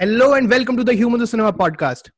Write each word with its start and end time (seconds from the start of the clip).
Hello 0.00 0.34
and 0.34 0.48
welcome 0.48 0.76
to 0.76 0.84
the 0.84 0.94
Humans 0.94 1.24
of 1.24 1.28
Cinema 1.28 1.52
podcast. 1.52 2.10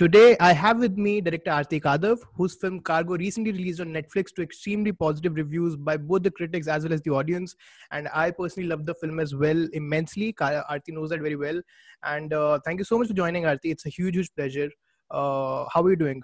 Today 0.00 0.36
I 0.40 0.52
have 0.52 0.80
with 0.80 0.98
me 0.98 1.20
director 1.20 1.52
Arati 1.52 1.80
Kadav, 1.80 2.18
whose 2.34 2.56
film 2.56 2.80
Cargo 2.80 3.16
recently 3.16 3.52
released 3.52 3.78
on 3.78 3.92
Netflix 3.92 4.34
to 4.34 4.42
extremely 4.42 4.90
positive 4.90 5.36
reviews 5.36 5.76
by 5.76 5.96
both 5.96 6.24
the 6.24 6.32
critics 6.32 6.66
as 6.66 6.82
well 6.82 6.92
as 6.92 7.02
the 7.02 7.12
audience. 7.12 7.54
And 7.92 8.08
I 8.12 8.32
personally 8.32 8.68
loved 8.68 8.86
the 8.86 8.96
film 8.96 9.20
as 9.20 9.32
well 9.32 9.68
immensely. 9.74 10.32
Arati 10.32 10.88
knows 10.88 11.10
that 11.10 11.20
very 11.20 11.36
well. 11.36 11.60
And 12.02 12.32
uh, 12.32 12.58
thank 12.64 12.80
you 12.80 12.84
so 12.84 12.98
much 12.98 13.06
for 13.06 13.14
joining, 13.14 13.44
Arati. 13.44 13.70
It's 13.70 13.86
a 13.86 13.90
huge, 13.90 14.16
huge 14.16 14.34
pleasure. 14.34 14.68
Uh, 15.08 15.66
how 15.72 15.84
are 15.84 15.90
you 15.90 15.96
doing? 15.96 16.20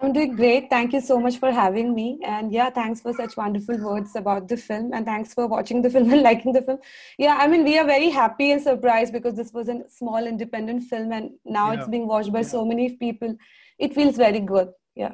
I'm 0.00 0.12
doing 0.12 0.36
great. 0.36 0.68
Thank 0.68 0.92
you 0.92 1.00
so 1.00 1.18
much 1.18 1.38
for 1.38 1.50
having 1.50 1.94
me. 1.94 2.18
And 2.22 2.52
yeah, 2.52 2.68
thanks 2.68 3.00
for 3.00 3.14
such 3.14 3.36
wonderful 3.36 3.78
words 3.78 4.14
about 4.14 4.46
the 4.46 4.56
film. 4.56 4.92
And 4.92 5.06
thanks 5.06 5.32
for 5.32 5.46
watching 5.46 5.80
the 5.80 5.88
film 5.88 6.10
and 6.12 6.22
liking 6.22 6.52
the 6.52 6.60
film. 6.60 6.78
Yeah, 7.18 7.38
I 7.40 7.46
mean, 7.46 7.64
we 7.64 7.78
are 7.78 7.86
very 7.86 8.10
happy 8.10 8.52
and 8.52 8.60
surprised 8.60 9.14
because 9.14 9.34
this 9.34 9.52
was 9.54 9.70
a 9.70 9.88
small 9.88 10.26
independent 10.26 10.84
film 10.84 11.12
and 11.12 11.30
now 11.46 11.72
yeah. 11.72 11.78
it's 11.78 11.88
being 11.88 12.06
watched 12.06 12.30
by 12.30 12.40
yeah. 12.40 12.46
so 12.46 12.64
many 12.64 12.90
people. 12.96 13.34
It 13.78 13.94
feels 13.94 14.16
very 14.16 14.40
good. 14.40 14.68
Yeah. 14.94 15.12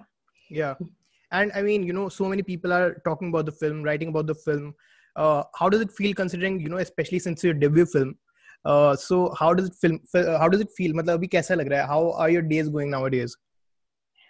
Yeah. 0.51 0.75
And 1.31 1.53
I 1.55 1.63
mean, 1.63 1.85
you 1.85 1.93
know, 1.93 2.09
so 2.09 2.29
many 2.29 2.43
people 2.43 2.73
are 2.73 3.01
talking 3.05 3.29
about 3.29 3.47
the 3.47 3.53
film, 3.53 3.85
writing 3.85 4.09
about 4.09 4.27
the 4.27 4.35
film. 4.35 4.75
Uh, 5.15 5.45
how 5.55 5.69
does 5.69 5.81
it 5.81 5.93
feel 5.93 6.13
considering, 6.13 6.61
you 6.61 6.69
know, 6.69 6.79
especially 6.79 7.21
since 7.21 7.45
your 7.45 7.55
debut 7.55 7.87
film? 7.87 8.17
Uh, 8.65 8.97
so 8.97 9.33
how 9.39 9.55
does 9.55 9.69
it 9.69 9.75
film? 9.75 10.01
How 10.13 10.49
does 10.49 10.61
it 10.61 10.71
feel? 10.77 10.93
मतलब 10.93 11.19
अभी 11.19 11.27
कैसा 11.29 11.55
लग 11.55 11.69
रहा 11.69 11.81
है? 11.83 11.89
How 11.89 12.13
are 12.13 12.31
your 12.31 12.43
days 12.43 12.69
going 12.69 12.91
nowadays? 12.91 13.37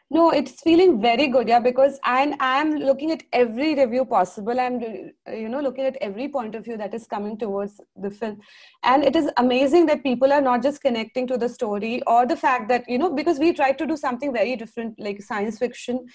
No 0.10 0.32
it's 0.32 0.62
feeling 0.62 1.02
very 1.02 1.28
good 1.28 1.48
yeah 1.48 1.60
because 1.60 2.00
and 2.06 2.36
i'm 2.40 2.76
looking 2.76 3.12
at 3.12 3.24
every 3.34 3.76
review 3.76 4.06
possible. 4.06 4.60
I'm 4.60 4.80
you 4.82 5.50
know 5.50 5.60
looking 5.60 5.86
at 5.86 5.98
every 6.00 6.30
point 6.30 6.56
of 6.56 6.64
view 6.64 6.78
that 6.78 6.94
is 6.94 7.06
coming 7.08 7.38
towards 7.38 7.82
the 7.96 8.10
film. 8.10 8.40
And 8.84 9.04
it 9.04 9.16
is 9.16 9.30
amazing 9.38 9.86
that 9.88 10.04
people 10.04 10.32
are 10.32 10.42
not 10.42 10.64
just 10.64 10.82
connecting 10.82 11.28
to 11.28 11.38
the 11.38 11.50
story 11.50 12.02
or 12.08 12.26
the 12.26 12.38
fact 12.38 12.70
that 12.70 12.90
you 12.90 12.98
know 12.98 13.14
because 13.14 13.40
we 13.40 13.54
tried 13.54 13.78
to 13.80 13.86
do 13.86 13.98
something 13.98 14.32
very 14.34 14.55
different 14.55 14.99
like 14.99 15.22
science 15.22 15.60
fiction 15.60 16.05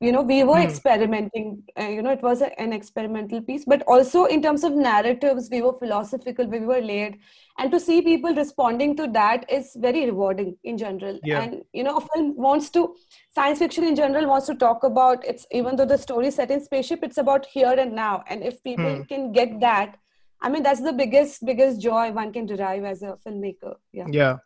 you 0.00 0.12
know 0.12 0.22
we 0.22 0.44
were 0.44 0.54
mm. 0.54 0.64
experimenting 0.64 1.62
uh, 1.78 1.88
you 1.88 2.02
know 2.02 2.10
it 2.10 2.22
was 2.22 2.40
a, 2.40 2.60
an 2.60 2.72
experimental 2.72 3.40
piece 3.40 3.64
but 3.64 3.82
also 3.82 4.24
in 4.26 4.40
terms 4.40 4.62
of 4.62 4.72
narratives 4.74 5.48
we 5.50 5.60
were 5.60 5.76
philosophical 5.78 6.46
we 6.46 6.60
were 6.60 6.80
layered 6.80 7.16
and 7.58 7.72
to 7.72 7.80
see 7.80 8.00
people 8.00 8.32
responding 8.34 8.96
to 8.96 9.08
that 9.08 9.44
is 9.50 9.72
very 9.76 10.06
rewarding 10.06 10.56
in 10.62 10.78
general 10.78 11.18
yeah. 11.24 11.42
and 11.42 11.62
you 11.72 11.82
know 11.82 11.96
a 11.96 12.00
film 12.00 12.36
wants 12.36 12.70
to 12.70 12.94
science 13.34 13.58
fiction 13.58 13.84
in 13.84 13.96
general 13.96 14.26
wants 14.26 14.46
to 14.46 14.54
talk 14.54 14.84
about 14.84 15.24
it's 15.26 15.46
even 15.50 15.74
though 15.74 15.86
the 15.86 15.98
story 15.98 16.30
set 16.30 16.50
in 16.50 16.62
spaceship 16.64 17.00
it's 17.02 17.18
about 17.18 17.44
here 17.46 17.74
and 17.76 17.92
now 17.92 18.22
and 18.28 18.44
if 18.44 18.62
people 18.62 18.84
mm. 18.84 19.08
can 19.08 19.32
get 19.32 19.58
that 19.58 19.96
i 20.42 20.48
mean 20.48 20.62
that's 20.62 20.80
the 20.80 20.92
biggest 20.92 21.44
biggest 21.44 21.80
joy 21.80 22.12
one 22.12 22.32
can 22.32 22.46
derive 22.46 22.84
as 22.84 23.02
a 23.02 23.16
filmmaker 23.26 23.74
yeah 23.92 24.06
yeah 24.08 24.36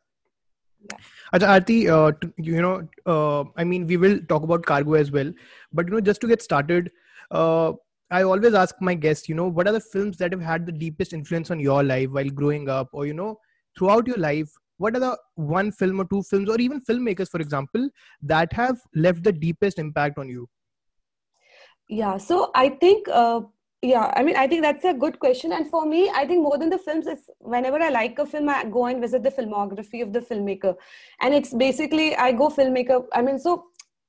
Arati, 1.35 1.89
uh, 1.89 2.13
you 2.37 2.61
know, 2.61 2.87
uh, 3.07 3.45
I 3.57 3.65
mean, 3.65 3.87
we 3.87 3.97
will 3.97 4.21
talk 4.29 4.43
about 4.43 4.67
cargo 4.67 4.95
as 4.95 5.11
well, 5.11 5.33
but 5.73 5.87
you 5.87 5.93
know, 5.93 6.01
just 6.01 6.21
to 6.21 6.29
get 6.29 6.43
started, 6.43 6.91
uh, 7.31 7.73
I 8.11 8.23
always 8.25 8.53
ask 8.53 8.75
my 8.81 8.95
guests, 8.95 9.29
you 9.29 9.35
know, 9.35 9.49
what 9.49 9.67
are 9.67 9.73
the 9.73 9.81
films 9.81 10.19
that 10.19 10.33
have 10.33 10.43
had 10.43 10.67
the 10.67 10.73
deepest 10.73 11.15
influence 11.15 11.51
on 11.51 11.61
your 11.61 11.83
life 11.83 12.11
while 12.11 12.29
growing 12.29 12.69
up, 12.69 12.91
or 12.93 13.07
you 13.07 13.15
know, 13.15 13.39
throughout 13.79 14.07
your 14.07 14.19
life? 14.19 14.51
What 14.77 14.97
are 14.97 15.01
the 15.01 15.19
one 15.37 15.73
film 15.73 16.01
or 16.01 16.05
two 16.05 16.23
films, 16.25 16.51
or 16.51 16.61
even 16.61 16.81
filmmakers, 16.83 17.31
for 17.31 17.41
example, 17.41 17.89
that 18.23 18.53
have 18.53 18.81
left 18.95 19.23
the 19.23 19.33
deepest 19.33 19.79
impact 19.79 20.19
on 20.19 20.29
you? 20.29 20.49
Yeah, 21.89 22.17
so 22.17 22.51
I 22.55 22.71
think 22.71 23.09
uh, 23.09 23.43
yeah 23.83 24.13
i 24.17 24.23
mean 24.23 24.37
i 24.37 24.47
think 24.47 24.63
that's 24.63 24.85
a 24.85 24.95
good 24.95 25.19
question. 25.19 25.53
And 25.53 25.69
for 25.69 25.85
me 25.85 26.09
i 26.11 26.25
think 26.27 26.43
more 26.43 26.57
than 26.57 26.71
the 26.71 26.79
films 26.79 27.07
is 27.07 27.29
whenever 27.39 27.83
i 27.83 27.89
like 27.89 28.19
a 28.19 28.27
film 28.27 28.49
i 28.49 28.65
go 28.65 28.87
and 28.87 29.01
visit 29.01 29.23
the 29.23 29.31
filmography 29.31 30.03
of 30.03 30.13
the 30.13 30.21
filmmaker. 30.21 30.77
And 31.21 31.35
it's 31.35 31.53
basically 31.53 32.15
i 32.17 32.31
go 32.33 32.49
filmmaker 32.49 33.05
i 33.13 33.23
mean 33.23 33.39
so 33.39 33.65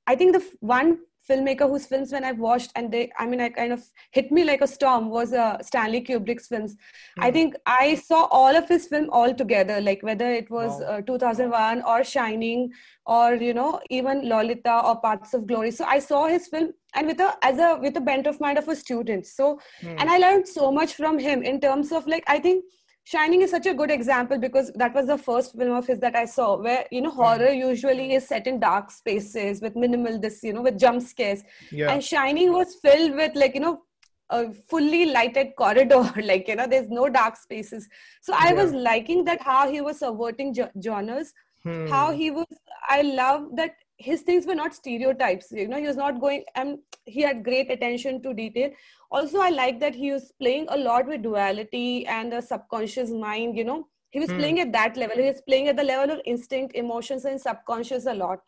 i 0.06 0.14
think 0.14 0.32
the 0.32 0.44
one 0.60 0.98
filmmaker 1.28 1.68
whose 1.68 1.86
films 1.86 2.12
when 2.12 2.24
I've 2.24 2.38
watched 2.38 2.70
and 2.76 2.92
they, 2.92 3.10
I 3.18 3.26
mean, 3.26 3.40
I 3.40 3.48
kind 3.48 3.72
of 3.72 3.82
hit 4.10 4.30
me 4.30 4.44
like 4.44 4.60
a 4.60 4.66
storm 4.66 5.08
was 5.10 5.32
uh, 5.32 5.58
Stanley 5.62 6.02
Kubrick's 6.02 6.48
films. 6.48 6.74
Mm. 7.18 7.24
I 7.24 7.28
hmm. 7.28 7.32
think 7.32 7.54
I 7.66 7.94
saw 7.94 8.24
all 8.24 8.54
of 8.54 8.68
his 8.68 8.86
film 8.86 9.08
all 9.10 9.34
together, 9.34 9.80
like 9.80 10.02
whether 10.02 10.30
it 10.30 10.50
was 10.50 10.80
wow. 10.80 10.98
uh, 10.98 11.00
2001 11.02 11.82
or 11.82 12.04
Shining 12.04 12.72
or, 13.06 13.34
you 13.34 13.54
know, 13.54 13.80
even 13.90 14.28
Lolita 14.28 14.80
or 14.84 15.00
Paths 15.00 15.34
of 15.34 15.46
Glory. 15.46 15.70
So 15.70 15.84
I 15.84 15.98
saw 15.98 16.26
his 16.26 16.48
film 16.48 16.72
and 16.94 17.06
with 17.06 17.20
a, 17.20 17.36
as 17.42 17.58
a, 17.58 17.78
with 17.80 17.96
a 17.96 18.00
bent 18.00 18.26
of 18.26 18.40
mind 18.40 18.58
of 18.58 18.68
a 18.68 18.76
student. 18.76 19.26
So, 19.26 19.60
mm. 19.82 19.96
and 19.98 20.10
I 20.10 20.18
learned 20.18 20.46
so 20.46 20.70
much 20.70 20.94
from 20.94 21.18
him 21.18 21.42
in 21.42 21.60
terms 21.60 21.92
of 21.92 22.06
like, 22.06 22.24
I 22.26 22.38
think, 22.38 22.64
Shining 23.06 23.42
is 23.42 23.50
such 23.50 23.66
a 23.66 23.74
good 23.74 23.90
example 23.90 24.38
because 24.38 24.72
that 24.76 24.94
was 24.94 25.06
the 25.06 25.18
first 25.18 25.56
film 25.56 25.72
of 25.72 25.86
his 25.86 26.00
that 26.00 26.16
I 26.16 26.24
saw 26.24 26.56
where, 26.56 26.86
you 26.90 27.02
know, 27.02 27.10
hmm. 27.10 27.16
horror 27.16 27.50
usually 27.50 28.14
is 28.14 28.26
set 28.26 28.46
in 28.46 28.58
dark 28.58 28.90
spaces 28.90 29.60
with 29.60 29.76
minimal 29.76 30.18
this, 30.18 30.42
you 30.42 30.54
know, 30.54 30.62
with 30.62 30.78
jump 30.78 31.02
scares. 31.02 31.42
Yeah. 31.70 31.90
And 31.90 32.02
Shining 32.02 32.52
was 32.52 32.76
filled 32.76 33.14
with 33.14 33.34
like, 33.34 33.54
you 33.54 33.60
know, 33.60 33.82
a 34.30 34.54
fully 34.54 35.06
lighted 35.06 35.54
corridor, 35.56 36.10
like, 36.22 36.48
you 36.48 36.56
know, 36.56 36.66
there's 36.66 36.88
no 36.88 37.10
dark 37.10 37.36
spaces. 37.36 37.86
So 38.22 38.32
I 38.34 38.48
yeah. 38.48 38.62
was 38.62 38.72
liking 38.72 39.24
that 39.24 39.42
how 39.42 39.70
he 39.70 39.82
was 39.82 39.98
subverting 39.98 40.56
genres, 40.82 41.34
hmm. 41.62 41.86
how 41.88 42.10
he 42.10 42.30
was, 42.30 42.46
I 42.88 43.02
love 43.02 43.48
that 43.56 43.74
his 43.96 44.22
things 44.22 44.46
were 44.46 44.54
not 44.54 44.74
stereotypes 44.74 45.52
you 45.52 45.68
know 45.68 45.78
he 45.78 45.86
was 45.86 45.96
not 45.96 46.20
going 46.20 46.44
and 46.56 46.78
he 47.04 47.20
had 47.20 47.44
great 47.44 47.70
attention 47.70 48.20
to 48.22 48.34
detail 48.34 48.70
also 49.10 49.40
i 49.40 49.50
like 49.50 49.78
that 49.78 49.94
he 49.94 50.10
was 50.10 50.32
playing 50.40 50.66
a 50.70 50.76
lot 50.76 51.06
with 51.06 51.22
duality 51.22 52.06
and 52.06 52.32
the 52.32 52.40
subconscious 52.40 53.10
mind 53.10 53.56
you 53.56 53.64
know 53.64 53.86
he 54.10 54.20
was 54.20 54.30
mm. 54.30 54.38
playing 54.38 54.60
at 54.60 54.72
that 54.72 54.96
level 54.96 55.16
he 55.16 55.28
was 55.28 55.42
playing 55.46 55.68
at 55.68 55.76
the 55.76 55.82
level 55.82 56.14
of 56.14 56.20
instinct 56.24 56.74
emotions 56.74 57.24
and 57.24 57.40
subconscious 57.40 58.06
a 58.06 58.14
lot 58.14 58.40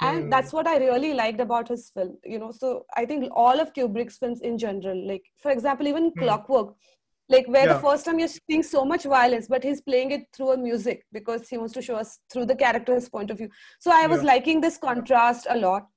and 0.00 0.24
mm. 0.24 0.30
that's 0.30 0.52
what 0.52 0.66
i 0.66 0.76
really 0.76 1.14
liked 1.14 1.40
about 1.40 1.68
his 1.68 1.90
film 1.90 2.16
you 2.24 2.38
know 2.38 2.52
so 2.52 2.84
i 2.96 3.04
think 3.04 3.28
all 3.32 3.60
of 3.60 3.72
kubrick's 3.72 4.18
films 4.18 4.40
in 4.40 4.56
general 4.56 5.06
like 5.08 5.24
for 5.42 5.50
example 5.50 5.88
even 5.88 6.10
mm. 6.10 6.18
clockwork 6.22 6.74
like 7.32 7.48
where 7.48 7.66
yeah. 7.66 7.74
the 7.74 7.80
first 7.80 8.04
time 8.04 8.18
you're 8.18 8.34
seeing 8.36 8.62
so 8.62 8.84
much 8.84 9.04
violence 9.04 9.48
but 9.48 9.64
he's 9.64 9.80
playing 9.80 10.10
it 10.10 10.26
through 10.34 10.52
a 10.52 10.56
music 10.56 11.04
because 11.12 11.48
he 11.48 11.58
wants 11.58 11.72
to 11.72 11.82
show 11.82 11.96
us 11.96 12.18
through 12.30 12.46
the 12.46 12.56
character's 12.64 13.08
point 13.08 13.30
of 13.30 13.38
view 13.38 13.48
so 13.78 13.90
i 13.90 14.06
was 14.06 14.22
yeah. 14.22 14.32
liking 14.34 14.60
this 14.60 14.78
contrast 14.78 15.46
a 15.50 15.56
lot 15.56 15.88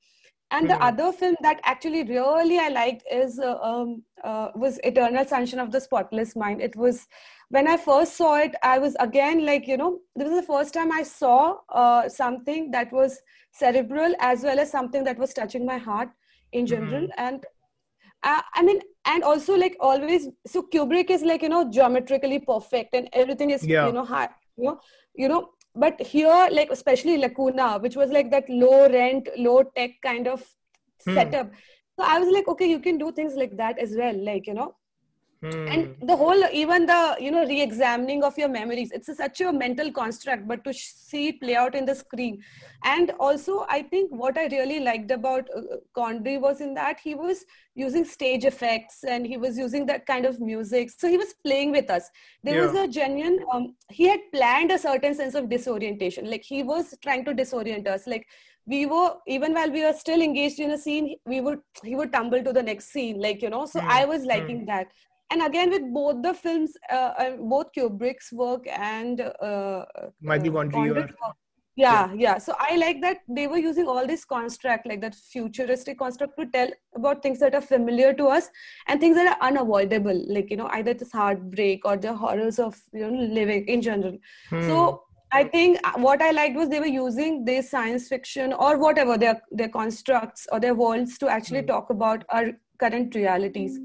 and 0.52 0.70
the 0.70 0.82
other 0.84 1.12
film 1.12 1.36
that 1.42 1.60
actually 1.64 2.04
really 2.04 2.60
i 2.60 2.70
liked 2.70 3.04
is 3.12 3.40
uh, 3.40 3.58
um, 3.62 4.04
uh, 4.24 4.50
was 4.56 4.80
eternal 4.84 5.26
sunshine 5.26 5.60
of 5.60 5.72
the 5.72 5.82
spotless 5.82 6.36
mind 6.36 6.62
it 6.62 6.76
was 6.76 7.08
when 7.50 7.68
i 7.68 7.78
first 7.78 8.16
saw 8.16 8.36
it 8.38 8.56
i 8.64 8.78
was 8.78 8.96
again 9.00 9.46
like 9.46 9.68
you 9.68 9.78
know 9.78 10.00
this 10.16 10.30
was 10.30 10.40
the 10.42 10.48
first 10.54 10.74
time 10.74 10.92
i 10.92 11.04
saw 11.04 11.56
uh, 11.70 12.08
something 12.08 12.70
that 12.72 12.92
was 12.92 13.20
cerebral 13.52 14.14
as 14.20 14.44
well 14.44 14.60
as 14.60 14.72
something 14.72 15.04
that 15.04 15.18
was 15.18 15.34
touching 15.34 15.66
my 15.66 15.78
heart 15.78 16.10
in 16.52 16.66
general 16.66 17.08
mm-hmm. 17.08 17.28
and 17.28 17.46
uh, 18.24 18.42
i 18.54 18.62
mean 18.62 18.80
and 19.06 19.24
also 19.24 19.56
like 19.56 19.76
always 19.80 20.28
so 20.46 20.64
kubrick 20.74 21.10
is 21.10 21.24
like 21.24 21.42
you 21.42 21.50
know 21.50 21.70
geometrically 21.70 22.40
perfect 22.40 22.94
and 22.94 23.10
everything 23.14 23.52
is 23.52 23.66
yeah. 23.66 23.88
you 23.88 23.94
know 23.94 24.06
high 24.06 24.30
you 24.58 24.64
know 24.66 24.80
you 25.14 25.28
know 25.28 25.50
but 25.76 26.00
here 26.02 26.48
like 26.52 26.70
especially 26.72 27.18
lacuna 27.18 27.78
which 27.80 27.96
was 27.96 28.10
like 28.10 28.32
that 28.32 28.50
low 28.50 28.88
rent 28.90 29.28
low 29.38 29.64
tech 29.76 29.92
kind 30.02 30.28
of 30.28 30.44
hmm. 31.06 31.14
setup 31.14 31.52
so 31.98 32.06
i 32.06 32.20
was 32.20 32.30
like 32.34 32.48
okay 32.48 32.70
you 32.70 32.80
can 32.80 32.98
do 32.98 33.12
things 33.12 33.36
like 33.36 33.56
that 33.58 33.78
as 33.80 33.96
well 33.98 34.26
like 34.26 34.48
you 34.48 34.54
know 34.54 34.74
Hmm. 35.42 35.68
And 35.68 35.96
the 36.02 36.16
whole, 36.16 36.44
even 36.52 36.86
the, 36.86 37.18
you 37.20 37.30
know, 37.30 37.46
re-examining 37.46 38.24
of 38.24 38.38
your 38.38 38.50
memories, 38.50 38.92
it's 38.92 39.10
a, 39.10 39.16
such 39.16 39.42
a 39.42 39.52
mental 39.52 39.92
construct, 39.92 40.48
but 40.48 40.64
to 40.64 40.74
see 40.74 41.28
it 41.28 41.42
play 41.42 41.56
out 41.56 41.76
in 41.76 41.86
the 41.86 41.94
screen. 41.94 42.42
And 42.84 43.12
also, 43.20 43.66
I 43.70 43.84
think 43.84 44.12
what 44.12 44.38
I 44.38 44.48
really 44.48 44.80
liked 44.80 45.12
about 45.12 45.48
uh, 45.56 45.62
Gondry 45.96 46.40
was 46.40 46.62
in 46.62 46.74
that 46.76 47.00
he 47.00 47.16
was 47.16 47.46
using 47.76 48.06
stage 48.06 48.46
effects 48.46 49.04
and 49.04 49.26
he 49.26 49.38
was 49.38 49.58
using 49.58 49.86
that 49.88 50.06
kind 50.06 50.26
of 50.26 50.40
music. 50.40 50.90
So 50.90 51.08
he 51.08 51.18
was 51.18 51.34
playing 51.44 51.72
with 51.72 51.90
us. 51.90 52.10
There 52.44 52.56
yeah. 52.56 52.66
was 52.68 52.76
a 52.76 52.88
genuine, 52.88 53.40
um, 53.54 53.76
he 53.90 54.08
had 54.08 54.20
planned 54.34 54.72
a 54.72 54.80
certain 54.80 55.14
sense 55.14 55.36
of 55.36 55.50
disorientation. 55.50 56.30
Like 56.30 56.44
he 56.44 56.64
was 56.64 56.96
trying 57.04 57.26
to 57.26 57.34
disorient 57.34 57.88
us. 57.88 58.08
Like 58.08 58.26
we 58.68 58.86
were 58.86 59.14
even 59.28 59.54
while 59.54 59.72
we 59.72 59.84
were 59.84 59.94
still 59.94 60.22
engaged 60.22 60.60
in 60.60 60.72
a 60.72 60.78
scene 60.78 61.16
we 61.26 61.40
would 61.40 61.60
he 61.84 61.96
would 61.96 62.12
tumble 62.12 62.44
to 62.44 62.52
the 62.52 62.64
next 62.64 62.92
scene 62.92 63.22
like 63.22 63.42
you 63.42 63.50
know 63.50 63.66
so 63.66 63.80
mm. 63.80 63.88
i 63.88 64.06
was 64.06 64.24
liking 64.24 64.62
mm. 64.62 64.66
that 64.66 64.88
and 65.32 65.42
again 65.42 65.70
with 65.70 65.94
both 65.94 66.22
the 66.22 66.34
films 66.34 66.74
uh, 66.92 67.14
uh, 67.18 67.36
both 67.38 67.68
kubrick's 67.78 68.32
work 68.32 68.68
and 68.68 69.22
uh, 69.22 69.86
Michael 70.22 70.52
Gondry 70.52 71.08
yeah, 71.78 72.10
yeah 72.10 72.14
yeah 72.16 72.38
so 72.38 72.54
i 72.60 72.76
like 72.78 73.02
that 73.02 73.18
they 73.28 73.48
were 73.48 73.58
using 73.58 73.88
all 73.88 74.08
this 74.08 74.24
construct 74.24 74.86
like 74.88 75.02
that 75.02 75.14
futuristic 75.14 76.00
construct 76.00 76.38
to 76.40 76.46
tell 76.48 76.70
about 76.96 77.22
things 77.22 77.40
that 77.40 77.54
are 77.54 77.62
familiar 77.62 78.14
to 78.14 78.28
us 78.28 78.50
and 78.88 79.00
things 79.02 79.16
that 79.16 79.28
are 79.28 79.48
unavoidable 79.48 80.24
like 80.28 80.50
you 80.50 80.58
know 80.58 80.68
either 80.74 80.94
this 80.94 81.12
heartbreak 81.12 81.84
or 81.86 81.98
the 81.98 82.14
horrors 82.14 82.60
of 82.60 82.80
you 82.94 83.02
know 83.02 83.26
living 83.34 83.68
in 83.68 83.82
general 83.82 84.18
hmm. 84.50 84.62
so 84.68 85.02
I 85.32 85.44
think 85.44 85.80
uh, 85.84 86.00
what 86.00 86.22
I 86.22 86.32
liked 86.32 86.56
was 86.56 86.70
they 86.70 86.80
were 86.80 86.86
using 86.86 87.44
this 87.44 87.70
science 87.70 88.08
fiction 88.08 88.54
or 88.54 88.78
whatever 88.78 89.18
their 89.18 89.42
their 89.52 89.68
constructs 89.68 90.48
or 90.52 90.60
their 90.62 90.76
worlds 90.76 91.18
to 91.18 91.28
actually 91.28 91.64
mm. 91.64 91.68
talk 91.68 91.90
about 91.90 92.24
our 92.30 92.52
current 92.80 93.16
realities 93.16 93.78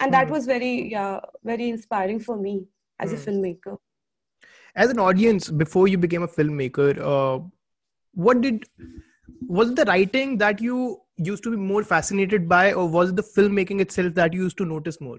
and 0.00 0.12
that 0.12 0.26
hmm. 0.26 0.32
was 0.32 0.46
very 0.46 0.90
yeah 0.90 1.20
very 1.44 1.68
inspiring 1.68 2.20
for 2.20 2.36
me 2.36 2.66
as 3.00 3.12
a 3.12 3.16
hmm. 3.16 3.22
filmmaker 3.22 3.76
as 4.76 4.90
an 4.90 4.98
audience 4.98 5.50
before 5.50 5.86
you 5.88 5.98
became 5.98 6.22
a 6.22 6.28
filmmaker 6.28 6.98
uh, 7.12 7.38
what 8.12 8.40
did 8.40 8.64
was 9.46 9.70
it 9.70 9.76
the 9.76 9.84
writing 9.84 10.36
that 10.38 10.60
you 10.60 11.00
used 11.16 11.42
to 11.44 11.50
be 11.50 11.56
more 11.56 11.84
fascinated 11.84 12.48
by 12.48 12.72
or 12.72 12.88
was 12.88 13.10
it 13.10 13.16
the 13.16 13.22
filmmaking 13.22 13.80
itself 13.80 14.14
that 14.14 14.32
you 14.32 14.42
used 14.42 14.56
to 14.58 14.64
notice 14.64 15.00
more 15.00 15.18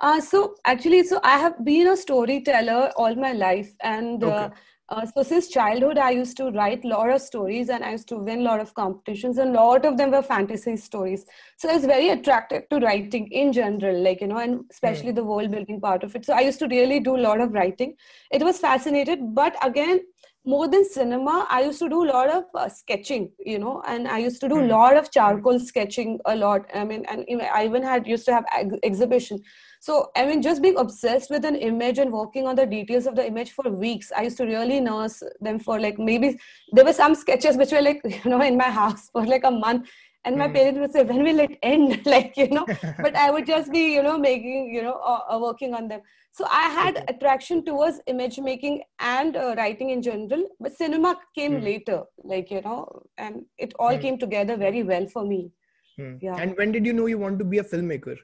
uh, 0.00 0.20
so 0.20 0.54
actually 0.64 1.02
so 1.04 1.20
i 1.22 1.38
have 1.38 1.64
been 1.64 1.88
a 1.88 1.96
storyteller 1.96 2.90
all 2.96 3.14
my 3.14 3.32
life 3.32 3.72
and 3.80 4.24
uh, 4.24 4.26
okay. 4.26 4.44
uh, 4.44 4.50
uh, 4.88 5.04
so 5.04 5.22
since 5.24 5.48
childhood, 5.48 5.98
I 5.98 6.10
used 6.10 6.36
to 6.36 6.50
write 6.50 6.84
a 6.84 6.88
lot 6.88 7.10
of 7.10 7.20
stories 7.20 7.70
and 7.70 7.82
I 7.82 7.90
used 7.92 8.06
to 8.08 8.18
win 8.18 8.40
a 8.40 8.42
lot 8.42 8.60
of 8.60 8.72
competitions 8.74 9.38
and 9.38 9.50
a 9.50 9.60
lot 9.60 9.84
of 9.84 9.96
them 9.96 10.12
were 10.12 10.22
fantasy 10.22 10.76
stories. 10.76 11.26
So 11.56 11.68
I 11.68 11.74
was 11.74 11.84
very 11.84 12.10
attracted 12.10 12.70
to 12.70 12.78
writing 12.78 13.26
in 13.32 13.52
general, 13.52 14.00
like, 14.00 14.20
you 14.20 14.28
know, 14.28 14.38
and 14.38 14.64
especially 14.70 15.10
mm. 15.10 15.16
the 15.16 15.24
world 15.24 15.50
building 15.50 15.80
part 15.80 16.04
of 16.04 16.14
it. 16.14 16.24
So 16.24 16.34
I 16.34 16.40
used 16.40 16.60
to 16.60 16.68
really 16.68 17.00
do 17.00 17.16
a 17.16 17.24
lot 17.28 17.40
of 17.40 17.52
writing. 17.52 17.96
It 18.30 18.44
was 18.44 18.58
fascinated, 18.58 19.34
but 19.34 19.56
again, 19.64 20.00
more 20.46 20.68
than 20.68 20.84
cinema, 20.88 21.44
I 21.50 21.62
used 21.62 21.80
to 21.80 21.88
do 21.88 22.04
a 22.04 22.08
lot 22.08 22.30
of 22.30 22.44
uh, 22.54 22.68
sketching, 22.68 23.32
you 23.44 23.58
know, 23.58 23.82
and 23.88 24.06
I 24.06 24.18
used 24.18 24.40
to 24.42 24.48
do 24.48 24.58
a 24.58 24.62
hmm. 24.62 24.68
lot 24.68 24.96
of 24.96 25.10
charcoal 25.10 25.58
sketching 25.58 26.20
a 26.24 26.36
lot. 26.36 26.70
I 26.72 26.84
mean, 26.84 27.04
and 27.06 27.26
I 27.52 27.64
even 27.64 27.82
had 27.82 28.06
used 28.06 28.24
to 28.26 28.32
have 28.34 28.44
ex- 28.56 28.76
exhibition. 28.84 29.40
So, 29.86 30.10
I 30.16 30.26
mean, 30.26 30.42
just 30.42 30.62
being 30.62 30.78
obsessed 30.78 31.30
with 31.30 31.44
an 31.44 31.54
image 31.54 31.98
and 32.00 32.10
working 32.12 32.48
on 32.48 32.56
the 32.56 32.66
details 32.66 33.06
of 33.06 33.14
the 33.14 33.24
image 33.24 33.52
for 33.52 33.70
weeks, 33.70 34.10
I 34.16 34.22
used 34.22 34.36
to 34.38 34.44
really 34.44 34.80
nurse 34.80 35.22
them 35.40 35.60
for 35.60 35.78
like 35.78 35.96
maybe 35.96 36.40
there 36.72 36.84
were 36.84 36.92
some 36.92 37.14
sketches 37.14 37.56
which 37.56 37.70
were 37.70 37.82
like, 37.82 38.00
you 38.24 38.30
know, 38.30 38.42
in 38.42 38.56
my 38.56 38.70
house 38.80 39.08
for 39.12 39.24
like 39.24 39.44
a 39.44 39.50
month. 39.52 39.88
And 40.24 40.36
my 40.36 40.48
mm. 40.48 40.54
parents 40.54 40.80
would 40.80 40.92
say, 40.92 41.04
when 41.04 41.22
will 41.22 41.38
it 41.38 41.56
end? 41.62 42.04
like, 42.14 42.36
you 42.36 42.48
know, 42.48 42.66
but 43.00 43.14
I 43.14 43.30
would 43.30 43.46
just 43.46 43.70
be, 43.70 43.94
you 43.94 44.02
know, 44.02 44.18
making, 44.18 44.74
you 44.74 44.82
know, 44.82 44.94
uh, 44.94 45.20
uh, 45.32 45.38
working 45.38 45.72
on 45.72 45.86
them 45.86 46.00
so 46.38 46.46
i 46.50 46.64
had 46.78 46.96
attraction 47.10 47.64
towards 47.64 48.00
image 48.12 48.38
making 48.38 48.74
and 48.98 49.38
uh, 49.42 49.54
writing 49.56 49.88
in 49.88 50.02
general 50.02 50.42
but 50.60 50.76
cinema 50.80 51.16
came 51.34 51.52
mm. 51.52 51.64
later 51.68 52.02
like 52.24 52.50
you 52.50 52.60
know 52.66 52.80
and 53.16 53.46
it 53.56 53.72
all 53.78 53.96
mm. 53.96 54.02
came 54.02 54.18
together 54.18 54.54
very 54.54 54.82
well 54.82 55.06
for 55.14 55.24
me 55.24 55.50
mm. 55.98 56.18
yeah 56.20 56.36
and 56.36 56.54
when 56.58 56.72
did 56.72 56.84
you 56.84 56.92
know 56.92 57.06
you 57.06 57.16
want 57.16 57.38
to 57.38 57.46
be 57.54 57.56
a 57.64 57.64
filmmaker 57.72 58.16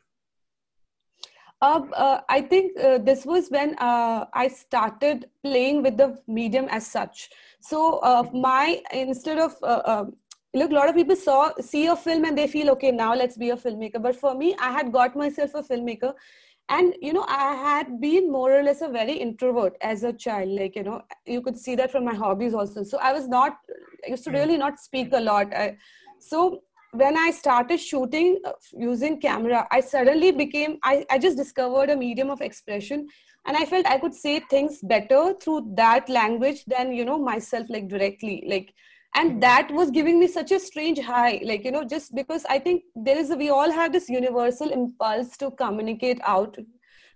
uh, 1.62 1.81
uh, 1.94 2.20
I 2.29 2.41
think 2.43 2.79
uh, 2.79 2.99
this 2.99 3.25
was 3.25 3.49
when 3.49 3.76
uh, 3.79 4.26
I 4.35 4.49
started 4.49 5.26
playing 5.44 5.82
with 5.82 5.97
the 5.97 6.19
medium 6.26 6.67
as 6.69 6.87
such. 6.87 7.31
So 7.61 7.99
uh, 7.99 8.25
my 8.35 8.82
instead 8.93 9.38
of 9.38 9.55
uh, 9.62 10.05
look, 10.55 10.70
a 10.73 10.75
lot 10.75 10.88
of 10.88 10.97
people 10.97 11.17
saw 11.17 11.53
see 11.61 11.87
a 11.87 11.97
film 11.97 12.25
and 12.25 12.37
they 12.37 12.49
feel 12.49 12.70
okay 12.70 12.91
now 12.91 13.14
let's 13.14 13.37
be 13.37 13.50
a 13.50 13.56
filmmaker. 13.56 14.03
But 14.03 14.17
for 14.17 14.35
me, 14.35 14.56
I 14.59 14.73
had 14.73 14.93
got 14.93 15.14
myself 15.17 15.55
a 15.55 15.62
filmmaker 15.62 16.14
and 16.69 16.94
you 17.03 17.12
know 17.12 17.25
i 17.29 17.55
had 17.55 18.00
been 18.00 18.31
more 18.31 18.56
or 18.56 18.62
less 18.62 18.82
a 18.82 18.88
very 18.88 19.14
introvert 19.14 19.76
as 19.81 20.05
a 20.05 20.12
child 20.12 20.49
like 20.49 20.76
you 20.76 20.85
know 20.85 21.03
you 21.26 21.43
could 21.43 21.59
see 21.59 21.75
that 21.75 21.91
from 21.91 22.05
my 22.05 22.14
hobbies 22.14 22.55
also 22.55 22.85
so 22.85 22.99
i 22.99 23.12
was 23.12 23.26
not 23.29 23.59
I 24.06 24.11
used 24.11 24.25
to 24.25 24.31
hmm. 24.31 24.37
really 24.37 24.56
not 24.56 24.79
speak 24.79 25.12
a 25.12 25.20
lot 25.20 25.53
I, 25.55 25.76
so 26.19 26.62
when 26.93 27.17
i 27.17 27.31
started 27.31 27.81
shooting 27.81 28.39
uh, 28.44 28.53
using 28.73 29.19
camera 29.21 29.67
i 29.71 29.81
suddenly 29.81 30.31
became 30.31 30.79
I, 30.83 31.05
I 31.11 31.19
just 31.19 31.37
discovered 31.37 31.91
a 31.91 31.97
medium 31.97 32.31
of 32.31 32.41
expression 32.41 33.09
and 33.47 33.56
i 33.56 33.65
felt 33.65 33.87
i 33.87 33.99
could 33.99 34.15
say 34.15 34.41
things 34.50 34.81
better 34.83 35.35
through 35.41 35.73
that 35.77 36.09
language 36.09 36.65
than 36.67 36.93
you 36.93 37.05
know 37.05 37.19
myself 37.19 37.67
like 37.71 37.89
directly 37.89 38.44
like 38.47 38.75
and 39.15 39.33
hmm. 39.33 39.41
that 39.41 39.71
was 39.71 39.91
giving 39.91 40.21
me 40.21 40.27
such 40.27 40.53
a 40.53 40.61
strange 40.61 40.99
high 41.00 41.41
like 41.44 41.65
you 41.65 41.73
know 41.73 41.85
just 41.85 42.15
because 42.15 42.44
i 42.47 42.59
think 42.59 42.83
there 42.95 43.19
is 43.19 43.31
a, 43.31 43.37
we 43.37 43.49
all 43.49 43.71
have 43.71 43.93
this 43.93 44.09
universal 44.09 44.71
impulse 44.71 45.37
to 45.37 45.50
communicate 45.53 46.21
out 46.25 46.56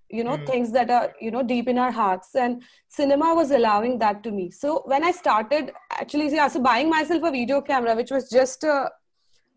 you 0.08 0.22
know 0.22 0.36
mm. 0.36 0.46
things 0.46 0.70
that 0.70 0.88
are 0.88 1.12
you 1.20 1.32
know 1.32 1.42
deep 1.42 1.68
in 1.68 1.78
our 1.78 1.90
hearts 1.90 2.34
and 2.36 2.62
cinema 2.88 3.34
was 3.34 3.50
allowing 3.50 3.98
that 3.98 4.22
to 4.22 4.30
me 4.30 4.50
so 4.50 4.82
when 4.86 5.02
i 5.02 5.10
started 5.10 5.72
actually 5.90 6.32
yeah, 6.32 6.46
so 6.46 6.60
buying 6.60 6.88
myself 6.88 7.22
a 7.24 7.30
video 7.30 7.60
camera 7.60 7.94
which 7.96 8.12
was 8.12 8.30
just 8.30 8.62
a 8.62 8.88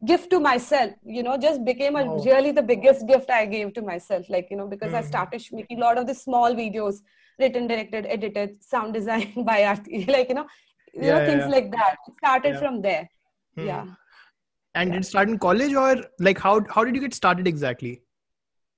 gift 0.06 0.30
to 0.30 0.40
myself 0.40 0.92
you 1.04 1.22
know 1.22 1.38
just 1.38 1.63
became 1.66 1.96
a 1.96 2.04
oh. 2.04 2.24
really 2.24 2.51
the 2.51 2.62
biggest 2.62 3.06
gift 3.07 3.30
i 3.30 3.46
gave 3.46 3.74
to 3.74 3.81
myself 3.81 4.30
like 4.30 4.48
you 4.50 4.56
know 4.56 4.68
because 4.68 4.92
mm. 4.92 4.96
i 4.96 5.01
hmm. 5.01 5.07
started 5.07 5.44
making 5.51 5.78
a 5.78 5.81
lot 5.81 5.98
of 5.98 6.07
the 6.07 6.13
small 6.13 6.54
videos 6.54 7.01
written 7.38 7.68
directed 7.68 8.06
edited 8.06 8.63
sound 8.63 8.94
design 8.94 9.34
by 9.46 9.63
art 9.66 9.81
like 10.07 10.30
you 10.30 10.36
know 10.36 10.46
you 10.94 11.04
yeah, 11.04 11.19
know 11.19 11.25
things 11.25 11.42
yeah. 11.42 11.48
like 11.48 11.72
that 11.72 11.98
it 12.07 12.13
started 12.18 12.57
from 12.60 12.81
there 12.81 13.10
hmm. 13.56 13.66
yeah 13.66 13.86
and 14.75 14.92
did 14.92 15.01
it 15.01 15.06
start 15.06 15.28
in 15.28 15.38
college 15.38 15.74
or 15.74 15.96
like 16.19 16.38
how 16.38 16.62
how 16.69 16.84
did 16.84 16.96
you 16.96 17.01
get 17.01 17.13
started 17.13 17.48
exactly 17.48 18.01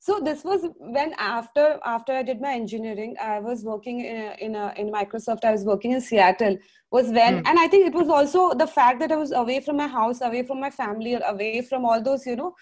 so 0.03 0.19
this 0.19 0.43
was 0.43 0.63
when 0.79 1.13
after 1.19 1.65
after 1.85 2.13
i 2.13 2.23
did 2.23 2.41
my 2.41 2.53
engineering 2.53 3.15
i 3.21 3.39
was 3.39 3.63
working 3.63 3.99
in 4.01 4.17
a, 4.17 4.35
in, 4.45 4.55
a, 4.55 4.73
in 4.75 4.91
microsoft 4.91 5.45
i 5.45 5.51
was 5.51 5.63
working 5.63 5.91
in 5.91 6.01
seattle 6.01 6.57
was 6.91 7.09
when 7.09 7.39
hmm. 7.39 7.47
and 7.47 7.59
i 7.59 7.67
think 7.67 7.87
it 7.87 7.93
was 7.93 8.09
also 8.09 8.53
the 8.65 8.67
fact 8.67 8.99
that 8.99 9.11
i 9.11 9.15
was 9.15 9.31
away 9.31 9.59
from 9.59 9.77
my 9.77 9.87
house 9.87 10.21
away 10.21 10.43
from 10.43 10.59
my 10.59 10.69
family 10.69 11.17
away 11.35 11.61
from 11.61 11.85
all 11.85 12.01
those 12.01 12.25
you 12.25 12.35
know 12.35 12.53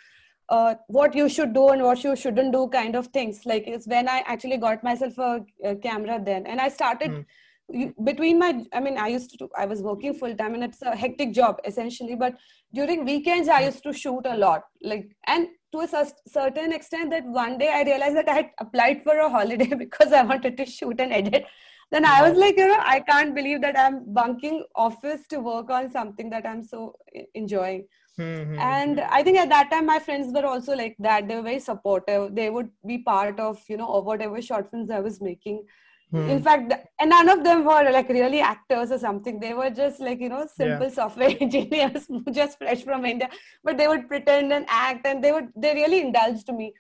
uh, 0.50 0.76
what 0.88 1.16
you 1.16 1.30
should 1.30 1.54
do 1.54 1.70
and 1.70 1.82
what 1.82 2.04
you 2.04 2.16
shouldn't 2.16 2.52
do 2.52 2.68
kind 2.70 2.96
of 2.96 3.08
things. 3.08 3.42
Like 3.46 3.68
it's 3.68 3.88
when 3.88 4.10
i 4.10 4.24
actually 4.26 4.58
got 4.58 4.84
myself 4.84 5.18
a, 5.18 5.46
a 5.64 5.76
camera 5.76 6.20
then. 6.24 6.46
And 6.48 6.60
i 6.60 6.70
started 6.70 7.26
hmm. 7.72 7.90
between 8.04 8.40
my 8.40 8.66
i 8.74 8.80
mean 8.80 8.98
i 8.98 9.08
used 9.08 9.38
to 9.38 9.48
i 9.56 9.66
was 9.66 9.84
working 9.84 10.16
full 10.16 10.36
time 10.36 10.56
and 10.56 10.64
it's 10.64 10.82
a 10.82 10.96
hectic 10.96 11.34
job 11.34 11.60
essentially. 11.66 12.16
But 12.16 12.36
during 12.74 13.06
weekends 13.06 13.48
i 13.48 13.62
used 13.62 13.84
to 13.84 13.94
shoot 13.94 14.26
a 14.26 14.36
lot. 14.36 14.64
Like 14.82 15.10
and 15.28 15.48
to 15.72 15.80
a 15.82 16.08
certain 16.28 16.74
extent 16.74 17.12
that 17.12 17.26
one 17.26 17.58
day 17.58 17.70
i 17.74 17.84
realized 17.84 18.16
that 18.16 18.30
i 18.30 18.36
had 18.42 18.50
applied 18.60 19.04
for 19.04 19.18
a 19.18 19.30
holiday 19.30 19.74
because 19.86 20.12
i 20.12 20.24
wanted 20.24 20.58
to 20.58 20.66
shoot 20.66 21.00
and 21.00 21.14
edit. 21.14 21.46
Then 21.92 22.06
i 22.06 22.22
was 22.28 22.38
like 22.38 22.58
you 22.58 22.68
know 22.68 22.80
i 22.80 23.00
can't 23.00 23.34
believe 23.36 23.62
that 23.62 23.78
i'm 23.78 23.96
bunking 24.14 24.64
office 24.76 25.26
to 25.30 25.40
work 25.40 25.72
on 25.72 25.90
something 25.92 26.30
that 26.30 26.46
i'm 26.46 26.64
so 26.64 26.94
enjoying. 27.34 27.88
Mm-hmm. 28.20 28.60
and 28.60 29.00
i 29.18 29.24
think 29.24 29.38
at 29.38 29.50
that 29.50 29.72
time 29.72 29.86
my 29.86 29.98
friends 29.98 30.34
were 30.34 30.46
also 30.46 30.76
like 30.76 30.96
that. 31.00 31.28
They 31.28 31.36
were 31.36 31.42
very 31.42 31.60
supportive. 31.60 32.36
They 32.36 32.50
would 32.50 32.70
be 32.86 32.98
part 32.98 33.40
of 33.40 33.62
you 33.70 33.78
know 33.78 33.88
whatever 34.10 34.42
short 34.42 34.70
films 34.72 34.92
i 34.92 35.00
was 35.00 35.22
making 35.22 35.64
Hmm. 36.12 36.28
In 36.30 36.42
fact, 36.42 36.74
and 37.00 37.10
none 37.12 37.30
of 37.30 37.44
them 37.44 37.64
were 37.64 37.92
like 37.92 38.10
really 38.10 38.42
actors 38.42 38.92
or 38.92 38.98
something. 38.98 39.40
They 39.40 39.54
were 39.54 39.70
just 39.70 40.00
like, 40.00 40.20
you 40.20 40.30
know, 40.30 40.48
simple 40.48 40.88
yeah. 40.88 40.94
software 40.94 41.36
engineers 41.40 42.08
just 42.32 42.58
fresh 42.58 42.84
from 42.84 43.06
India. 43.06 43.30
But 43.64 43.78
they 43.78 43.88
would 43.88 44.08
pretend 44.08 44.52
and 44.52 44.66
act 44.68 45.06
and 45.06 45.24
they 45.24 45.32
would, 45.32 45.50
they 45.56 45.74
really 45.76 46.02
indulged 46.02 46.52
me. 46.52 46.74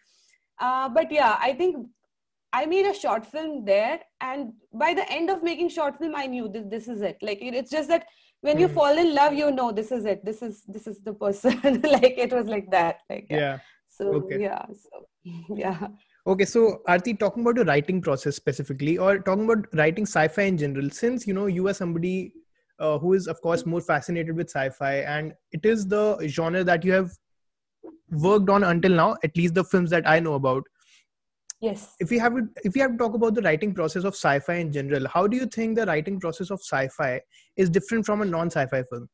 Uh, 0.59 0.89
but 0.89 1.11
yeah, 1.11 1.37
I 1.39 1.53
think 1.53 1.77
I 2.51 2.65
made 2.65 2.87
a 2.87 2.93
short 2.93 3.25
film 3.25 3.65
there. 3.65 3.99
And 4.19 4.53
by 4.73 4.95
the 4.95 5.09
end 5.11 5.29
of 5.29 5.43
making 5.43 5.69
short 5.69 5.99
film, 5.99 6.15
I 6.15 6.25
knew 6.25 6.47
this, 6.47 6.65
this 6.67 6.87
is 6.87 7.01
it. 7.01 7.17
Like, 7.21 7.37
it's 7.41 7.69
just 7.69 7.89
that 7.89 8.07
when 8.41 8.57
you 8.57 8.67
hmm. 8.67 8.73
fall 8.73 8.97
in 8.97 9.13
love, 9.13 9.33
you 9.33 9.51
know, 9.51 9.71
this 9.71 9.91
is 9.91 10.05
it. 10.05 10.25
This 10.25 10.41
is, 10.41 10.63
this 10.67 10.87
is 10.87 11.01
the 11.01 11.13
person. 11.13 11.59
like, 11.83 12.17
it 12.17 12.33
was 12.33 12.47
like 12.47 12.71
that. 12.71 13.01
Like, 13.09 13.27
yeah. 13.29 13.37
yeah. 13.37 13.59
So, 13.89 14.05
okay. 14.15 14.41
yeah. 14.41 14.65
So, 14.65 15.07
yeah. 15.55 15.87
Okay, 16.27 16.45
so 16.45 16.81
Arati, 16.87 17.17
talking 17.17 17.43
about 17.43 17.55
the 17.55 17.65
writing 17.65 18.01
process 18.01 18.35
specifically, 18.35 18.97
or 18.97 19.19
talking 19.19 19.45
about 19.45 19.65
writing 19.73 20.05
sci-fi 20.05 20.43
in 20.43 20.57
general, 20.57 20.89
since 20.89 21.25
you 21.25 21.33
know 21.33 21.45
you 21.45 21.67
are 21.67 21.73
somebody 21.73 22.33
uh, 22.79 22.97
who 22.97 23.13
is, 23.13 23.27
of 23.27 23.41
course, 23.41 23.65
more 23.65 23.81
fascinated 23.81 24.35
with 24.35 24.49
sci-fi, 24.49 24.95
and 24.97 25.33
it 25.51 25.65
is 25.65 25.87
the 25.87 26.17
genre 26.27 26.63
that 26.63 26.83
you 26.83 26.91
have 26.91 27.11
worked 28.11 28.49
on 28.49 28.63
until 28.63 28.91
now, 28.91 29.15
at 29.23 29.35
least 29.37 29.53
the 29.53 29.63
films 29.63 29.89
that 29.91 30.07
I 30.07 30.19
know 30.19 30.33
about. 30.33 30.63
Yes. 31.61 31.95
If 31.99 32.09
we 32.09 32.17
have 32.19 32.33
if 32.63 32.73
we 32.73 32.81
have 32.81 32.91
to 32.91 32.97
talk 32.97 33.13
about 33.13 33.35
the 33.35 33.41
writing 33.41 33.73
process 33.73 34.03
of 34.03 34.13
sci-fi 34.13 34.55
in 34.55 34.71
general, 34.71 35.07
how 35.07 35.27
do 35.27 35.35
you 35.35 35.45
think 35.45 35.77
the 35.77 35.85
writing 35.85 36.19
process 36.19 36.51
of 36.51 36.59
sci-fi 36.59 37.21
is 37.57 37.69
different 37.69 38.05
from 38.05 38.21
a 38.21 38.25
non-sci-fi 38.25 38.83
film? 38.83 39.09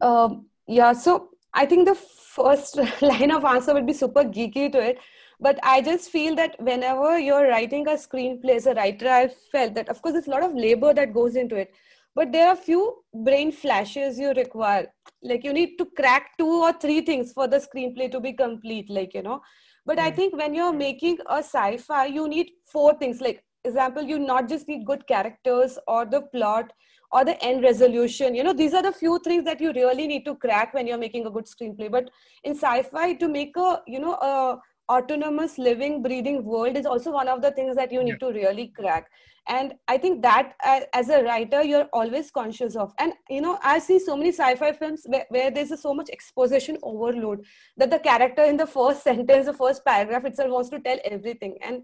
Um, 0.00 0.46
yeah, 0.66 0.92
so 0.92 1.30
I 1.54 1.64
think 1.64 1.88
the 1.88 1.94
first 1.94 2.78
line 3.02 3.30
of 3.30 3.44
answer 3.44 3.72
would 3.72 3.86
be 3.86 3.94
super 3.94 4.24
geeky 4.24 4.70
to 4.72 4.78
it 4.78 4.98
but 5.40 5.58
i 5.62 5.80
just 5.80 6.10
feel 6.10 6.34
that 6.34 6.56
whenever 6.60 7.18
you're 7.18 7.48
writing 7.48 7.86
a 7.88 7.92
screenplay 7.92 8.56
as 8.56 8.66
a 8.66 8.74
writer 8.74 9.08
i 9.08 9.28
felt 9.52 9.74
that 9.74 9.88
of 9.88 10.00
course 10.02 10.14
there's 10.14 10.26
a 10.26 10.30
lot 10.30 10.42
of 10.42 10.54
labor 10.54 10.92
that 10.92 11.14
goes 11.14 11.36
into 11.36 11.56
it. 11.56 11.72
But 12.18 12.32
there 12.32 12.48
are 12.48 12.56
few 12.56 13.04
brain 13.14 13.52
flashes 13.52 14.18
you 14.18 14.32
require. 14.32 14.92
Like 15.22 15.44
you 15.44 15.52
need 15.52 15.76
to 15.76 15.84
crack 15.84 16.36
two 16.36 16.62
or 16.68 16.72
three 16.72 17.00
things 17.00 17.32
for 17.32 17.46
the 17.46 17.58
screenplay 17.58 18.10
to 18.10 18.18
be 18.18 18.32
complete 18.32 18.90
like 18.90 19.14
you 19.14 19.22
know. 19.22 19.40
But 19.86 20.00
i 20.00 20.08
hmm. 20.10 20.16
think 20.16 20.36
when 20.36 20.52
you're 20.52 20.72
making 20.72 21.18
a 21.26 21.38
sci-fi 21.38 22.06
you 22.06 22.26
need 22.26 22.50
four 22.72 22.94
things. 22.94 23.20
Like 23.20 23.44
example 23.64 24.02
you 24.02 24.18
not 24.18 24.48
just 24.48 24.66
need 24.66 24.84
good 24.84 25.06
characters 25.06 25.78
or 25.86 26.06
the 26.06 26.22
plot 26.22 26.72
or 27.12 27.24
the 27.24 27.40
end 27.44 27.62
resolution. 27.62 28.34
You 28.34 28.42
know 28.42 28.52
these 28.52 28.74
are 28.74 28.82
the 28.82 28.92
few 28.92 29.20
things 29.20 29.44
that 29.44 29.60
you 29.60 29.72
really 29.72 30.08
need 30.08 30.24
to 30.24 30.34
crack 30.34 30.74
when 30.74 30.88
you're 30.88 31.04
making 31.06 31.26
a 31.26 31.30
good 31.30 31.46
screenplay. 31.46 31.88
But 31.88 32.10
in 32.42 32.56
sci-fi 32.56 33.14
to 33.14 33.28
make 33.28 33.56
a 33.56 33.80
you 33.86 34.00
know 34.00 34.14
a 34.14 34.58
autonomous 34.90 35.58
living 35.58 36.02
breathing 36.02 36.44
world 36.44 36.76
is 36.76 36.86
also 36.86 37.10
one 37.10 37.28
of 37.28 37.42
the 37.42 37.50
things 37.50 37.76
that 37.76 37.92
you 37.92 38.02
need 38.02 38.16
yeah. 38.20 38.28
to 38.28 38.32
really 38.32 38.68
crack. 38.68 39.10
And 39.50 39.74
i 39.88 39.96
think 39.96 40.20
that 40.22 40.52
uh, 40.70 40.80
as 40.92 41.08
a 41.08 41.22
writer 41.24 41.62
you're 41.62 41.88
always 41.92 42.30
conscious 42.30 42.76
of. 42.76 42.92
And 42.98 43.12
you 43.28 43.40
know 43.40 43.58
i 43.62 43.78
see 43.78 43.98
so 43.98 44.16
many 44.16 44.32
sci-fi 44.32 44.72
films 44.72 45.06
where, 45.06 45.24
where 45.30 45.50
there's 45.50 45.70
a, 45.70 45.76
so 45.76 45.94
much 45.94 46.10
exposition 46.10 46.76
overload 46.82 47.44
that 47.76 47.90
the 47.90 47.98
character 47.98 48.44
in 48.44 48.56
the 48.56 48.66
first 48.66 49.02
sentence 49.10 49.46
the 49.46 49.54
first 49.54 49.84
paragraph 49.84 50.24
itself 50.24 50.50
wants 50.50 50.70
to 50.70 50.80
tell 50.80 50.98
everything. 51.04 51.56
And 51.62 51.82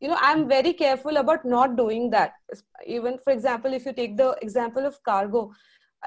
you 0.00 0.08
know 0.08 0.18
i'm 0.20 0.48
very 0.48 0.72
careful 0.72 1.16
about 1.16 1.44
not 1.44 1.76
doing 1.76 2.10
that. 2.10 2.34
Even 2.86 3.18
for 3.22 3.32
example 3.32 3.72
if 3.72 3.86
you 3.86 3.92
take 3.92 4.16
the 4.16 4.36
example 4.42 4.84
of 4.84 5.02
cargo 5.02 5.52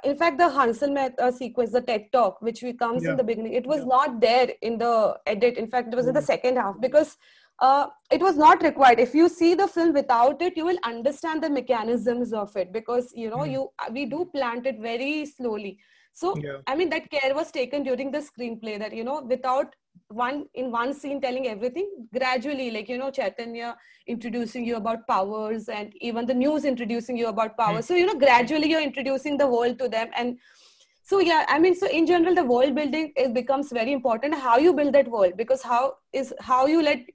in 0.04 0.16
fact 0.16 0.38
the 0.38 0.50
hansel 0.50 0.98
uh, 0.98 1.32
sequence 1.32 1.72
the 1.72 1.82
ted 1.82 2.06
talk 2.12 2.42
which 2.42 2.62
we 2.62 2.74
comes 2.74 3.04
yeah. 3.04 3.12
in 3.12 3.18
the 3.18 3.24
beginning 3.24 3.54
it 3.54 3.66
was 3.66 3.80
yeah. 3.80 3.86
not 3.86 4.22
there 4.22 4.50
in 4.62 4.77
the 4.77 5.18
edit 5.25 5.58
in 5.58 5.68
fact 5.68 5.94
it 5.94 5.96
was 5.96 6.06
mm. 6.06 6.10
in 6.10 6.13
the 6.16 6.22
hmm. 6.22 6.25
second 6.25 6.58
half 6.58 6.80
because 6.82 7.18
uh, 7.60 7.88
it 8.12 8.22
was 8.22 8.38
not 8.38 8.62
required 8.62 9.00
if 9.00 9.16
you 9.16 9.27
see 9.27 9.56
the 9.56 9.68
film 9.68 9.94
without 9.94 10.42
it 10.42 10.56
you 10.56 10.66
will 10.66 10.77
understand 10.84 11.44
the 11.44 11.50
mechanisms 11.50 12.34
of 12.34 12.56
it 12.56 12.72
because 12.72 13.12
you 13.16 13.30
know 13.30 13.38
mm. 13.38 13.51
you 13.51 13.70
we 13.92 14.06
do 14.06 14.30
plant 14.34 14.66
it 14.66 14.80
very 14.80 15.25
slowly 15.25 15.80
so 16.13 16.36
yeah. 16.38 16.58
i 16.68 16.75
mean 16.75 16.89
that 16.89 17.10
care 17.10 17.34
was 17.34 17.51
taken 17.51 17.84
during 17.84 18.12
the 18.12 18.24
screenplay 18.30 18.77
that 18.77 18.94
you 18.94 19.04
know 19.04 19.22
without 19.24 19.75
one 20.10 20.46
in 20.54 20.72
one 20.72 20.94
scene 20.94 21.20
telling 21.22 21.48
everything 21.48 21.89
gradually 22.13 22.70
like 22.72 22.89
you 22.89 22.98
know 22.98 23.10
chaitanya 23.12 23.75
introducing 24.08 24.66
you 24.66 24.75
about 24.75 25.08
powers 25.08 25.68
and 25.70 25.94
even 26.01 26.25
the 26.25 26.34
news 26.34 26.66
introducing 26.66 27.18
you 27.18 27.27
about 27.27 27.58
powers 27.58 27.86
mm. 27.86 27.88
so 27.88 27.96
you 27.96 28.06
know 28.06 28.16
gradually 28.16 28.70
you're 28.70 28.82
introducing 28.82 29.38
the 29.38 29.48
world 29.48 29.77
to 29.80 29.89
them 29.89 30.10
and 30.16 30.38
so 31.04 31.20
yeah 31.20 31.46
i 31.50 31.60
mean 31.60 31.75
so 31.75 31.88
in 31.88 32.06
general 32.06 32.36
the 32.36 32.44
world 32.44 32.75
building 32.75 33.12
it 33.16 33.34
becomes 33.34 33.72
very 33.72 33.92
important 33.92 34.36
how 34.36 34.58
you 34.58 34.74
build 34.74 34.94
that 34.94 35.08
world 35.08 35.38
because 35.38 35.62
how 35.62 35.84
is 36.13 36.34
how 36.39 36.66
you 36.66 36.82
let 36.82 37.06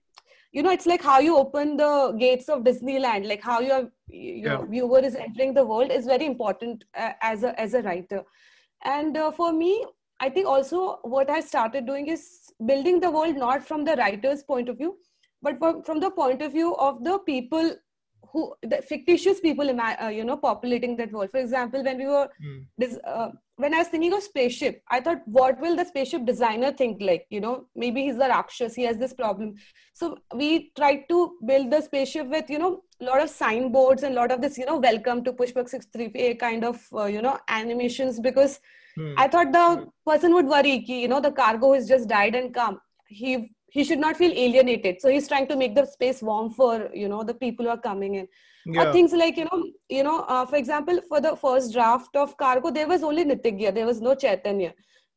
you 0.53 0.63
know 0.63 0.71
it's 0.71 0.87
like 0.87 1.03
how 1.03 1.19
you 1.19 1.37
open 1.37 1.77
the 1.77 2.15
gates 2.19 2.49
of 2.49 2.63
disneyland 2.63 3.27
like 3.27 3.43
how 3.43 3.61
your 3.61 3.81
your 4.09 4.61
yeah. 4.61 4.65
viewer 4.75 5.01
is 5.01 5.15
entering 5.15 5.55
the 5.55 5.65
world 5.65 5.91
is 5.91 6.07
very 6.07 6.27
important 6.27 6.85
uh, 6.97 7.13
as 7.23 7.43
a 7.43 7.59
as 7.61 7.75
a 7.75 7.83
writer 7.83 8.23
and 8.85 9.17
uh, 9.17 9.31
for 9.31 9.53
me 9.53 9.85
i 10.25 10.29
think 10.35 10.47
also 10.47 10.99
what 11.15 11.31
i 11.37 11.41
started 11.53 11.87
doing 11.87 12.09
is 12.17 12.27
building 12.73 13.01
the 13.01 13.11
world 13.11 13.37
not 13.37 13.67
from 13.71 13.85
the 13.85 13.97
writer's 14.03 14.43
point 14.43 14.69
of 14.69 14.79
view 14.79 14.97
but 15.43 15.59
from, 15.59 15.83
from 15.83 16.01
the 16.01 16.11
point 16.11 16.41
of 16.41 16.53
view 16.53 16.75
of 16.77 17.03
the 17.05 17.19
people 17.21 17.73
who 18.33 18.55
the 18.63 18.81
fictitious 18.83 19.41
people 19.41 19.69
uh, 19.81 20.09
you 20.09 20.25
know 20.25 20.37
populating 20.37 20.97
that 20.97 21.13
world. 21.13 21.31
For 21.31 21.41
example 21.41 21.85
when 21.85 21.99
we 21.99 22.07
were 22.07 22.29
mm. 22.43 22.65
this, 22.79 22.99
uh, 23.05 23.29
when 23.57 23.75
i 23.75 23.79
was 23.79 23.89
thinking 23.89 24.15
of 24.15 24.23
spaceship 24.23 24.83
i 24.91 25.01
thought 25.01 25.21
what 25.27 25.61
will 25.61 25.77
the 25.77 25.85
spaceship 25.85 26.25
designer 26.25 26.73
think 26.73 27.03
like? 27.03 27.27
You 27.31 27.41
know 27.41 27.67
maybe 27.77 28.05
he's 28.05 28.17
a 28.17 28.29
rakshas 28.29 28.75
he 28.75 28.85
has 28.85 28.97
this 28.99 29.13
problem. 29.13 29.55
So 29.95 30.19
we 30.35 30.73
tried 30.77 31.09
to 31.11 31.37
build 31.45 31.71
the 31.71 31.83
spaceship 31.83 32.29
with 32.29 32.49
you 32.49 32.59
know 32.59 32.83
a 33.01 33.05
lot 33.05 33.21
of 33.21 33.29
signboards 33.29 34.03
and 34.03 34.15
a 34.15 34.21
lot 34.21 34.33
of 34.33 34.41
this 34.41 34.57
you 34.57 34.67
know 34.67 34.79
welcome 34.79 35.25
to 35.25 35.33
pushpak 35.33 35.69
63 35.69 36.35
kind 36.37 36.65
of 36.65 36.81
uh, 36.95 37.05
you 37.05 37.21
know 37.21 37.39
animations 37.49 38.21
because 38.21 38.61
Hmm. 38.97 39.15
I 39.17 39.29
thought 39.29 39.53
the 39.53 39.87
person 40.07 40.35
would 40.35 40.47
worry, 40.47 40.81
ki, 40.83 41.03
you 41.03 41.09
know, 41.09 41.21
the 41.21 41.33
cargo 41.33 41.73
has 41.73 41.89
just 41.89 42.09
died 42.09 42.35
and 42.35 42.55
come. 42.55 42.81
He 43.09 43.55
he 43.71 43.85
should 43.85 43.99
not 43.99 44.17
feel 44.19 44.33
alienated. 44.33 45.01
So 45.01 45.09
he's 45.09 45.27
trying 45.27 45.49
to 45.49 45.57
make 45.57 45.75
the 45.75 45.87
space 45.87 46.23
warm 46.23 46.51
for 46.51 46.91
you 46.95 47.09
know 47.09 47.23
the 47.23 47.35
people 47.35 47.67
who 47.67 47.71
are 47.71 47.85
coming 47.91 48.17
in. 48.17 48.29
Yeah. 48.67 48.83
Or 48.83 48.93
things 48.93 49.13
like 49.13 49.37
you 49.37 49.45
know, 49.45 49.65
you 49.89 50.05
know, 50.05 50.21
uh, 50.21 50.47
for 50.47 50.57
example, 50.57 51.01
for 51.09 51.21
the 51.21 51.37
first 51.37 51.73
draft 51.73 52.15
of 52.17 52.37
cargo, 52.37 52.71
there 52.71 52.87
was 52.87 53.03
only 53.03 53.25
Nitigya, 53.25 53.75
there 53.75 53.87
was 53.87 54.01
no 54.01 54.15
Chaitanya. 54.15 54.75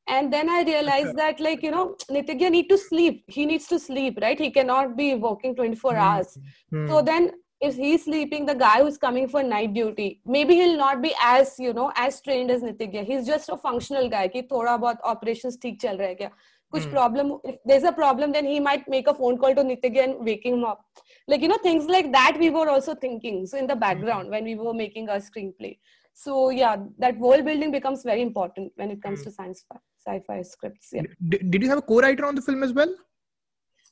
And 0.08 0.32
then 0.32 0.50
I 0.50 0.62
realized 0.62 1.16
that, 1.18 1.40
like, 1.40 1.64
you 1.64 1.72
know, 1.72 1.96
Nitigya 2.12 2.52
need 2.52 2.70
to 2.70 2.78
sleep. 2.78 3.24
He 3.28 3.46
needs 3.46 3.68
to 3.68 3.80
sleep, 3.80 4.20
right? 4.22 4.40
He 4.40 4.52
cannot 4.52 4.96
be 4.96 5.16
working 5.16 5.56
24 5.56 5.94
mm. 5.94 5.98
hours. 5.98 6.38
Mm. 6.72 6.88
So 6.88 7.02
then 7.02 7.32
if 7.66 7.76
he's 7.76 8.04
sleeping, 8.06 8.46
the 8.46 8.56
guy 8.56 8.82
who's 8.82 8.98
coming 8.98 9.28
for 9.28 9.44
night 9.44 9.74
duty, 9.74 10.22
maybe 10.26 10.56
he'll 10.56 10.78
not 10.78 11.02
be 11.02 11.14
as, 11.22 11.56
you 11.60 11.74
know, 11.74 11.92
as 11.96 12.22
trained 12.22 12.52
as 12.52 12.62
Nitigya. 12.62 13.06
He's 13.06 13.26
just 13.26 13.50
a 13.50 13.58
functional 13.58 14.10
guy. 14.10 14.28
Ki 14.28 14.44
thoda 14.44 14.76
bahut 14.84 15.08
operations 15.14 15.58
theek 15.58 15.82
chal 15.82 15.98
raha 15.98 16.12
hai 16.12 16.20
kya. 16.22 16.32
Kuch 16.74 16.92
problem, 16.92 17.34
if 17.44 17.58
there's 17.72 17.84
a 17.84 17.92
problem, 17.92 18.32
then 18.32 18.46
he 18.46 18.60
might 18.60 18.88
make 18.96 19.08
a 19.08 19.14
phone 19.14 19.38
call 19.38 19.56
to 19.56 19.64
Nitigya 19.64 20.04
and 20.06 20.26
waking 20.30 20.56
him 20.60 20.66
up. 20.66 20.86
Like, 21.28 21.42
you 21.42 21.48
know, 21.48 21.60
things 21.66 21.86
like 21.96 22.12
that 22.12 22.38
we 22.40 22.50
were 22.50 22.70
also 22.70 22.96
thinking. 22.96 23.46
So 23.46 23.58
in 23.58 23.68
the 23.68 23.76
background 23.76 24.30
when 24.30 24.44
we 24.44 24.56
were 24.56 24.74
making 24.74 25.10
our 25.10 25.18
screenplay. 25.18 25.78
So 26.14 26.50
yeah, 26.50 26.78
that 27.00 27.18
world 27.18 27.46
building 27.46 27.72
becomes 27.72 28.04
very 28.04 28.22
important 28.22 28.72
when 28.76 28.92
it 28.92 29.02
comes 29.02 29.20
hmm. 29.20 29.26
to 29.26 29.32
science 29.32 29.66
fi- 29.72 29.80
sci-fi 30.06 30.42
scripts. 30.42 30.90
Yeah. 30.94 31.04
Did 31.28 31.62
you 31.64 31.70
have 31.70 31.80
a 31.80 31.82
co-writer 31.82 32.26
on 32.26 32.36
the 32.36 32.42
film 32.42 32.64
as 32.64 32.74
well? 32.74 32.94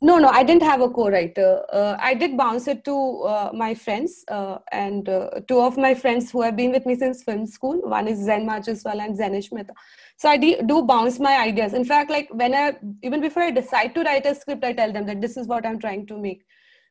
No, 0.03 0.17
no, 0.17 0.27
I 0.27 0.43
didn't 0.43 0.63
have 0.63 0.81
a 0.81 0.89
co-writer. 0.89 1.63
Uh, 1.71 1.95
I 1.97 2.13
did 2.13 2.35
bounce 2.35 2.67
it 2.67 2.83
to 2.83 3.21
uh, 3.21 3.51
my 3.53 3.73
friends, 3.73 4.25
uh, 4.27 4.57
and 4.73 5.07
uh, 5.07 5.29
two 5.47 5.61
of 5.61 5.77
my 5.77 5.93
friends 5.93 6.29
who 6.29 6.41
have 6.41 6.57
been 6.57 6.73
with 6.73 6.85
me 6.85 6.95
since 6.95 7.23
film 7.23 7.47
school. 7.47 7.79
One 7.83 8.09
is 8.09 8.19
Zen 8.19 8.45
Majiswal 8.45 8.99
and 9.01 9.17
Zenish 9.17 9.53
Mehta. 9.53 9.73
So 10.17 10.27
I 10.27 10.35
do 10.35 10.81
bounce 10.81 11.19
my 11.19 11.37
ideas. 11.37 11.73
In 11.73 11.85
fact, 11.85 12.11
like 12.11 12.27
when 12.33 12.53
I 12.53 12.73
even 13.01 13.21
before 13.21 13.43
I 13.43 13.51
decide 13.51 13.95
to 13.95 14.01
write 14.01 14.25
a 14.25 14.35
script, 14.35 14.65
I 14.65 14.73
tell 14.73 14.91
them 14.91 15.05
that 15.05 15.21
this 15.21 15.37
is 15.37 15.47
what 15.47 15.65
I'm 15.65 15.79
trying 15.79 16.05
to 16.07 16.17
make. 16.17 16.43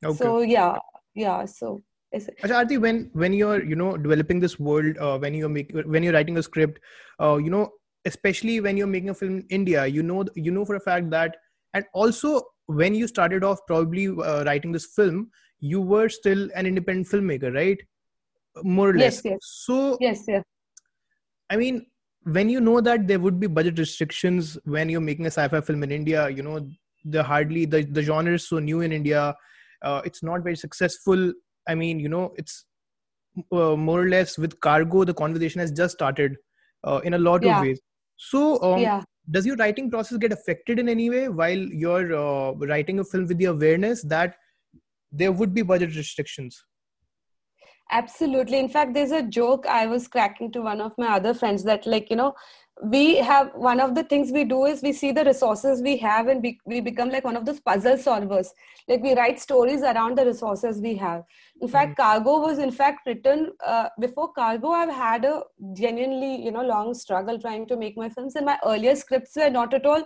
Okay. 0.02 0.16
So 0.16 0.40
yeah, 0.40 0.78
yeah. 1.14 1.44
So. 1.44 1.82
Arati, 2.14 2.80
when 2.80 3.10
when 3.12 3.34
you're 3.34 3.62
you 3.62 3.76
know 3.76 3.98
developing 3.98 4.40
this 4.40 4.58
world, 4.58 4.96
uh, 4.96 5.18
when 5.18 5.34
you're 5.34 5.50
making 5.50 5.82
when 5.82 6.02
you're 6.02 6.14
writing 6.14 6.38
a 6.38 6.42
script, 6.42 6.80
uh, 7.20 7.36
you 7.36 7.50
know 7.50 7.72
especially 8.06 8.58
when 8.60 8.78
you're 8.78 8.92
making 8.96 9.10
a 9.10 9.14
film 9.14 9.38
in 9.38 9.46
India, 9.50 9.86
you 9.86 10.02
know 10.02 10.24
you 10.34 10.50
know 10.50 10.64
for 10.64 10.76
a 10.76 10.80
fact 10.80 11.10
that 11.10 11.36
and 11.74 11.84
also 11.94 12.42
when 12.72 12.94
you 12.94 13.06
started 13.06 13.44
off 13.44 13.60
probably 13.66 14.08
uh, 14.08 14.44
writing 14.44 14.72
this 14.72 14.86
film 14.86 15.30
you 15.60 15.80
were 15.80 16.08
still 16.08 16.48
an 16.56 16.66
independent 16.66 17.06
filmmaker 17.06 17.54
right? 17.54 17.78
More 18.62 18.90
or 18.90 18.96
less. 18.96 19.16
yes, 19.16 19.24
yes. 19.24 19.38
so 19.42 19.96
yes 20.00 20.24
yeah. 20.28 20.42
I 21.50 21.56
mean 21.56 21.86
when 22.24 22.48
you 22.48 22.60
know 22.60 22.80
that 22.80 23.06
there 23.06 23.18
would 23.18 23.40
be 23.40 23.46
budget 23.46 23.78
restrictions 23.78 24.58
when 24.64 24.88
you're 24.88 25.00
making 25.00 25.26
a 25.26 25.30
sci-fi 25.30 25.60
film 25.60 25.82
in 25.82 25.90
india 25.90 26.28
you 26.28 26.42
know 26.42 26.68
the 27.04 27.22
hardly 27.22 27.64
the, 27.64 27.82
the 27.82 28.02
genre 28.02 28.34
is 28.34 28.46
so 28.48 28.58
new 28.58 28.80
in 28.80 28.92
india 28.92 29.34
uh, 29.82 30.00
it's 30.04 30.22
not 30.22 30.42
very 30.42 30.56
successful. 30.56 31.32
I 31.68 31.74
mean 31.74 32.00
you 32.00 32.08
know 32.08 32.32
it's 32.36 32.64
uh, 33.52 33.76
more 33.76 34.02
or 34.02 34.08
less 34.08 34.38
with 34.38 34.58
cargo 34.60 35.04
the 35.04 35.14
conversation 35.14 35.60
has 35.60 35.72
just 35.72 35.94
started 35.94 36.36
uh, 36.84 37.00
in 37.04 37.14
a 37.14 37.18
lot 37.18 37.42
yeah. 37.42 37.56
of 37.56 37.62
ways. 37.62 37.80
So 38.16 38.62
um, 38.62 38.80
yeah 38.80 39.02
does 39.30 39.46
your 39.46 39.56
writing 39.56 39.90
process 39.90 40.18
get 40.18 40.32
affected 40.32 40.78
in 40.78 40.88
any 40.88 41.08
way 41.10 41.28
while 41.28 41.56
you're 41.56 42.14
uh, 42.14 42.52
writing 42.52 42.98
a 42.98 43.04
film 43.04 43.26
with 43.26 43.38
the 43.38 43.46
awareness 43.46 44.02
that 44.02 44.36
there 45.10 45.32
would 45.32 45.54
be 45.54 45.62
budget 45.62 45.94
restrictions? 45.96 46.64
Absolutely. 47.90 48.58
In 48.58 48.68
fact 48.68 48.94
there's 48.94 49.12
a 49.12 49.22
joke 49.22 49.66
i 49.66 49.86
was 49.86 50.08
cracking 50.08 50.50
to 50.52 50.62
one 50.62 50.80
of 50.80 50.92
my 50.96 51.08
other 51.08 51.34
friends 51.34 51.62
that 51.64 51.86
like 51.86 52.08
you 52.10 52.16
know 52.16 52.34
we 52.82 53.18
have 53.18 53.52
one 53.54 53.78
of 53.78 53.94
the 53.94 54.02
things 54.02 54.32
we 54.32 54.44
do 54.44 54.64
is 54.64 54.82
we 54.82 54.92
see 54.92 55.12
the 55.12 55.24
resources 55.24 55.80
we 55.80 55.96
have 55.98 56.26
and 56.26 56.42
we, 56.42 56.58
we 56.66 56.80
become 56.80 57.10
like 57.10 57.24
one 57.24 57.36
of 57.36 57.44
those 57.44 57.60
puzzle 57.60 57.96
solvers. 57.96 58.48
Like 58.88 59.02
we 59.02 59.14
write 59.14 59.38
stories 59.38 59.82
around 59.82 60.18
the 60.18 60.26
resources 60.26 60.80
we 60.80 60.96
have. 60.96 61.22
In 61.60 61.68
fact 61.68 61.92
mm-hmm. 61.92 62.02
cargo 62.02 62.40
was 62.40 62.58
in 62.58 62.72
fact 62.72 63.06
written 63.06 63.52
uh, 63.64 63.88
before 64.00 64.32
cargo 64.32 64.70
i've 64.70 64.92
had 64.92 65.24
a 65.24 65.42
genuinely 65.74 66.44
you 66.44 66.50
know 66.50 66.62
long 66.62 66.92
struggle 66.92 67.38
trying 67.38 67.66
to 67.66 67.76
make 67.76 67.96
my 67.96 68.08
films 68.08 68.34
and 68.34 68.46
my 68.46 68.58
earlier 68.64 68.96
scripts 68.96 69.36
were 69.36 69.50
not 69.50 69.72
at 69.72 69.86
all 69.86 70.02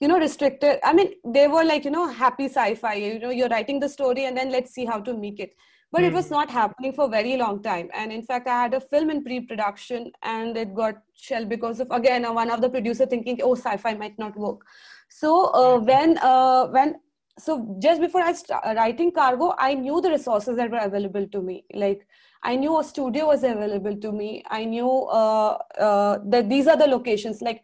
you 0.00 0.08
know 0.08 0.18
restricted. 0.18 0.80
I 0.82 0.92
mean 0.92 1.12
they 1.24 1.46
were 1.46 1.64
like 1.64 1.84
you 1.84 1.92
know 1.92 2.08
happy 2.08 2.46
sci-fi 2.46 2.94
you 2.94 3.20
know 3.20 3.30
you're 3.30 3.48
writing 3.48 3.78
the 3.78 3.88
story 3.88 4.24
and 4.24 4.36
then 4.36 4.50
let's 4.50 4.72
see 4.72 4.84
how 4.84 5.00
to 5.00 5.16
make 5.16 5.38
it 5.38 5.54
but 5.92 6.00
mm. 6.00 6.06
it 6.06 6.12
was 6.12 6.28
hmm. 6.28 6.34
not 6.34 6.50
happening 6.50 6.92
for 6.92 7.04
a 7.04 7.08
very 7.08 7.36
long 7.36 7.62
time 7.62 7.88
and 7.94 8.12
in 8.12 8.22
fact 8.22 8.48
i 8.48 8.62
had 8.62 8.74
a 8.74 8.80
film 8.80 9.10
in 9.10 9.22
pre-production 9.22 10.10
and 10.22 10.56
it 10.56 10.74
got 10.74 10.96
shelved 11.14 11.48
because 11.48 11.80
of 11.80 11.90
again 11.90 12.24
uh, 12.24 12.32
one 12.32 12.50
of 12.50 12.60
the 12.60 12.68
producer 12.68 13.06
thinking 13.06 13.38
oh 13.42 13.54
sci-fi 13.54 13.94
might 13.94 14.18
not 14.18 14.36
work 14.36 14.66
so 15.08 15.46
uh, 15.46 15.78
hmm. 15.78 15.86
when 15.86 16.18
uh, 16.18 16.66
when 16.68 16.94
so 17.38 17.76
just 17.78 18.00
before 18.00 18.22
i 18.22 18.32
started 18.32 18.76
writing 18.76 19.10
cargo 19.10 19.54
i 19.58 19.74
knew 19.74 20.00
the 20.00 20.10
resources 20.10 20.56
that 20.56 20.70
were 20.70 20.84
available 20.88 21.26
to 21.28 21.40
me 21.42 21.64
like 21.74 22.06
i 22.42 22.54
knew 22.56 22.78
a 22.78 22.84
studio 22.84 23.26
was 23.28 23.42
available 23.42 23.96
to 23.96 24.12
me 24.12 24.44
i 24.50 24.64
knew 24.64 24.90
uh, 25.20 25.58
uh 25.78 26.18
that 26.24 26.48
these 26.48 26.66
are 26.66 26.76
the 26.76 26.86
locations 26.86 27.40
like 27.40 27.62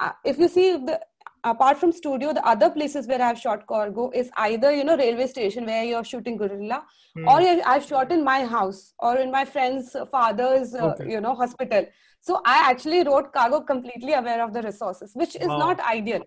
uh, 0.00 0.12
if 0.24 0.38
you 0.38 0.48
see 0.48 0.72
the 0.76 1.00
apart 1.44 1.78
from 1.78 1.92
studio 1.92 2.32
the 2.32 2.44
other 2.46 2.70
places 2.70 3.06
where 3.06 3.22
i've 3.22 3.38
shot 3.38 3.66
cargo 3.66 4.10
is 4.10 4.30
either 4.38 4.72
you 4.74 4.84
know 4.84 4.96
railway 4.96 5.26
station 5.26 5.66
where 5.66 5.84
you're 5.84 6.04
shooting 6.04 6.36
guerrilla 6.36 6.82
mm. 7.16 7.26
or 7.26 7.38
i've 7.66 7.84
shot 7.84 8.10
in 8.12 8.24
my 8.24 8.44
house 8.44 8.94
or 8.98 9.16
in 9.18 9.30
my 9.30 9.44
friend's 9.44 9.94
father's 10.10 10.74
uh, 10.74 10.86
okay. 10.86 11.10
you 11.10 11.20
know 11.20 11.34
hospital 11.34 11.86
so 12.20 12.40
i 12.44 12.58
actually 12.70 13.02
wrote 13.04 13.32
cargo 13.32 13.60
completely 13.60 14.14
aware 14.14 14.42
of 14.42 14.52
the 14.52 14.62
resources 14.62 15.12
which 15.14 15.36
is 15.36 15.48
wow. 15.48 15.58
not 15.58 15.80
ideal 15.80 16.22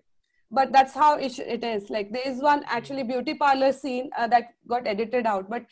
but 0.50 0.70
that's 0.70 0.94
how 0.94 1.16
it, 1.16 1.38
it 1.38 1.64
is 1.64 1.88
like 1.90 2.12
there 2.12 2.26
is 2.26 2.42
one 2.42 2.62
actually 2.66 3.02
beauty 3.02 3.34
parlor 3.34 3.72
scene 3.72 4.10
uh, 4.18 4.26
that 4.26 4.54
got 4.68 4.86
edited 4.86 5.26
out 5.26 5.48
but 5.48 5.64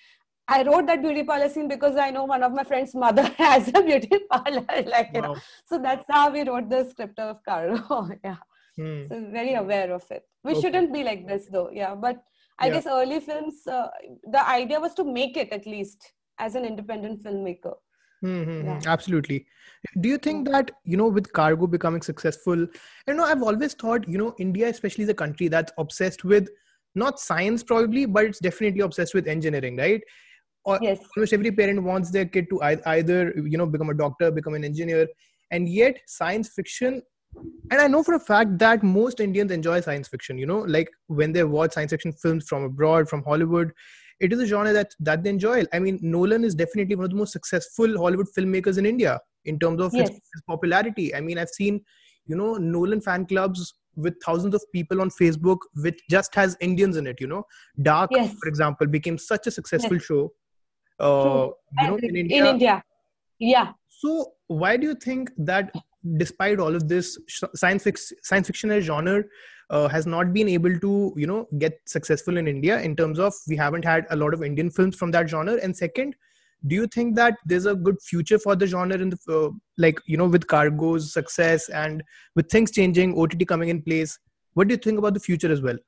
I 0.52 0.64
wrote 0.64 0.86
that 0.86 1.00
beauty 1.00 1.22
parlor 1.22 1.48
scene 1.48 1.68
because 1.68 1.96
I 1.96 2.10
know 2.10 2.24
one 2.24 2.42
of 2.42 2.52
my 2.52 2.64
friend's 2.64 2.92
mother 2.92 3.22
has 3.38 3.68
a 3.68 3.82
beauty 3.82 4.18
parlor, 4.30 4.64
like 4.86 5.10
you 5.14 5.22
know. 5.22 5.36
So 5.64 5.78
that's 5.78 6.04
how 6.10 6.30
we 6.30 6.42
wrote 6.42 6.68
the 6.68 6.88
script 6.90 7.20
of 7.20 7.44
Cargo. 7.44 8.08
yeah. 8.24 8.36
Hmm. 8.76 9.06
So 9.06 9.26
very 9.30 9.54
aware 9.54 9.92
of 9.92 10.04
it. 10.10 10.24
We 10.44 10.52
okay. 10.52 10.60
shouldn't 10.60 10.92
be 10.92 11.04
like 11.04 11.26
this 11.26 11.48
though. 11.50 11.70
Yeah, 11.72 11.94
but 11.94 12.22
I 12.58 12.66
yeah. 12.66 12.74
guess 12.74 12.86
early 12.86 13.20
films, 13.20 13.66
uh, 13.66 13.88
the 14.30 14.46
idea 14.48 14.80
was 14.80 14.94
to 14.94 15.04
make 15.04 15.36
it 15.36 15.52
at 15.52 15.66
least 15.66 16.12
as 16.38 16.54
an 16.54 16.64
independent 16.64 17.22
filmmaker. 17.22 17.74
Mm-hmm. 18.24 18.66
Yeah. 18.66 18.80
Absolutely. 18.86 19.46
Do 20.00 20.08
you 20.08 20.18
think 20.18 20.46
hmm. 20.46 20.52
that 20.52 20.70
you 20.84 20.96
know 20.96 21.08
with 21.08 21.32
cargo 21.32 21.66
becoming 21.66 22.02
successful? 22.02 22.66
You 23.08 23.14
know, 23.14 23.24
I've 23.24 23.42
always 23.42 23.74
thought 23.74 24.08
you 24.08 24.18
know 24.18 24.34
India, 24.38 24.68
especially 24.68 25.04
the 25.04 25.14
country 25.14 25.48
that's 25.48 25.72
obsessed 25.78 26.24
with 26.24 26.48
not 26.94 27.20
science 27.20 27.62
probably 27.62 28.06
but 28.06 28.24
it's 28.24 28.40
definitely 28.40 28.80
obsessed 28.80 29.14
with 29.14 29.28
engineering 29.28 29.76
right 29.76 30.02
or 30.64 30.78
yes. 30.82 30.98
almost 31.16 31.32
every 31.32 31.52
parent 31.52 31.82
wants 31.82 32.10
their 32.10 32.26
kid 32.26 32.46
to 32.50 32.60
either 32.62 33.32
you 33.36 33.56
know 33.56 33.66
become 33.66 33.90
a 33.90 33.94
doctor 33.94 34.30
become 34.30 34.54
an 34.54 34.64
engineer 34.64 35.06
and 35.50 35.68
yet 35.68 35.98
science 36.06 36.48
fiction 36.48 37.02
and 37.70 37.80
i 37.80 37.86
know 37.86 38.02
for 38.02 38.14
a 38.14 38.20
fact 38.20 38.58
that 38.58 38.82
most 38.82 39.20
indians 39.20 39.50
enjoy 39.50 39.80
science 39.80 40.08
fiction 40.08 40.38
you 40.38 40.46
know 40.46 40.60
like 40.60 40.90
when 41.06 41.32
they 41.32 41.44
watch 41.44 41.72
science 41.72 41.90
fiction 41.90 42.12
films 42.12 42.46
from 42.48 42.64
abroad 42.64 43.08
from 43.08 43.22
hollywood 43.22 43.72
it 44.20 44.32
is 44.32 44.40
a 44.40 44.46
genre 44.46 44.72
that 44.72 44.94
that 45.00 45.22
they 45.22 45.30
enjoy 45.30 45.64
i 45.72 45.78
mean 45.78 45.98
nolan 46.02 46.44
is 46.44 46.54
definitely 46.54 46.94
one 46.94 47.04
of 47.04 47.10
the 47.10 47.16
most 47.16 47.32
successful 47.32 47.98
hollywood 47.98 48.26
filmmakers 48.36 48.78
in 48.78 48.86
india 48.86 49.18
in 49.44 49.58
terms 49.58 49.80
of 49.80 49.92
yes. 49.94 50.08
his, 50.08 50.16
his 50.34 50.42
popularity 50.46 51.14
i 51.14 51.20
mean 51.20 51.38
i've 51.38 51.50
seen 51.50 51.80
you 52.26 52.36
know 52.36 52.54
nolan 52.56 53.00
fan 53.00 53.26
clubs 53.26 53.74
with 53.96 54.14
thousands 54.24 54.54
of 54.54 54.62
people 54.72 55.00
on 55.00 55.10
facebook 55.10 55.58
which 55.76 56.00
just 56.10 56.34
has 56.34 56.56
indians 56.60 56.96
in 56.96 57.06
it 57.06 57.20
you 57.20 57.26
know 57.26 57.42
dark 57.82 58.10
yes. 58.12 58.34
for 58.40 58.48
example 58.48 58.86
became 58.86 59.18
such 59.18 59.46
a 59.46 59.50
successful 59.50 59.96
yes. 59.96 60.04
show 60.04 60.32
uh, 61.00 61.48
you 61.80 61.86
know 61.88 61.98
in 62.02 62.16
india. 62.16 62.38
in 62.38 62.46
india 62.46 62.82
yeah 63.38 63.72
so 63.88 64.32
why 64.46 64.76
do 64.76 64.86
you 64.86 64.94
think 64.94 65.30
that 65.38 65.72
despite 66.16 66.58
all 66.58 66.74
of 66.74 66.88
this 66.88 67.18
science 67.54 67.82
fiction 67.82 68.16
science 68.22 68.46
fiction 68.46 68.70
as 68.70 68.84
genre 68.84 69.22
uh, 69.70 69.88
has 69.88 70.06
not 70.06 70.32
been 70.32 70.48
able 70.48 70.78
to 70.80 71.12
you 71.16 71.26
know 71.26 71.46
get 71.58 71.78
successful 71.86 72.36
in 72.36 72.48
india 72.48 72.80
in 72.80 72.96
terms 72.96 73.18
of 73.18 73.34
we 73.48 73.56
haven't 73.56 73.84
had 73.84 74.06
a 74.10 74.16
lot 74.16 74.34
of 74.34 74.42
indian 74.42 74.70
films 74.70 74.96
from 74.96 75.10
that 75.10 75.28
genre. 75.28 75.58
And 75.62 75.76
second 75.76 76.14
do 76.66 76.74
you 76.74 76.86
think 76.86 77.16
that 77.16 77.36
there's 77.46 77.66
a 77.66 77.74
good 77.74 78.00
future 78.02 78.38
for 78.38 78.54
the 78.54 78.66
genre 78.66 78.98
in 78.98 79.10
the 79.10 79.18
uh, 79.28 79.50
like 79.78 80.00
you 80.06 80.16
know 80.16 80.26
with 80.26 80.46
cargo's 80.46 81.12
success 81.12 81.68
and 81.70 82.02
with 82.36 82.50
things 82.50 82.70
changing 82.70 83.18
ott 83.18 83.34
coming 83.46 83.70
in 83.70 83.82
place 83.82 84.18
what 84.54 84.68
do 84.68 84.74
you 84.74 84.78
think 84.78 84.98
about 84.98 85.14
the 85.14 85.20
future 85.20 85.50
as 85.50 85.62
well 85.62 85.78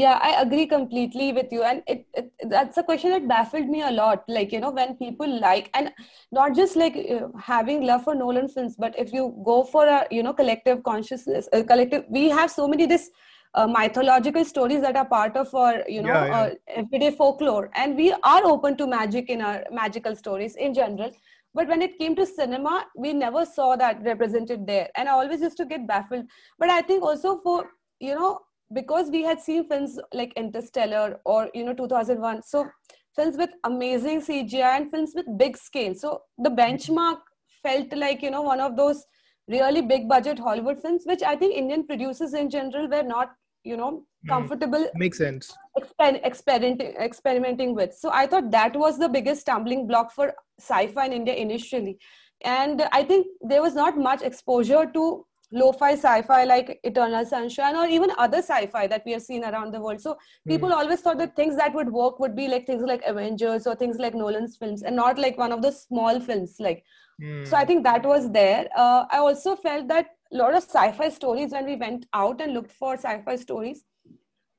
yeah 0.00 0.18
i 0.26 0.30
agree 0.42 0.66
completely 0.66 1.32
with 1.32 1.52
you. 1.52 1.62
And 1.62 1.82
it, 1.86 2.06
it, 2.14 2.32
that's 2.48 2.76
a 2.76 2.82
question 2.82 3.10
that 3.10 3.26
baffled 3.28 3.68
me 3.68 3.82
a 3.82 3.90
lot. 3.90 4.24
Like 4.28 4.52
you 4.52 4.60
know 4.60 4.70
when 4.70 4.94
people 4.96 5.40
like 5.40 5.70
and 5.74 5.90
not 6.32 6.54
just 6.54 6.76
like 6.76 6.96
uh, 6.96 7.26
having 7.38 7.82
love 7.86 8.04
for 8.04 8.14
nolan 8.14 8.48
films 8.48 8.76
but 8.76 8.98
if 8.98 9.12
you 9.12 9.26
go 9.44 9.62
for 9.64 9.86
a 9.86 10.06
you 10.10 10.22
know 10.22 10.32
collective 10.32 10.82
consciousness 10.84 11.48
uh, 11.52 11.62
collective 11.62 12.04
we 12.08 12.28
have 12.28 12.50
so 12.50 12.68
many 12.68 12.86
this 12.86 13.10
uh, 13.54 13.66
mythological 13.66 14.44
stories 14.44 14.80
that 14.80 14.96
are 14.96 15.04
part 15.04 15.36
of 15.36 15.54
our 15.54 15.82
you 15.88 16.02
know 16.02 16.12
yeah, 16.14 16.26
yeah. 16.26 16.38
Our 16.38 16.52
everyday 16.82 17.10
folklore. 17.10 17.70
And 17.74 17.96
we 17.96 18.12
are 18.12 18.44
open 18.44 18.76
to 18.76 18.86
magic 18.86 19.28
in 19.28 19.42
our 19.42 19.64
magical 19.72 20.16
stories 20.16 20.56
in 20.56 20.74
general. 20.74 21.10
But 21.52 21.66
when 21.66 21.82
it 21.82 21.98
came 21.98 22.14
to 22.16 22.26
cinema 22.26 22.84
we 22.96 23.12
never 23.12 23.44
saw 23.44 23.74
that 23.76 24.02
represented 24.02 24.66
there. 24.66 24.88
And 24.94 25.08
i 25.08 25.12
always 25.12 25.40
used 25.40 25.56
to 25.64 25.66
get 25.74 25.86
baffled. 25.88 26.24
But 26.58 26.70
i 26.70 26.80
think 26.92 27.02
also 27.02 27.40
for 27.48 27.58
you 27.98 28.14
know 28.14 28.38
because 28.72 29.10
we 29.10 29.22
had 29.22 29.40
seen 29.40 29.66
films 29.68 29.98
like 30.12 30.32
interstellar 30.36 31.20
or 31.24 31.48
you 31.54 31.64
know 31.64 31.74
2001 31.74 32.42
so 32.42 32.68
films 33.16 33.36
with 33.36 33.50
amazing 33.64 34.20
cgi 34.20 34.62
and 34.62 34.90
films 34.90 35.12
with 35.14 35.26
big 35.36 35.56
scale. 35.56 35.94
So 35.94 36.22
the 36.38 36.50
benchmark 36.50 37.18
felt 37.62 37.92
like 37.96 38.22
you 38.22 38.30
know 38.30 38.42
one 38.42 38.60
of 38.60 38.76
those 38.76 39.04
really 39.48 39.82
big 39.82 40.08
budget 40.08 40.38
hollywood 40.38 40.80
films 40.80 41.02
which 41.04 41.22
i 41.22 41.34
think 41.36 41.54
indian 41.54 41.84
producers 41.86 42.34
in 42.34 42.48
general 42.48 42.88
were 42.88 43.02
not 43.02 43.32
you 43.64 43.76
know 43.76 44.04
hmm. 44.22 44.28
comfortable 44.28 44.78
mm, 44.78 44.94
makes 44.94 45.18
sense. 45.18 45.52
exper- 45.76 46.24
experimenting 46.24 46.94
experimenting 46.96 47.74
with. 47.74 47.94
So 47.94 48.10
i 48.10 48.26
thought 48.26 48.50
that 48.50 48.76
was 48.76 48.98
the 48.98 49.08
biggest 49.08 49.42
stumbling 49.42 49.86
block 49.86 50.12
for 50.12 50.32
sci-fi 50.58 51.06
in 51.06 51.12
india 51.12 51.34
initially. 51.34 51.98
And 52.42 52.82
i 52.92 53.02
think 53.04 53.26
there 53.42 53.62
was 53.62 53.74
not 53.74 53.98
much 53.98 54.22
exposure 54.22 54.86
to 54.94 55.26
lo-fi 55.52 55.92
sci-fi 55.92 56.44
like 56.44 56.78
eternal 56.84 57.24
sunshine 57.24 57.74
or 57.74 57.86
even 57.86 58.10
other 58.18 58.38
sci-fi 58.38 58.86
that 58.86 59.02
we 59.04 59.12
have 59.12 59.22
seen 59.22 59.44
around 59.44 59.72
the 59.72 59.80
world 59.80 60.00
so 60.00 60.16
people 60.46 60.68
mm. 60.68 60.74
always 60.74 61.00
thought 61.00 61.18
that 61.18 61.34
things 61.34 61.56
that 61.56 61.74
would 61.74 61.90
work 61.90 62.20
would 62.20 62.36
be 62.36 62.46
like 62.46 62.66
things 62.66 62.82
like 62.82 63.02
avengers 63.04 63.66
or 63.66 63.74
things 63.74 63.98
like 63.98 64.14
nolan's 64.14 64.56
films 64.56 64.82
and 64.82 64.94
not 64.94 65.18
like 65.18 65.36
one 65.36 65.50
of 65.50 65.60
the 65.62 65.72
small 65.72 66.20
films 66.20 66.56
like 66.60 66.84
mm. 67.20 67.46
so 67.46 67.56
i 67.56 67.64
think 67.64 67.82
that 67.82 68.04
was 68.04 68.30
there 68.30 68.68
uh, 68.76 69.04
i 69.10 69.18
also 69.18 69.56
felt 69.56 69.88
that 69.88 70.06
a 70.32 70.36
lot 70.36 70.54
of 70.54 70.62
sci-fi 70.62 71.08
stories 71.08 71.50
when 71.50 71.64
we 71.64 71.74
went 71.74 72.06
out 72.14 72.40
and 72.40 72.54
looked 72.54 72.70
for 72.70 72.94
sci-fi 72.94 73.34
stories 73.34 73.84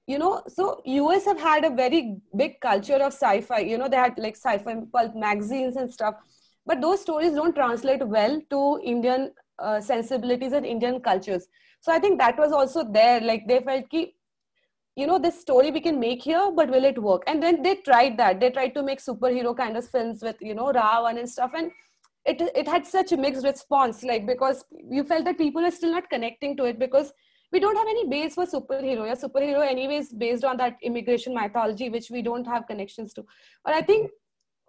you 0.07 0.17
know 0.17 0.43
so 0.47 0.81
us 0.85 1.25
have 1.25 1.39
had 1.39 1.63
a 1.63 1.69
very 1.69 2.17
big 2.35 2.59
culture 2.59 3.01
of 3.07 3.13
sci-fi 3.13 3.59
you 3.59 3.77
know 3.77 3.87
they 3.87 3.95
had 4.05 4.17
like 4.17 4.35
sci-fi 4.35 4.75
pulp 4.91 5.15
magazines 5.15 5.77
and 5.77 5.91
stuff 5.91 6.15
but 6.65 6.81
those 6.81 7.01
stories 7.01 7.33
don't 7.33 7.55
translate 7.55 8.05
well 8.05 8.41
to 8.49 8.79
indian 8.83 9.31
uh, 9.59 9.79
sensibilities 9.81 10.53
and 10.53 10.65
indian 10.65 10.99
cultures. 10.99 11.47
So 11.81 11.91
i 11.91 11.99
think 11.99 12.19
that 12.19 12.37
was 12.37 12.51
also 12.51 12.83
there 12.83 13.21
like 13.21 13.47
they 13.47 13.59
felt 13.59 13.89
ki, 13.89 14.13
you 14.95 15.07
know 15.07 15.17
this 15.19 15.39
story 15.39 15.71
we 15.71 15.81
can 15.81 15.99
make 15.99 16.23
here 16.23 16.51
but 16.55 16.69
will 16.69 16.83
it 16.83 17.01
work? 17.01 17.23
And 17.27 17.41
then 17.41 17.61
they 17.61 17.75
tried 17.75 18.17
that. 18.17 18.39
They 18.39 18.49
tried 18.51 18.73
to 18.75 18.83
make 18.83 18.99
superhero 18.99 19.55
kind 19.55 19.77
of 19.77 19.87
films 19.87 20.21
with 20.21 20.35
you 20.41 20.53
know 20.53 20.71
Ra.One 20.71 21.17
and 21.17 21.29
stuff 21.29 21.51
and 21.55 21.71
it 22.25 22.41
it 22.55 22.67
had 22.67 22.85
such 22.85 23.11
a 23.11 23.17
mixed 23.17 23.45
response 23.45 24.03
like 24.03 24.25
because 24.27 24.63
you 24.89 25.03
felt 25.03 25.25
that 25.25 25.37
people 25.37 25.65
are 25.65 25.71
still 25.71 25.91
not 25.91 26.09
connecting 26.09 26.55
to 26.57 26.65
it 26.65 26.77
because 26.77 27.13
we 27.51 27.59
don't 27.59 27.75
have 27.75 27.87
any 27.87 28.07
base 28.07 28.35
for 28.35 28.45
superhero. 28.45 29.05
Yeah 29.07 29.15
superhero 29.15 29.67
anyways 29.67 30.13
based 30.13 30.43
on 30.43 30.57
that 30.57 30.77
immigration 30.83 31.33
mythology 31.33 31.89
which 31.89 32.09
we 32.09 32.21
don't 32.21 32.45
have 32.45 32.67
connections 32.67 33.13
to. 33.13 33.25
But 33.65 33.73
i 33.73 33.81
think 33.81 34.11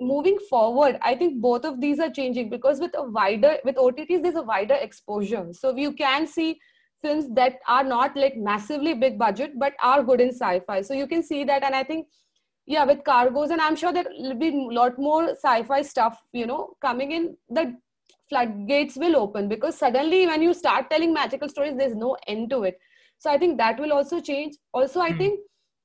moving 0.06 0.38
forward 0.48 0.98
i 1.02 1.14
think 1.14 1.40
both 1.40 1.64
of 1.64 1.80
these 1.80 2.00
are 2.00 2.10
changing 2.10 2.50
because 2.50 2.80
with 2.80 2.94
a 2.96 3.02
wider 3.02 3.56
with 3.64 3.76
otts 3.76 4.22
there's 4.22 4.34
a 4.36 4.42
wider 4.42 4.74
exposure. 4.74 5.46
So 5.52 5.76
you 5.76 5.92
can 5.92 6.26
see 6.26 6.58
films 7.02 7.26
that 7.34 7.58
are 7.68 7.84
not 7.84 8.16
like 8.16 8.36
massively 8.36 8.94
big 8.94 9.18
budget 9.18 9.58
but 9.58 9.74
are 9.82 10.02
good 10.02 10.20
in 10.20 10.28
sci-fi. 10.30 10.82
So 10.82 10.94
you 10.94 11.06
can 11.06 11.22
see 11.22 11.44
that 11.44 11.64
and 11.64 11.74
i 11.74 11.82
think 11.82 12.06
yeah 12.66 12.84
with 12.84 13.02
cargos 13.04 13.50
and 13.50 13.60
i'm 13.60 13.76
sure 13.76 13.92
there 13.92 14.04
will 14.18 14.34
be 14.34 14.48
a 14.48 14.74
lot 14.80 14.98
more 14.98 15.30
sci-fi 15.30 15.82
stuff 15.82 16.20
you 16.32 16.46
know 16.46 16.74
coming 16.80 17.12
in 17.12 17.36
the 17.50 17.74
floodgates 18.28 18.96
will 18.96 19.16
open 19.16 19.48
because 19.48 19.76
suddenly 19.76 20.26
when 20.26 20.42
you 20.42 20.54
start 20.54 20.90
telling 20.90 21.12
magical 21.12 21.48
stories 21.48 21.74
there's 21.76 21.94
no 21.94 22.16
end 22.26 22.50
to 22.50 22.62
it. 22.64 22.78
So 23.18 23.30
i 23.30 23.38
think 23.38 23.58
that 23.58 23.78
will 23.78 23.92
also 23.92 24.20
change. 24.20 24.54
Also 24.72 25.00
i 25.00 25.10
mm. 25.10 25.18
think 25.18 25.40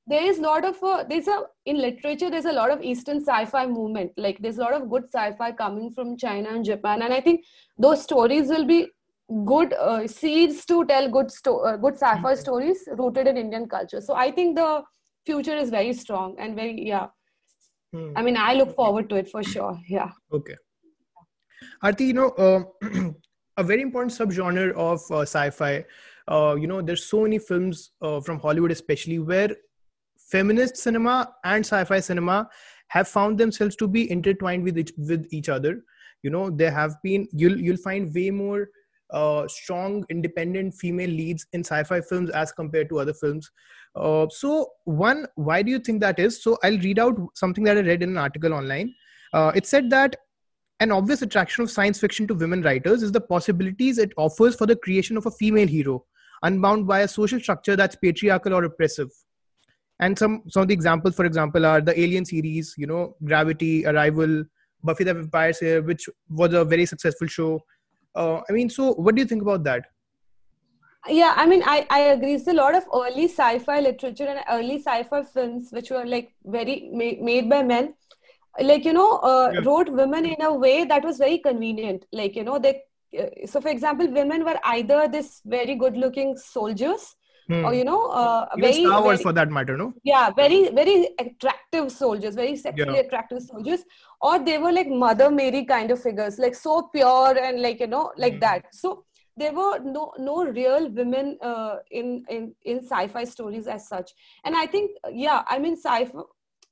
there 0.08 0.24
is 0.24 0.39
a 0.39 0.41
lot 0.41 0.63
of 0.63 0.82
uh, 0.82 1.04
there's 1.08 1.28
a 1.28 1.41
in 1.65 1.80
literature 1.82 2.30
there's 2.30 2.46
a 2.46 2.52
lot 2.52 2.72
of 2.72 2.82
eastern 2.82 3.20
sci-fi 3.24 3.65
movement. 3.65 4.12
Like 4.17 4.38
there's 4.39 4.58
a 4.58 4.62
lot 4.62 4.74
of 4.74 4.89
good 4.89 5.04
sci-fi 5.06 5.52
coming 5.52 5.91
from 5.91 6.17
china 6.17 6.50
and 6.50 6.65
japan. 6.65 7.02
And 7.02 7.13
i 7.13 7.20
think 7.22 7.43
those 7.78 8.04
stories 8.04 8.48
will 8.48 8.65
be 8.65 8.88
good 9.46 9.74
uh, 9.74 10.08
seeds 10.08 10.65
to 10.65 10.86
tell 10.86 11.10
good 11.10 11.30
sto- 11.30 11.60
uh, 11.60 11.76
good 11.76 11.96
sci-fi 11.96 12.34
mm. 12.34 12.38
stories 12.38 12.88
rooted 12.98 13.28
in 13.28 13.38
indian 13.38 13.67
culture. 13.67 14.02
So 14.02 14.15
i 14.15 14.32
think 14.32 14.56
the 14.56 14.84
future 15.26 15.58
is 15.58 15.70
very 15.70 15.93
strong 15.93 16.36
and 16.39 16.56
very 16.56 16.88
yeah. 16.88 17.08
Hmm. 17.93 18.12
i 18.17 18.22
mean 18.22 18.38
i 18.38 18.54
look 18.54 18.74
forward 18.76 19.10
to 19.10 19.15
it 19.15 19.30
for 19.30 19.43
sure. 19.43 19.78
Yeah. 19.89 20.12
Okay. 20.32 20.56
Arati 21.84 22.08
you 22.08 22.13
know 22.13 22.30
uh, 22.30 22.63
a 23.58 23.63
very 23.63 23.82
important 23.82 24.13
subgenre 24.13 24.74
of 24.74 25.00
uh, 25.12 25.22
sci-fi 25.22 25.86
uh, 26.28 26.56
you 26.60 26.67
know 26.67 26.82
there's 26.82 27.06
so 27.06 27.24
many 27.24 27.39
films 27.39 27.91
uh, 28.02 28.20
from 28.22 28.39
hollywood 28.39 28.72
especially 28.72 29.20
where 29.20 29.56
feminist 30.32 30.78
cinema 30.78 31.34
and 31.44 31.66
sci-fi 31.66 32.00
cinema 32.00 32.50
have 32.90 33.08
found 33.08 33.38
themselves 33.38 33.76
to 33.76 33.88
be 33.88 34.10
intertwined 34.10 34.63
with 34.63 34.78
each, 34.78 34.92
with 34.98 35.26
each 35.32 35.50
other. 35.50 35.82
You 36.24 36.30
know 36.32 36.50
there 36.50 36.72
have 36.72 36.96
been 37.04 37.28
you'll 37.32 37.60
you'll 37.60 37.78
find 37.78 38.13
way 38.13 38.32
more 38.32 38.70
uh, 39.12 39.48
strong 39.48 40.04
independent 40.10 40.74
female 40.74 41.10
leads 41.10 41.46
in 41.54 41.62
sci-fi 41.62 42.02
films 42.02 42.30
as 42.32 42.52
compared 42.52 42.90
to 42.90 43.00
other 43.00 43.13
films. 43.13 43.50
Uh, 43.96 44.28
so 44.30 44.68
one 44.86 45.28
why 45.36 45.62
do 45.62 45.72
you 45.72 45.80
think 45.80 46.02
that 46.02 46.20
is? 46.20 46.42
So 46.42 46.58
i'll 46.63 46.80
read 46.80 47.00
out 47.00 47.16
something 47.36 47.63
that 47.63 47.78
i 47.78 47.82
read 47.82 48.04
in 48.04 48.10
an 48.10 48.18
article 48.18 48.54
online. 48.54 48.94
Uh, 49.34 49.52
it 49.56 49.66
said 49.66 49.90
that 49.92 50.16
an 50.80 50.92
obvious 50.92 51.22
attraction 51.22 51.63
of 51.63 51.72
science 51.72 52.00
fiction 52.00 52.28
to 52.28 52.36
women 52.36 52.62
writers 52.62 53.04
is 53.04 53.12
the 53.12 53.22
possibilities 53.22 53.98
it 53.98 54.12
offers 54.18 54.56
for 54.56 54.66
the 54.66 54.76
creation 54.76 55.18
of 55.18 55.26
a 55.26 55.32
female 55.32 55.68
hero 55.68 56.04
unbound 56.44 56.86
by 56.86 57.00
a 57.02 57.08
social 57.08 57.40
structure 57.40 57.76
that's 57.76 57.96
patriarchal 57.96 58.54
or 58.54 58.63
oppressive 58.63 59.10
and 60.00 60.18
some 60.18 60.44
some 60.48 60.62
of 60.62 60.68
the 60.68 60.74
examples 60.74 61.16
for 61.16 61.26
example 61.26 61.66
are 61.66 61.82
the 61.82 62.00
alien 62.00 62.26
series 62.26 62.74
you 62.78 62.88
know 62.88 63.16
gravity 63.24 63.86
arrival 63.86 64.44
buffy 64.84 65.04
the 65.04 65.14
vampire 65.14 65.54
slayer 65.54 65.82
which 65.82 66.08
was 66.30 66.54
a 66.54 66.64
very 66.64 66.86
successful 66.86 67.28
show. 67.28 67.60
Uh, 68.16 68.42
i 68.50 68.52
mean 68.52 68.70
so 68.70 68.94
what 68.94 69.16
do 69.16 69.22
you 69.22 69.28
think 69.28 69.42
about 69.42 69.64
that? 69.64 69.86
Yeah 71.08 71.34
i 71.38 71.46
mean 71.46 71.64
i 71.66 71.86
i 71.90 72.00
agree. 72.14 72.34
It's 72.34 72.48
a 72.48 72.54
lot 72.54 72.76
of 72.76 72.86
early 72.94 73.28
sci-fi 73.28 73.80
literature 73.80 74.26
and 74.26 74.44
early 74.50 74.80
sci-fi 74.82 75.24
films 75.24 75.70
which 75.72 75.92
were 75.92 76.06
like 76.06 76.34
very 76.44 76.90
ma- 76.92 77.24
made 77.24 77.50
by 77.50 77.64
men. 77.64 77.94
Like 78.60 78.86
you 78.86 78.94
know 78.94 79.18
uh, 79.18 79.52
yeah. 79.54 79.60
wrote 79.62 79.90
women 79.90 80.26
in 80.26 80.42
a 80.42 80.54
way 80.54 80.84
that 80.86 81.04
was 81.04 81.18
very 81.18 81.38
convenient. 81.38 82.06
Like 82.12 82.36
you 82.36 82.44
know 82.44 82.60
they 82.60 82.82
uh, 83.18 83.30
so 83.46 83.62
for 83.62 83.70
example 83.70 84.12
women 84.12 84.44
were 84.44 84.60
either 84.64 85.08
this 85.08 85.42
very 85.46 85.76
good 85.76 85.96
looking 85.96 86.36
soldiers 86.36 87.16
hmm. 87.48 87.66
or 87.66 87.74
you 87.74 87.84
know 87.84 88.08
uh, 88.08 88.48
Even 88.58 88.62
very 88.62 88.86
Star 88.86 89.02
Wars 89.02 89.18
very, 89.18 89.24
for 89.24 89.34
that 89.34 89.50
matter 89.50 89.78
no 89.78 89.94
yeah 90.04 90.30
very 90.32 90.70
very 90.70 91.10
attractive 91.20 91.92
soldiers 91.92 92.36
very 92.36 92.56
sexually 92.56 92.96
yeah. 92.96 93.02
attractive 93.02 93.42
soldiers 93.42 93.84
or 94.22 94.40
they 94.40 94.58
were 94.58 94.72
like 94.72 94.88
mother 94.88 95.30
mary 95.32 95.66
kind 95.66 95.92
of 95.92 96.02
figures 96.02 96.40
like 96.40 96.56
so 96.56 96.90
pure 96.94 97.38
and 97.38 97.62
like 97.62 97.80
you 97.80 97.88
know 97.88 98.12
like 98.18 98.34
hmm. 98.34 98.40
that 98.40 98.74
so 98.74 99.04
there 99.38 99.54
were 99.54 99.80
no 99.80 100.12
no 100.18 100.44
real 100.46 100.90
women 100.90 101.38
uh, 101.42 101.76
in 101.92 102.24
in 102.30 102.54
in 102.66 102.80
sci-fi 102.84 103.24
stories 103.24 103.68
as 103.68 103.88
such 103.88 104.12
and 104.44 104.56
i 104.56 104.66
think 104.66 104.92
yeah 105.12 105.44
i 105.48 105.60
mean 105.60 105.76
sci-fi 105.76 106.26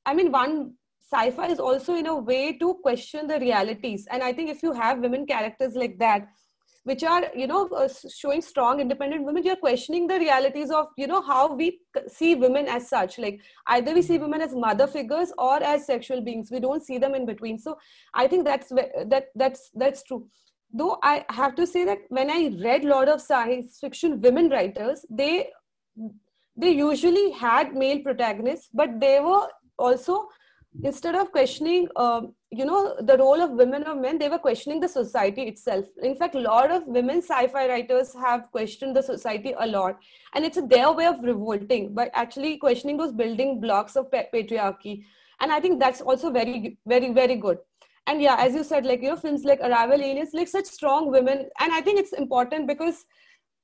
i 0.05 0.13
mean 0.13 0.31
one 0.31 0.73
sci-fi 1.11 1.47
is 1.47 1.59
also 1.59 1.95
in 1.95 2.07
a 2.07 2.15
way 2.15 2.57
to 2.57 2.73
question 2.81 3.27
the 3.27 3.39
realities 3.39 4.07
and 4.11 4.23
i 4.23 4.33
think 4.33 4.49
if 4.49 4.63
you 4.63 4.73
have 4.73 4.99
women 4.99 5.25
characters 5.25 5.75
like 5.75 5.97
that 5.99 6.27
which 6.85 7.03
are 7.03 7.23
you 7.35 7.47
know 7.47 7.67
uh, 7.69 7.89
showing 8.15 8.41
strong 8.41 8.79
independent 8.79 9.25
women 9.25 9.43
you're 9.43 9.61
questioning 9.63 10.07
the 10.07 10.19
realities 10.19 10.71
of 10.79 10.87
you 10.97 11.07
know 11.07 11.21
how 11.21 11.53
we 11.53 11.79
see 12.07 12.35
women 12.35 12.67
as 12.67 12.87
such. 12.89 13.17
Like 13.17 13.41
either 13.67 13.93
we 13.93 14.01
see 14.01 14.17
women 14.17 14.41
as 14.41 14.55
mother 14.55 14.87
figures 14.87 15.33
or 15.37 15.61
as 15.63 15.85
sexual 15.85 16.21
beings. 16.21 16.51
We 16.51 16.59
don't 16.59 16.85
see 16.85 16.97
them 16.97 17.15
in 17.15 17.25
between. 17.25 17.59
So 17.59 17.77
i 18.13 18.27
think 18.27 18.45
that's 18.45 18.69
that 18.69 19.25
that's 19.35 19.71
that's 19.75 20.03
true. 20.03 20.27
Though 20.71 20.97
i 21.03 21.25
have 21.29 21.55
to 21.55 21.65
say 21.65 21.85
that 21.85 21.99
when 22.09 22.29
i 22.29 22.39
read 22.63 22.85
a 22.85 22.89
lot 22.89 23.09
of 23.09 23.21
science 23.21 23.77
fiction 23.81 24.21
women 24.21 24.49
writers 24.49 25.05
they 25.09 25.49
they 26.63 26.71
usually 26.71 27.31
had 27.31 27.75
male 27.83 27.99
protagonists 28.07 28.69
but 28.73 28.99
they 28.99 29.19
were 29.19 29.47
also 29.77 30.27
instead 30.83 31.15
of 31.15 31.31
questioning 31.31 31.87
um, 31.95 32.33
you 32.51 32.65
know 32.65 32.95
the 33.01 33.17
role 33.17 33.41
of 33.41 33.51
women 33.51 33.83
or 33.87 33.95
men 33.95 34.17
they 34.17 34.29
were 34.29 34.39
questioning 34.39 34.79
the 34.79 34.87
society 34.87 35.43
itself. 35.43 35.85
In 36.01 36.15
fact 36.15 36.35
a 36.35 36.39
lot 36.39 36.71
of 36.71 36.85
women 36.85 37.21
sci-fi 37.21 37.67
writers 37.67 38.13
have 38.13 38.51
questioned 38.51 38.95
the 38.95 39.03
society 39.03 39.53
a 39.59 39.67
lot. 39.67 39.97
And 40.33 40.45
it's 40.45 40.59
their 40.69 40.91
way 40.91 41.05
of 41.05 41.21
revolting. 41.21 41.93
But 41.93 42.11
actually 42.13 42.57
questioning 42.57 42.97
those 42.97 43.11
building 43.11 43.59
blocks 43.59 43.95
of 43.95 44.09
patriarchy. 44.11 45.03
And 45.39 45.51
i 45.51 45.59
think 45.59 45.79
that's 45.79 46.01
also 46.01 46.31
very 46.31 46.77
very 46.85 47.11
very 47.11 47.35
good. 47.35 47.57
And 48.07 48.21
yeah 48.21 48.35
as 48.37 48.53
you 48.53 48.63
said 48.63 48.85
like 48.85 49.01
you 49.01 49.09
know 49.09 49.17
films 49.17 49.43
like 49.43 49.59
arrival 49.61 50.01
aliens 50.01 50.33
like 50.33 50.47
such 50.47 50.65
strong 50.65 51.11
women. 51.11 51.49
And 51.59 51.73
i 51.73 51.81
think 51.81 51.99
it's 51.99 52.13
important 52.13 52.67
because 52.67 53.05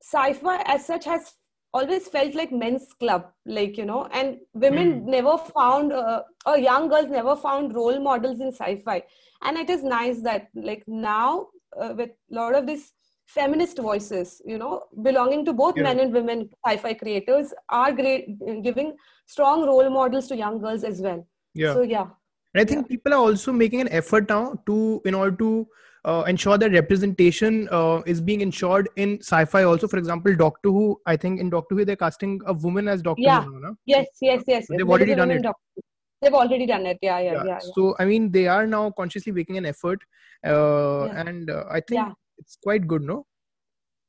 sci-fi 0.01 0.61
as 0.65 0.85
such 0.85 1.05
has 1.05 1.33
always 1.73 2.07
felt 2.07 2.35
like 2.35 2.51
men's 2.51 2.87
club 2.99 3.27
like 3.45 3.77
you 3.77 3.85
know 3.85 4.05
and 4.11 4.37
women 4.53 5.01
mm. 5.01 5.05
never 5.05 5.37
found 5.37 5.93
uh, 5.93 6.21
or 6.45 6.57
young 6.57 6.87
girls 6.89 7.09
never 7.09 7.35
found 7.35 7.73
role 7.73 7.99
models 7.99 8.41
in 8.41 8.51
sci-fi 8.51 9.01
and 9.43 9.57
it 9.57 9.69
is 9.69 9.83
nice 9.83 10.21
that 10.21 10.47
like 10.53 10.83
now 10.87 11.47
uh, 11.79 11.93
with 11.95 12.09
a 12.09 12.35
lot 12.35 12.55
of 12.55 12.67
these 12.67 12.93
feminist 13.27 13.77
voices 13.77 14.41
you 14.45 14.57
know 14.57 14.83
belonging 15.01 15.45
to 15.45 15.53
both 15.53 15.77
yeah. 15.77 15.83
men 15.83 15.99
and 15.99 16.13
women 16.13 16.49
sci-fi 16.65 16.93
creators 16.93 17.53
are 17.69 17.91
great 17.91 18.25
giving 18.61 18.95
strong 19.25 19.65
role 19.65 19.89
models 19.89 20.27
to 20.27 20.35
young 20.35 20.59
girls 20.59 20.83
as 20.83 21.01
well 21.01 21.25
yeah 21.53 21.73
so 21.73 21.81
yeah 21.81 22.07
and 22.53 22.61
i 22.61 22.65
think 22.65 22.81
yeah. 22.81 22.93
people 22.95 23.13
are 23.13 23.23
also 23.29 23.53
making 23.53 23.79
an 23.79 23.91
effort 24.01 24.27
now 24.27 24.43
to 24.65 25.01
in 25.05 25.13
order 25.13 25.35
to 25.37 25.67
uh, 26.05 26.23
ensure 26.27 26.57
that 26.57 26.71
representation 26.71 27.67
uh, 27.71 28.01
is 28.05 28.21
being 28.21 28.41
ensured 28.41 28.89
in 28.95 29.19
sci-fi 29.19 29.63
also. 29.63 29.87
For 29.87 29.97
example 29.97 30.35
doctor 30.35 30.69
who 30.69 30.99
i 31.05 31.15
think 31.15 31.39
in 31.39 31.49
doctor 31.49 31.75
who 31.75 31.85
they're 31.85 31.95
casting 31.95 32.39
a 32.45 32.53
woman 32.53 32.87
as 32.87 33.01
doctor 33.01 33.21
yeah. 33.21 33.43
Who, 33.43 33.59
no? 33.59 33.75
yes 33.85 34.07
yes 34.21 34.43
yes. 34.47 34.67
They've 34.69 34.89
already 34.89 35.15
done 35.15 35.31
it. 35.31 35.43
Doctor. 35.43 35.81
they've 36.21 36.33
already 36.33 36.65
done 36.65 36.85
it. 36.85 36.97
Yeah 37.01 37.19
yeah, 37.19 37.33
yeah. 37.33 37.43
yeah, 37.45 37.59
so 37.75 37.95
i 37.99 38.05
mean 38.05 38.31
they 38.31 38.47
are 38.47 38.65
now 38.67 38.91
consciously 38.91 39.31
making 39.31 39.57
an 39.57 39.65
effort 39.65 39.99
uh, 40.45 41.05
and 41.25 41.49
uh, 41.49 41.65
i 41.69 41.79
think 41.79 42.07
it's 42.37 42.57
quite 42.63 42.87
good 42.87 43.03
no? 43.03 43.25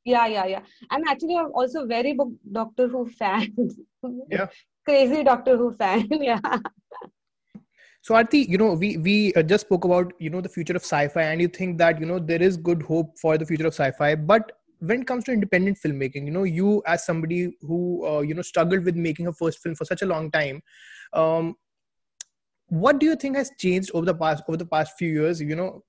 Yeah 0.05 0.27
yeah 0.27 0.45
yeah. 0.45 0.61
I'm 0.91 1.07
actually 1.07 1.35
also 1.35 1.85
very 1.85 2.17
doctor 2.51 2.87
who 2.87 3.05
fan. 3.09 3.55
Yeah. 4.29 4.47
Crazy 4.85 5.23
doctor 5.23 5.55
who 5.55 5.71
fan 5.71 6.07
yeah 6.11 6.41
so 8.03 8.15
Arati, 8.15 8.45
you 8.49 8.57
know, 8.57 8.73
we 8.73 8.97
we 8.97 9.33
uh, 9.33 9.41
just 9.41 9.65
spoke 9.65 9.85
about 9.85 10.11
you 10.19 10.29
know 10.29 10.41
the 10.41 10.49
future 10.49 10.75
of 10.75 10.81
sci-fi, 10.83 11.21
and 11.21 11.39
you 11.39 11.47
think 11.47 11.77
that 11.77 12.01
you 12.01 12.05
know 12.05 12.19
there 12.19 12.41
is 12.41 12.57
good 12.57 12.83
hope 12.83 13.17
for 13.17 13.37
the 13.37 13.45
future 13.45 13.65
of 13.65 13.73
sci-fi, 13.73 14.15
but 14.15 14.51
when 14.79 14.99
it 15.03 15.07
comes 15.07 15.23
to 15.23 15.31
independent 15.31 15.77
filmmaking, 15.81 16.25
you 16.25 16.31
know, 16.31 16.43
you 16.43 16.83
as 16.85 17.05
somebody 17.05 17.55
who 17.61 18.05
uh, 18.05 18.19
you 18.19 18.33
know 18.33 18.41
struggled 18.41 18.83
with 18.83 18.97
making 18.97 19.27
a 19.27 19.33
first 19.33 19.59
film 19.59 19.73
for 19.75 19.85
such 19.85 20.01
a 20.01 20.05
long 20.05 20.29
time, 20.31 20.61
um, 21.13 21.55
what 22.67 22.99
do 22.99 23.05
you 23.05 23.15
think 23.15 23.37
has 23.37 23.51
changed 23.57 23.89
over 23.93 24.05
the 24.05 24.15
past 24.15 24.43
over 24.49 24.57
the 24.57 24.65
past 24.65 24.97
few 24.97 25.09
years? 25.09 25.39
You 25.39 25.55
know, 25.55 25.83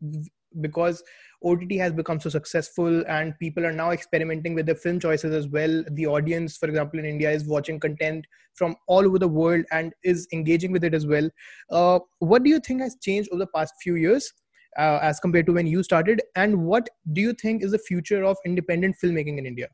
because 0.61 1.03
OTT 1.45 1.73
has 1.79 1.93
become 1.93 2.19
so 2.19 2.31
successful 2.31 3.05
and 3.07 3.39
people 3.39 3.65
are 3.67 3.73
now 3.73 3.91
experimenting 3.91 4.55
with 4.55 4.67
their 4.67 4.75
film 4.75 4.99
choices 4.99 5.35
as 5.35 5.47
well. 5.49 5.85
The 5.91 6.07
audience, 6.07 6.57
for 6.57 6.69
example, 6.69 6.99
in 6.99 7.05
India 7.05 7.31
is 7.31 7.45
watching 7.45 7.79
content 7.79 8.27
from 8.55 8.77
all 8.89 9.05
over 9.05 9.19
the 9.19 9.29
world 9.29 9.65
and 9.71 9.93
is 10.03 10.27
engaging 10.33 10.73
with 10.73 10.85
it 10.85 10.95
as 10.95 11.07
well. 11.07 11.29
Uh, 11.71 11.99
what 12.19 12.43
do 12.43 12.51
you 12.51 12.61
think 12.61 12.81
has 12.81 12.97
changed 13.03 13.29
over 13.31 13.41
the 13.41 13.47
past 13.55 13.75
few 13.83 13.97
years 13.97 14.33
uh, 14.79 14.99
as 15.03 15.21
compared 15.21 15.47
to 15.47 15.53
when 15.53 15.67
you 15.67 15.83
started? 15.83 16.23
And 16.35 16.65
what 16.65 16.89
do 17.13 17.21
you 17.21 17.35
think 17.35 17.63
is 17.63 17.73
the 17.73 17.79
future 17.79 18.25
of 18.25 18.37
independent 18.47 18.97
filmmaking 19.03 19.39
in 19.39 19.47
India? 19.47 19.69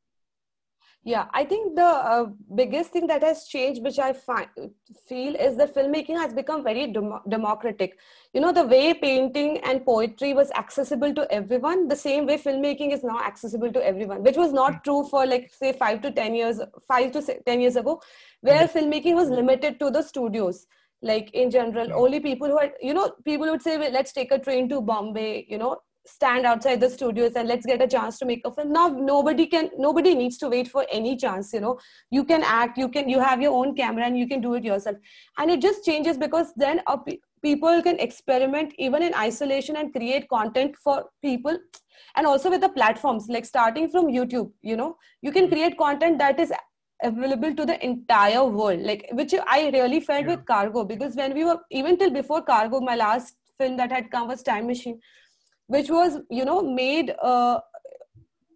Yeah 1.03 1.27
i 1.33 1.43
think 1.43 1.75
the 1.77 1.83
uh, 1.83 2.27
biggest 2.55 2.91
thing 2.91 3.07
that 3.07 3.23
has 3.23 3.45
changed 3.47 3.83
which 3.83 3.99
i 3.99 4.13
find, 4.13 4.49
feel 5.09 5.35
is 5.35 5.57
that 5.57 5.75
filmmaking 5.75 6.17
has 6.17 6.35
become 6.35 6.63
very 6.63 6.93
dem- 6.93 7.21
democratic 7.29 7.97
you 8.35 8.41
know 8.41 8.53
the 8.53 8.65
way 8.65 8.93
painting 8.93 9.59
and 9.65 9.85
poetry 9.85 10.35
was 10.35 10.51
accessible 10.53 11.15
to 11.15 11.27
everyone 11.33 11.89
the 11.89 11.97
same 11.97 12.27
way 12.27 12.37
filmmaking 12.37 12.93
is 12.93 13.03
now 13.03 13.19
accessible 13.25 13.73
to 13.73 13.85
everyone 13.85 14.23
which 14.23 14.37
was 14.37 14.53
not 14.53 14.85
true 14.85 15.03
for 15.05 15.25
like 15.25 15.51
say 15.55 15.73
5 15.73 16.03
to 16.03 16.11
10 16.11 16.35
years 16.35 16.61
5 16.87 17.13
to 17.13 17.41
10 17.47 17.61
years 17.61 17.77
ago 17.77 18.01
where 18.43 18.67
mm-hmm. 18.67 18.79
filmmaking 18.79 19.15
was 19.15 19.31
limited 19.31 19.81
to 19.81 19.91
the 19.91 20.03
studios 20.03 20.67
like 21.01 21.31
in 21.31 21.51
general 21.51 21.87
mm-hmm. 21.87 21.99
only 21.99 22.21
people 22.21 22.49
who 22.49 22.59
are 22.59 22.71
you 22.83 22.93
know 22.93 23.11
people 23.25 23.51
would 23.51 23.63
say 23.63 23.79
well, 23.79 23.91
let's 23.91 24.13
take 24.13 24.33
a 24.33 24.39
train 24.39 24.69
to 24.69 24.83
bombay 24.83 25.47
you 25.49 25.57
know 25.57 25.79
stand 26.07 26.47
outside 26.47 26.81
the 26.81 26.89
studios 26.89 27.33
and 27.37 27.47
let's 27.47 27.67
get 27.67 27.83
a 27.83 27.87
chance 27.87 28.19
to 28.19 28.25
make 28.25 28.41
a 28.45 28.53
film. 28.53 28.73
Now 28.73 28.89
nobody 28.89 29.47
can 29.47 29.71
nobody 29.79 30.15
needs 30.15 30.39
to 30.39 30.49
wait 30.49 30.69
for 30.69 30.87
any 30.91 31.17
chance 31.17 31.53
you 31.53 31.61
know. 31.61 31.79
You 32.11 32.25
can 32.25 32.43
act 32.43 32.79
you 32.79 32.89
can 32.89 33.09
you 33.09 33.21
have 33.21 33.43
your 33.43 33.53
own 33.53 33.75
camera 33.75 34.05
and 34.05 34.19
you 34.19 34.27
can 34.27 34.41
do 34.41 34.55
it 34.55 34.65
yourself. 34.65 34.97
And 35.39 35.51
it 35.51 35.61
just 35.61 35.85
changes 35.85 36.17
because 36.17 36.53
then 36.57 36.81
a, 36.87 36.99
people 37.43 37.83
can 37.83 37.99
experiment 37.99 38.75
even 38.79 39.03
in 39.03 39.15
isolation 39.15 39.77
and 39.77 39.93
create 39.93 40.29
content 40.29 40.77
for 40.77 41.05
people 41.23 41.57
and 42.17 42.27
also 42.27 42.51
with 42.51 42.61
the 42.61 42.69
platforms 42.69 43.27
like 43.29 43.45
starting 43.45 43.89
from 43.89 44.07
youtube 44.07 44.51
you 44.63 44.77
know. 44.77 44.97
You 45.23 45.33
can 45.33 45.45
hmm. 45.45 45.53
create 45.53 45.79
content 45.79 46.19
that 46.19 46.41
is 46.41 46.53
available 47.03 47.55
to 47.55 47.65
the 47.65 47.83
entire 47.85 48.45
world 48.45 48.81
like 48.81 49.09
which 49.13 49.35
i 49.47 49.71
really 49.71 50.01
felt 50.01 50.27
yeah. 50.27 50.35
with 50.35 50.45
cargo 50.45 50.85
because 50.85 51.17
when 51.17 51.33
we 51.35 51.45
were 51.45 51.59
even 51.71 51.97
till 51.97 52.11
before 52.11 52.43
cargo 52.43 52.81
my 52.81 52.95
last 52.95 53.37
film 53.59 53.77
that 53.79 53.91
had 53.91 54.11
come 54.11 54.29
was 54.29 54.43
time 54.43 54.67
machine 54.67 55.01
which 55.75 55.91
was 55.97 56.19
you 56.39 56.45
know 56.45 56.61
made 56.63 57.13
uh, 57.23 57.61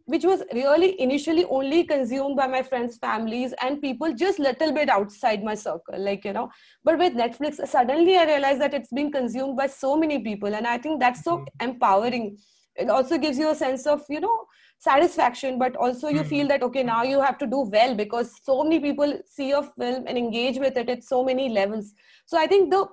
which 0.06 0.24
was 0.24 0.42
really 0.52 0.88
initially 1.00 1.44
only 1.58 1.82
consumed 1.90 2.36
by 2.36 2.46
my 2.46 2.62
friends 2.62 2.96
families 3.04 3.54
and 3.62 3.80
people 3.84 4.16
just 4.22 4.38
little 4.46 4.72
bit 4.78 4.90
outside 4.96 5.44
my 5.50 5.54
circle 5.54 6.00
like 6.08 6.24
you 6.28 6.32
know 6.38 6.48
but 6.88 6.98
with 7.02 7.20
netflix 7.20 7.62
suddenly 7.74 8.16
i 8.22 8.24
realized 8.32 8.60
that 8.64 8.74
it's 8.78 8.92
being 8.98 9.12
consumed 9.12 9.56
by 9.60 9.68
so 9.76 9.96
many 10.02 10.18
people 10.26 10.58
and 10.60 10.66
i 10.72 10.76
think 10.86 11.00
that's 11.04 11.24
so 11.28 11.36
mm-hmm. 11.38 11.68
empowering 11.68 12.36
it 12.76 12.90
also 12.90 13.16
gives 13.26 13.38
you 13.38 13.50
a 13.50 13.54
sense 13.62 13.86
of 13.94 14.02
you 14.16 14.20
know 14.26 14.36
satisfaction 14.88 15.58
but 15.58 15.76
also 15.76 16.08
you 16.08 16.20
mm-hmm. 16.20 16.34
feel 16.34 16.48
that 16.48 16.66
okay 16.68 16.82
now 16.82 17.02
you 17.12 17.20
have 17.20 17.38
to 17.38 17.46
do 17.46 17.60
well 17.76 17.94
because 18.02 18.34
so 18.42 18.62
many 18.64 18.80
people 18.80 19.16
see 19.36 19.48
your 19.48 19.62
film 19.62 20.04
and 20.06 20.18
engage 20.18 20.58
with 20.66 20.76
it 20.76 20.90
at 20.96 21.08
so 21.12 21.24
many 21.30 21.48
levels 21.60 21.94
so 22.26 22.42
i 22.44 22.46
think 22.46 22.70
the 22.76 22.84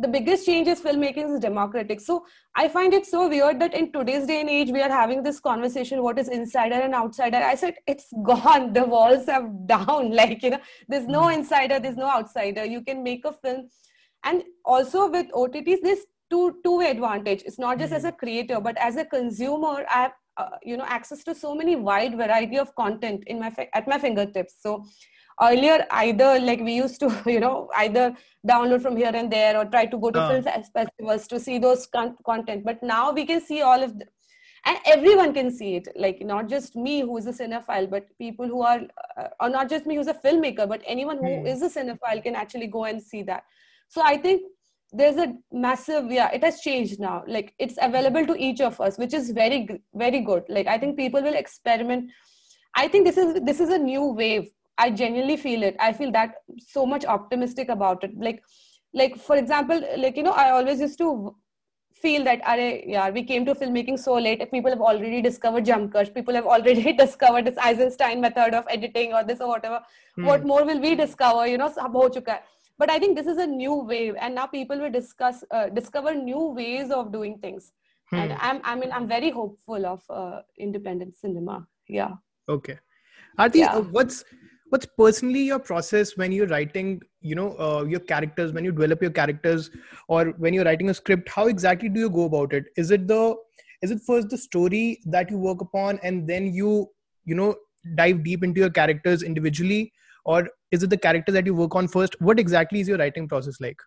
the 0.00 0.08
biggest 0.08 0.46
change 0.46 0.68
is 0.68 0.80
filmmaking 0.80 1.34
is 1.34 1.40
democratic. 1.40 2.00
So 2.00 2.24
i 2.54 2.68
find 2.68 2.94
it 2.94 3.06
so 3.06 3.28
weird 3.28 3.60
that 3.60 3.74
in 3.74 3.92
today's 3.92 4.26
day 4.26 4.40
and 4.40 4.50
age 4.50 4.70
we 4.70 4.82
are 4.82 4.90
having 4.90 5.22
this 5.22 5.40
conversation 5.40 6.02
what 6.02 6.18
is 6.18 6.28
insider 6.28 6.76
and 6.76 6.94
outsider. 6.94 7.36
I 7.36 7.54
said 7.54 7.74
it's 7.86 8.12
gone. 8.22 8.72
The 8.72 8.84
walls 8.84 9.26
have 9.26 9.50
down. 9.66 10.10
Like 10.20 10.42
you 10.42 10.50
know 10.50 10.60
there's 10.88 11.06
no 11.06 11.24
hmm. 11.24 11.40
insider 11.40 11.80
there's 11.80 11.96
no 11.96 12.10
outsider. 12.10 12.64
You 12.64 12.82
can 12.82 13.02
make 13.02 13.24
a 13.24 13.32
film. 13.32 13.68
And 14.24 14.42
also 14.64 15.10
with 15.10 15.30
otts 15.32 15.82
this 15.82 16.06
two 16.30 16.56
two 16.64 16.78
way 16.78 16.90
advantage. 16.90 17.42
It's 17.44 17.58
not 17.58 17.78
just 17.78 17.92
as 17.92 18.04
a 18.04 18.10
hmm. 18.10 18.16
creator 18.24 18.60
but 18.60 18.76
as 18.78 18.96
a 18.96 19.04
consumer 19.04 19.84
i 19.90 20.02
have 20.02 20.12
uh, 20.36 20.56
you 20.62 20.76
know 20.76 20.84
access 20.86 21.22
to 21.24 21.34
so 21.34 21.54
many 21.54 21.76
wide 21.76 22.16
variety 22.16 22.58
of 22.58 22.74
content 22.74 23.24
in 23.26 23.40
my 23.40 23.54
at 23.74 23.86
my 23.86 23.98
fingertips. 23.98 24.54
So 24.60 24.84
earlier 25.42 25.86
either 25.90 26.38
like 26.38 26.60
we 26.60 26.74
used 26.74 27.00
to 27.00 27.10
you 27.26 27.40
know 27.40 27.68
either 27.76 28.14
download 28.46 28.82
from 28.82 28.96
here 28.96 29.12
and 29.14 29.30
there 29.30 29.56
or 29.56 29.64
try 29.64 29.86
to 29.86 29.98
go 29.98 30.10
to 30.10 30.20
uh. 30.20 30.28
film 30.28 30.62
festivals 30.74 31.26
to 31.26 31.40
see 31.40 31.58
those 31.58 31.86
con- 31.86 32.16
content. 32.24 32.64
But 32.64 32.82
now 32.82 33.12
we 33.12 33.26
can 33.26 33.40
see 33.40 33.62
all 33.62 33.82
of 33.82 33.98
them 33.98 34.08
and 34.64 34.78
everyone 34.86 35.32
can 35.34 35.50
see 35.50 35.76
it. 35.76 35.88
Like 35.96 36.20
not 36.22 36.48
just 36.48 36.76
me 36.76 37.00
who 37.00 37.16
is 37.18 37.26
a 37.26 37.32
cinephile 37.32 37.90
but 37.90 38.06
people 38.18 38.46
who 38.46 38.62
are 38.62 38.80
uh, 39.16 39.28
or 39.40 39.50
not 39.50 39.68
just 39.68 39.86
me 39.86 39.96
who's 39.96 40.06
a 40.06 40.14
filmmaker 40.14 40.68
but 40.68 40.82
anyone 40.86 41.18
who 41.18 41.24
mm. 41.24 41.46
is 41.46 41.62
a 41.62 41.68
cinephile 41.68 42.22
can 42.22 42.34
actually 42.34 42.66
go 42.66 42.84
and 42.84 43.02
see 43.02 43.22
that. 43.22 43.44
So 43.88 44.02
i 44.02 44.16
think 44.16 44.42
there's 44.92 45.16
a 45.16 45.34
massive 45.52 46.10
yeah 46.10 46.30
it 46.32 46.42
has 46.42 46.60
changed 46.60 46.98
now. 46.98 47.22
Like 47.26 47.54
it's 47.58 47.78
available 47.80 48.26
to 48.26 48.36
each 48.36 48.60
of 48.60 48.80
us 48.80 48.98
which 48.98 49.14
is 49.14 49.30
very 49.30 49.68
very 49.94 50.20
good. 50.20 50.44
Like 50.48 50.66
i 50.66 50.78
think 50.78 50.96
people 50.96 51.22
will 51.22 51.34
experiment. 51.34 52.10
I 52.74 52.86
think 52.88 53.04
this 53.04 53.16
is 53.16 53.40
this 53.42 53.60
is 53.60 53.70
a 53.70 53.78
new 53.78 54.04
wave 54.04 54.48
i 54.84 54.90
genuinely 55.02 55.36
feel 55.44 55.62
it 55.68 55.76
i 55.88 55.92
feel 55.92 56.10
that 56.18 56.34
so 56.74 56.86
much 56.94 57.04
optimistic 57.18 57.68
about 57.76 58.04
it 58.08 58.16
like 58.28 58.42
like 59.02 59.16
for 59.28 59.36
example 59.36 59.86
like 60.04 60.16
you 60.16 60.22
know 60.28 60.36
i 60.44 60.50
always 60.50 60.80
used 60.86 60.98
to 60.98 61.10
feel 62.02 62.24
that 62.24 62.40
Are, 62.46 62.58
yeah, 62.58 63.10
we 63.10 63.22
came 63.22 63.44
to 63.46 63.54
filmmaking 63.54 63.98
so 63.98 64.14
late. 64.14 64.50
People 64.50 64.70
have 64.70 64.80
already 64.80 65.20
discovered 65.22 65.64
jump 65.64 65.92
cuts. 65.92 66.10
People 66.10 66.34
have 66.34 66.46
already 66.46 66.92
discovered 67.04 67.46
this 67.46 67.58
Eisenstein 67.58 68.20
method 68.20 68.54
of 68.54 68.64
editing 68.70 69.12
or 69.12 69.24
this 69.24 69.40
or 69.40 69.48
whatever. 69.48 69.80
Hmm. 70.16 70.24
What 70.24 70.44
more 70.44 70.64
will 70.64 70.80
we 70.80 70.94
discover? 70.94 71.46
You 71.46 71.58
know, 71.58 71.72
but 72.78 72.90
I 72.90 72.98
think 72.98 73.16
this 73.16 73.26
is 73.26 73.36
a 73.36 73.46
new 73.46 73.74
wave, 73.74 74.14
and 74.18 74.34
now 74.34 74.46
people 74.46 74.78
will 74.78 74.90
discuss 74.90 75.44
uh, 75.50 75.68
discover 75.68 76.14
new 76.14 76.46
ways 76.60 76.90
of 76.90 77.12
doing 77.12 77.38
things. 77.38 77.72
Hmm. 78.06 78.16
And 78.16 78.32
I'm 78.40 78.60
I 78.64 78.74
mean 78.74 78.92
I'm 78.92 79.08
very 79.08 79.30
hopeful 79.30 79.86
of 79.86 80.02
uh, 80.08 80.40
independent 80.58 81.16
cinema. 81.16 81.66
Yeah. 81.88 82.14
Okay. 82.48 82.78
Yeah. 83.60 83.74
Uh, 83.76 83.82
what's 83.82 84.24
what's 84.70 84.86
personally 84.96 85.42
your 85.42 85.58
process 85.58 86.16
when 86.16 86.32
you're 86.32 86.46
writing 86.46 87.00
you 87.20 87.34
know 87.34 87.56
uh, 87.58 87.84
your 87.84 88.00
characters 88.00 88.52
when 88.52 88.64
you 88.64 88.72
develop 88.72 89.02
your 89.02 89.10
characters 89.10 89.70
or 90.08 90.26
when 90.38 90.54
you're 90.54 90.64
writing 90.64 90.90
a 90.90 90.94
script 90.94 91.28
how 91.28 91.46
exactly 91.46 91.88
do 91.88 92.00
you 92.00 92.10
go 92.10 92.24
about 92.24 92.52
it? 92.52 92.64
Is 92.76 92.90
it 92.90 93.06
the 93.06 93.36
is 93.82 93.90
it 93.90 94.00
first 94.06 94.28
the 94.28 94.38
story 94.38 95.00
that 95.06 95.30
you 95.30 95.38
work 95.38 95.60
upon 95.60 95.98
and 96.02 96.28
then 96.28 96.52
you 96.54 96.88
you 97.24 97.34
know 97.34 97.54
dive 97.96 98.22
deep 98.24 98.44
into 98.44 98.60
your 98.60 98.70
characters 98.70 99.22
individually? 99.22 99.92
Or 100.24 100.48
is 100.70 100.82
it 100.82 100.90
the 100.90 100.98
character 100.98 101.32
that 101.32 101.46
you 101.46 101.54
work 101.54 101.74
on 101.74 101.88
first? 101.88 102.14
What 102.20 102.38
exactly 102.38 102.80
is 102.80 102.88
your 102.88 102.98
writing 102.98 103.26
process 103.26 103.60
like? 103.60 103.78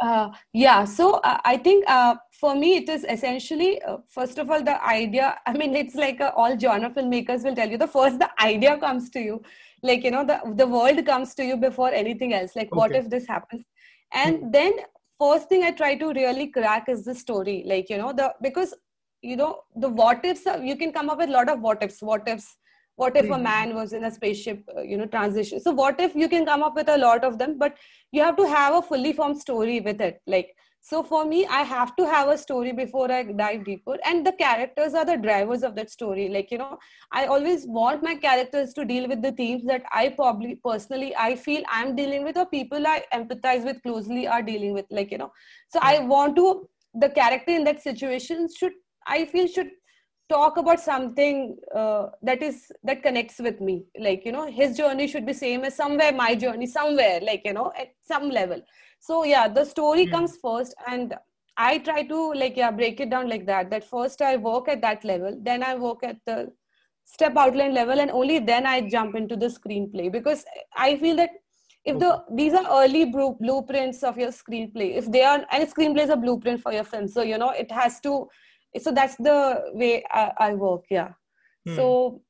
Uh, 0.00 0.30
yeah 0.52 0.84
so 0.84 1.12
uh, 1.22 1.38
i 1.44 1.56
think 1.56 1.84
uh, 1.88 2.16
for 2.32 2.56
me 2.56 2.76
it 2.76 2.88
is 2.88 3.04
essentially 3.08 3.80
uh, 3.82 3.98
first 4.08 4.38
of 4.38 4.50
all 4.50 4.60
the 4.60 4.84
idea 4.84 5.38
i 5.46 5.52
mean 5.52 5.76
it's 5.76 5.94
like 5.94 6.20
all 6.34 6.58
genre 6.58 6.90
filmmakers 6.90 7.44
will 7.44 7.54
tell 7.54 7.68
you 7.68 7.78
the 7.78 7.86
first 7.86 8.18
the 8.18 8.28
idea 8.42 8.76
comes 8.78 9.08
to 9.10 9.20
you 9.20 9.40
like 9.82 10.04
you 10.04 10.10
know 10.10 10.24
the 10.24 10.40
the 10.54 10.66
world 10.66 11.04
comes 11.06 11.34
to 11.34 11.44
you 11.44 11.56
before 11.56 11.90
anything 11.90 12.32
else 12.34 12.54
like 12.54 12.72
okay. 12.72 12.78
what 12.78 12.94
if 12.94 13.10
this 13.10 13.26
happens 13.26 13.62
and 14.12 14.36
mm-hmm. 14.36 14.50
then 14.50 14.72
first 15.18 15.48
thing 15.48 15.62
i 15.64 15.70
try 15.70 15.94
to 15.94 16.12
really 16.12 16.46
crack 16.46 16.88
is 16.88 17.04
the 17.04 17.14
story 17.14 17.62
like 17.66 17.90
you 17.90 17.98
know 17.98 18.12
the 18.12 18.32
because 18.40 18.74
you 19.22 19.36
know 19.36 19.52
the 19.76 19.88
what 19.88 20.24
ifs 20.24 20.46
you 20.62 20.76
can 20.76 20.92
come 20.92 21.10
up 21.10 21.18
with 21.18 21.28
a 21.28 21.32
lot 21.32 21.48
of 21.48 21.60
what 21.60 21.82
ifs 21.82 22.02
what 22.02 22.28
ifs 22.28 22.56
what 22.96 23.16
if 23.16 23.24
mm-hmm. 23.24 23.32
a 23.32 23.36
hmm. 23.36 23.42
man 23.42 23.74
was 23.74 23.92
in 23.92 24.04
a 24.04 24.10
spaceship 24.10 24.62
uh, 24.76 24.82
you 24.82 24.96
know 24.96 25.06
transition 25.06 25.60
so 25.60 25.72
what 25.72 26.00
if 26.00 26.14
you 26.14 26.28
can 26.28 26.44
come 26.44 26.62
up 26.62 26.74
with 26.74 26.88
a 26.88 26.98
lot 26.98 27.24
of 27.24 27.38
them 27.38 27.56
but 27.58 27.76
you 28.10 28.22
have 28.22 28.36
to 28.36 28.46
have 28.46 28.74
a 28.74 28.82
fully 28.82 29.12
formed 29.12 29.38
story 29.38 29.80
with 29.80 30.00
it 30.00 30.20
like 30.26 30.54
so 30.84 31.00
for 31.08 31.24
me 31.24 31.46
i 31.46 31.62
have 31.62 31.90
to 31.96 32.04
have 32.12 32.28
a 32.28 32.36
story 32.36 32.72
before 32.72 33.10
i 33.10 33.22
dive 33.22 33.64
deeper. 33.64 33.96
And 34.04 34.26
the 34.26 34.32
characters 34.32 34.94
are 34.94 35.04
the 35.04 35.16
drivers 35.16 35.62
of 35.62 35.76
that 35.76 35.90
story. 35.90 36.28
Like 36.28 36.50
you 36.50 36.58
know 36.58 36.78
i 37.12 37.26
always 37.26 37.66
want 37.66 38.02
my 38.02 38.14
characters 38.16 38.72
to 38.74 38.84
deal 38.84 39.08
with 39.08 39.22
the 39.22 39.32
themes 39.32 39.64
that 39.66 39.84
i 39.92 40.08
probably 40.08 40.56
personally 40.56 41.14
i 41.16 41.36
feel 41.36 41.62
i'm 41.68 41.94
dealing 41.94 42.24
with 42.24 42.36
or 42.36 42.46
people 42.46 42.86
i 42.86 43.02
empathize 43.14 43.64
with 43.64 43.82
closely 43.82 44.26
are 44.26 44.42
dealing 44.42 44.72
with 44.74 44.86
like 44.90 45.12
you 45.12 45.18
know. 45.18 45.32
So 45.68 45.78
i 45.82 46.00
want 46.00 46.36
to 46.36 46.68
the 46.94 47.10
character 47.10 47.52
in 47.52 47.64
that 47.64 47.80
situation 47.82 48.48
should 48.58 48.72
i 49.06 49.24
feel 49.26 49.46
should 49.46 49.70
talk 50.28 50.56
about 50.56 50.80
something 50.80 51.56
uh, 51.74 52.06
that 52.22 52.42
is 52.42 52.72
that 52.84 53.02
connects 53.02 53.38
with 53.38 53.60
me. 53.60 53.84
Like 53.98 54.24
you 54.24 54.32
know 54.32 54.46
his 54.50 54.76
journey 54.76 55.06
should 55.06 55.26
be 55.26 55.32
same 55.32 55.64
as 55.64 55.76
somewhere 55.76 56.12
my 56.12 56.34
journey 56.34 56.66
somewhere 56.66 57.20
like 57.20 57.42
you 57.44 57.52
know 57.52 57.72
at 57.78 57.88
some 58.02 58.30
level 58.30 58.62
so 59.08 59.24
yeah 59.24 59.48
the 59.48 59.64
story 59.64 60.06
mm. 60.06 60.12
comes 60.12 60.38
first 60.46 60.74
and 60.86 61.14
i 61.56 61.76
try 61.78 62.02
to 62.14 62.32
like 62.34 62.56
yeah 62.56 62.70
break 62.70 63.00
it 63.00 63.10
down 63.10 63.28
like 63.28 63.46
that 63.46 63.70
that 63.70 63.84
first 63.84 64.22
i 64.22 64.36
work 64.36 64.68
at 64.68 64.80
that 64.80 65.04
level 65.04 65.38
then 65.42 65.62
i 65.62 65.74
work 65.74 66.04
at 66.04 66.18
the 66.26 66.36
step 67.04 67.36
outline 67.36 67.74
level 67.74 68.00
and 68.00 68.10
only 68.10 68.38
then 68.38 68.64
i 68.64 68.80
jump 68.80 69.16
into 69.16 69.36
the 69.36 69.46
screenplay 69.46 70.10
because 70.10 70.44
i 70.76 70.96
feel 70.96 71.16
that 71.16 71.30
if 71.84 71.98
the 71.98 72.10
these 72.30 72.54
are 72.54 72.66
early 72.82 73.04
blueprints 73.06 74.02
of 74.04 74.16
your 74.16 74.30
screenplay 74.30 74.96
if 74.96 75.10
they 75.10 75.22
are 75.22 75.44
and 75.50 75.68
screenplay 75.68 76.04
is 76.04 76.10
a 76.10 76.16
blueprint 76.16 76.60
for 76.60 76.72
your 76.72 76.84
film 76.84 77.08
so 77.08 77.22
you 77.22 77.38
know 77.38 77.50
it 77.50 77.70
has 77.70 77.98
to 78.00 78.28
so 78.78 78.92
that's 78.92 79.16
the 79.16 79.38
way 79.74 80.04
i, 80.10 80.30
I 80.38 80.54
work 80.54 80.84
yeah 80.90 81.10
hmm. 81.66 81.74
so 81.74 82.20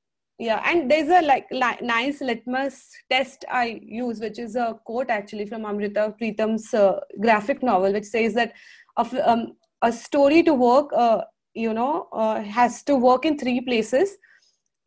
yeah 0.46 0.60
and 0.68 0.90
there's 0.90 1.10
a 1.16 1.20
like 1.30 1.50
nice 1.94 2.20
litmus 2.20 2.76
test 3.10 3.44
i 3.62 3.80
use 4.02 4.20
which 4.24 4.38
is 4.44 4.56
a 4.56 4.68
quote 4.90 5.10
actually 5.16 5.46
from 5.50 5.66
amruta 5.70 6.06
patil's 6.22 6.72
uh, 6.74 6.98
graphic 7.26 7.62
novel 7.62 7.92
which 7.92 8.08
says 8.14 8.34
that 8.40 8.52
of, 8.96 9.12
um, 9.14 9.42
a 9.82 9.92
story 9.92 10.42
to 10.42 10.54
work 10.54 10.90
uh, 10.92 11.22
you 11.54 11.72
know 11.72 12.08
uh, 12.12 12.40
has 12.40 12.82
to 12.82 12.96
work 12.96 13.24
in 13.24 13.38
three 13.38 13.60
places. 13.60 14.16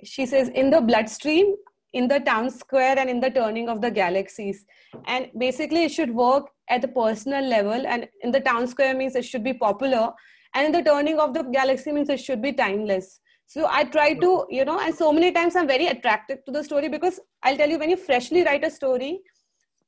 She 0.03 0.25
says 0.25 0.49
in 0.49 0.69
the 0.69 0.81
bloodstream 0.81 1.55
in 1.93 2.07
the 2.09 2.19
town 2.19 2.49
square 2.49 2.99
and 2.99 3.09
in 3.09 3.21
the 3.21 3.29
turning 3.29 3.69
of 3.69 3.81
the 3.81 3.89
galaxies. 3.89 4.65
And 5.05 5.29
basically 5.37 5.85
it 5.85 5.91
should 5.91 6.13
work 6.13 6.49
at 6.69 6.81
the 6.81 6.89
personal 6.89 7.45
level 7.45 7.87
and 7.87 8.07
in 8.21 8.31
the 8.31 8.41
town 8.41 8.67
square 8.67 8.93
means 8.93 9.15
it 9.15 9.23
should 9.23 9.43
be 9.43 9.53
popular 9.53 10.11
and 10.53 10.65
in 10.65 10.71
the 10.71 10.81
turning 10.81 11.19
of 11.19 11.33
the 11.33 11.43
galaxy 11.43 11.91
means 11.91 12.09
it 12.09 12.19
should 12.19 12.41
be 12.41 12.51
timeless 12.51 13.21
so 13.47 13.67
i 13.69 13.83
try 13.83 14.13
to 14.13 14.45
you 14.49 14.65
know 14.65 14.79
and 14.79 14.95
so 14.95 15.11
many 15.11 15.31
times 15.31 15.55
i'm 15.55 15.67
very 15.67 15.87
attracted 15.87 16.45
to 16.45 16.51
the 16.51 16.63
story 16.63 16.89
because 16.89 17.19
i'll 17.43 17.57
tell 17.57 17.69
you 17.69 17.77
when 17.79 17.89
you 17.89 17.97
freshly 17.97 18.43
write 18.43 18.63
a 18.63 18.71
story 18.71 19.19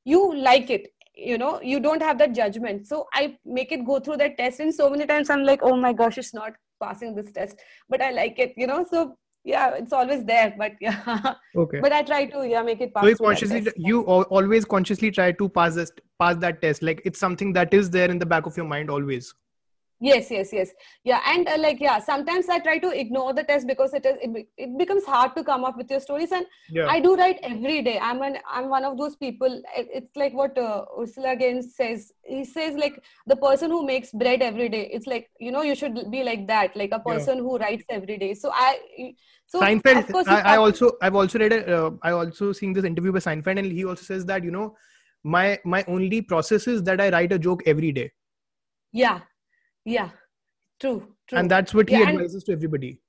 you 0.05 0.35
like 0.35 0.69
it 0.69 0.87
you 1.17 1.37
know 1.37 1.59
you 1.61 1.79
don't 1.79 2.01
have 2.01 2.17
that 2.19 2.33
judgment. 2.33 2.87
So 2.87 3.07
i 3.13 3.35
make 3.45 3.71
it 3.71 3.85
go 3.85 3.99
through 3.99 4.17
that 4.17 4.37
test 4.37 4.59
and 4.59 4.73
so 4.73 4.89
many 4.89 5.05
times 5.05 5.29
i'm 5.29 5.43
like 5.43 5.63
oh 5.63 5.75
my 5.75 5.93
gosh 5.93 6.17
it's 6.17 6.33
not 6.33 6.53
passing 6.81 7.15
this 7.15 7.31
test 7.31 7.57
but 7.89 8.01
i 8.01 8.11
like 8.11 8.37
it 8.39 8.53
you 8.55 8.67
know. 8.67 8.85
So 8.89 9.15
yeah 9.43 9.75
it's 9.75 9.93
always 9.93 10.23
there 10.25 10.53
but 10.57 10.73
yeah. 10.81 11.35
Okay. 11.55 11.79
But 11.79 11.91
i 11.91 12.03
try 12.03 12.25
to 12.25 12.47
yeah 12.47 12.61
make 12.61 12.81
it 12.81 12.93
pass 12.93 13.03
so 13.03 13.09
you 13.09 13.15
consciously 13.15 13.71
you 13.77 14.01
always 14.01 14.65
consciously 14.65 15.11
try 15.11 15.31
to 15.31 15.49
pass 15.49 15.75
this 15.75 15.91
pass 16.19 16.35
that 16.37 16.61
test. 16.61 16.83
Like 16.83 17.01
it's 17.05 17.19
something 17.19 17.53
that 17.53 17.73
is 17.73 17.89
there 17.89 18.09
in 18.11 18.19
the 18.19 18.25
back 18.25 18.45
of 18.45 18.55
your 18.55 18.67
mind 18.67 18.89
always 18.89 19.33
yes 19.99 20.29
yes 20.29 20.53
yes 20.53 20.71
yeah 21.03 21.21
and 21.25 21.47
uh, 21.47 21.57
like 21.57 21.79
yeah 21.79 21.99
sometimes 21.99 22.49
i 22.49 22.59
try 22.59 22.77
to 22.77 22.89
ignore 22.89 23.33
the 23.33 23.43
test 23.43 23.65
because 23.65 23.93
it 23.93 24.05
is 24.05 24.15
it, 24.21 24.47
it 24.57 24.77
becomes 24.77 25.03
hard 25.05 25.35
to 25.35 25.43
come 25.43 25.65
up 25.65 25.75
with 25.75 25.89
your 25.89 25.99
stories 25.99 26.31
and 26.31 26.45
yeah. 26.69 26.85
i 26.87 26.99
do 26.99 27.15
write 27.15 27.39
every 27.41 27.81
day 27.81 27.97
i'm 27.99 28.21
an 28.21 28.37
i'm 28.49 28.69
one 28.69 28.85
of 28.85 28.97
those 28.97 29.15
people 29.15 29.61
it's 29.75 30.15
like 30.15 30.33
what 30.33 30.55
uh, 30.57 30.85
ursula 30.99 31.29
le 31.29 31.35
guin 31.35 31.61
says 31.63 32.11
he 32.23 32.43
says 32.45 32.75
like 32.75 33.01
the 33.25 33.35
person 33.35 33.71
who 33.71 33.85
makes 33.85 34.11
bread 34.11 34.41
every 34.41 34.69
day 34.69 34.87
it's 34.93 35.07
like 35.07 35.29
you 35.39 35.51
know 35.51 35.63
you 35.63 35.75
should 35.75 36.11
be 36.11 36.23
like 36.23 36.47
that 36.47 36.75
like 36.75 36.91
a 36.91 36.99
person 36.99 37.37
yeah. 37.37 37.43
who 37.43 37.57
writes 37.57 37.85
every 37.89 38.17
day 38.17 38.33
so 38.33 38.51
i 38.53 38.77
so 39.49 39.61
Seinfeld, 39.61 40.27
I, 40.27 40.41
I, 40.41 40.57
also 40.57 40.91
I've 41.01 41.15
also 41.15 41.39
read 41.39 41.53
a, 41.53 41.85
uh, 41.85 41.91
I 42.03 42.11
also 42.11 42.51
seen 42.51 42.73
this 42.73 42.83
interview 42.83 43.13
by 43.13 43.19
Seinfeld 43.19 43.57
and 43.59 43.71
he 43.71 43.85
also 43.85 44.03
says 44.03 44.25
that 44.25 44.43
you 44.43 44.51
know 44.51 44.75
my 45.23 45.57
my 45.63 45.85
only 45.87 46.21
process 46.21 46.67
is 46.67 46.83
that 46.83 46.99
I 46.99 47.09
write 47.09 47.31
a 47.31 47.39
joke 47.39 47.63
every 47.65 47.93
day. 47.93 48.11
Yeah, 48.91 49.21
yeah. 49.87 50.09
True 50.79 51.07
true. 51.27 51.39
And 51.39 51.49
that's 51.49 51.73
what 51.73 51.89
he 51.89 51.95
yeah, 51.95 52.09
advises 52.09 52.43
to 52.43 52.51
everybody. 52.51 53.01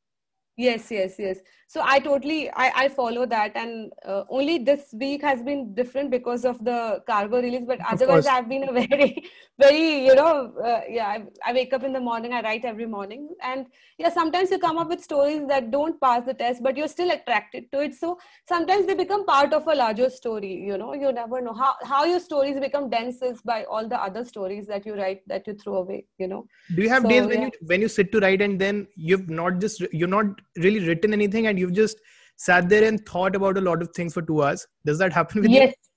Yes 0.56 0.90
yes 0.90 1.16
yes 1.18 1.38
so 1.72 1.82
i 1.84 1.98
totally 1.98 2.50
i, 2.50 2.72
I 2.82 2.88
follow 2.88 3.26
that. 3.26 3.52
And 3.54 3.92
uh, 4.04 4.24
only 4.30 4.58
this 4.58 4.94
week 4.94 5.22
has 5.22 5.42
been 5.42 5.74
different 5.74 6.10
because 6.10 6.44
of 6.44 6.64
the 6.64 7.02
cargo 7.06 7.42
release. 7.42 7.64
But 7.66 7.80
otherwise 7.88 8.26
i've 8.26 8.48
been 8.48 8.64
a 8.68 8.72
very 8.88 9.24
very 9.58 10.06
you 10.06 10.14
know 10.14 10.52
uh, 10.64 10.80
yeah 10.88 11.08
I, 11.08 11.24
I, 11.46 11.52
wake 11.52 11.74
up 11.74 11.82
in 11.82 11.92
the 11.92 12.00
morning 12.00 12.32
i 12.32 12.40
write 12.40 12.64
every 12.64 12.86
morning. 12.86 13.28
And 13.42 13.66
yeah 13.98 14.08
sometimes 14.08 14.50
you 14.50 14.58
come 14.58 14.78
up 14.78 14.88
with 14.88 15.02
stories 15.02 15.46
that 15.48 15.70
don't 15.70 16.00
pass 16.00 16.24
the 16.24 16.34
test 16.34 16.62
but 16.62 16.76
you're 16.76 16.88
still 16.88 17.10
attracted 17.10 17.70
to 17.72 17.80
it. 17.80 17.94
So 17.94 18.18
sometimes 18.48 18.86
they 18.86 18.94
become 18.94 19.26
part 19.26 19.52
of 19.52 19.66
a 19.66 19.74
larger 19.74 20.08
story 20.08 20.54
you 20.54 20.78
know 20.78 20.94
you 20.94 21.12
never 21.12 21.42
know. 21.42 21.52
How 21.52 21.74
how 21.84 22.04
your 22.06 22.20
stories 22.20 22.58
become 22.58 22.88
dense 22.88 23.20
is 23.20 23.42
by 23.42 23.64
all 23.64 23.86
the 23.86 24.00
other 24.08 24.24
stories 24.24 24.66
that 24.68 24.86
you 24.86 24.94
write 24.94 25.20
that 25.28 25.46
you 25.46 25.54
throw 25.54 25.76
away 25.76 26.06
you 26.16 26.28
know. 26.28 26.46
Do 26.74 26.82
you 26.82 26.88
have 26.88 27.02
so, 27.02 27.08
days 27.10 27.26
when 27.26 27.40
yeah. 27.42 27.46
you 27.46 27.66
when 27.66 27.82
you 27.82 27.88
sit 27.88 28.10
to 28.12 28.20
write 28.20 28.40
and 28.40 28.58
then 28.58 28.86
you've 28.96 29.28
not 29.28 29.58
just 29.58 29.80
you're 29.92 30.14
not 30.16 30.40
really 30.56 30.86
written 30.88 31.12
anything 31.12 31.46
and 31.46 31.57
you've 31.58 31.74
just 31.74 31.98
sat 32.36 32.68
there 32.68 32.84
and 32.84 33.04
thought 33.04 33.34
about 33.34 33.58
a 33.58 33.60
lot 33.60 33.82
of 33.82 33.90
things 33.94 34.14
for 34.14 34.22
two 34.22 34.42
hours. 34.42 34.66
Does 34.84 34.98
that 34.98 35.12
happen 35.12 35.42
with 35.42 35.50
yes. 35.50 35.68
you 35.68 35.88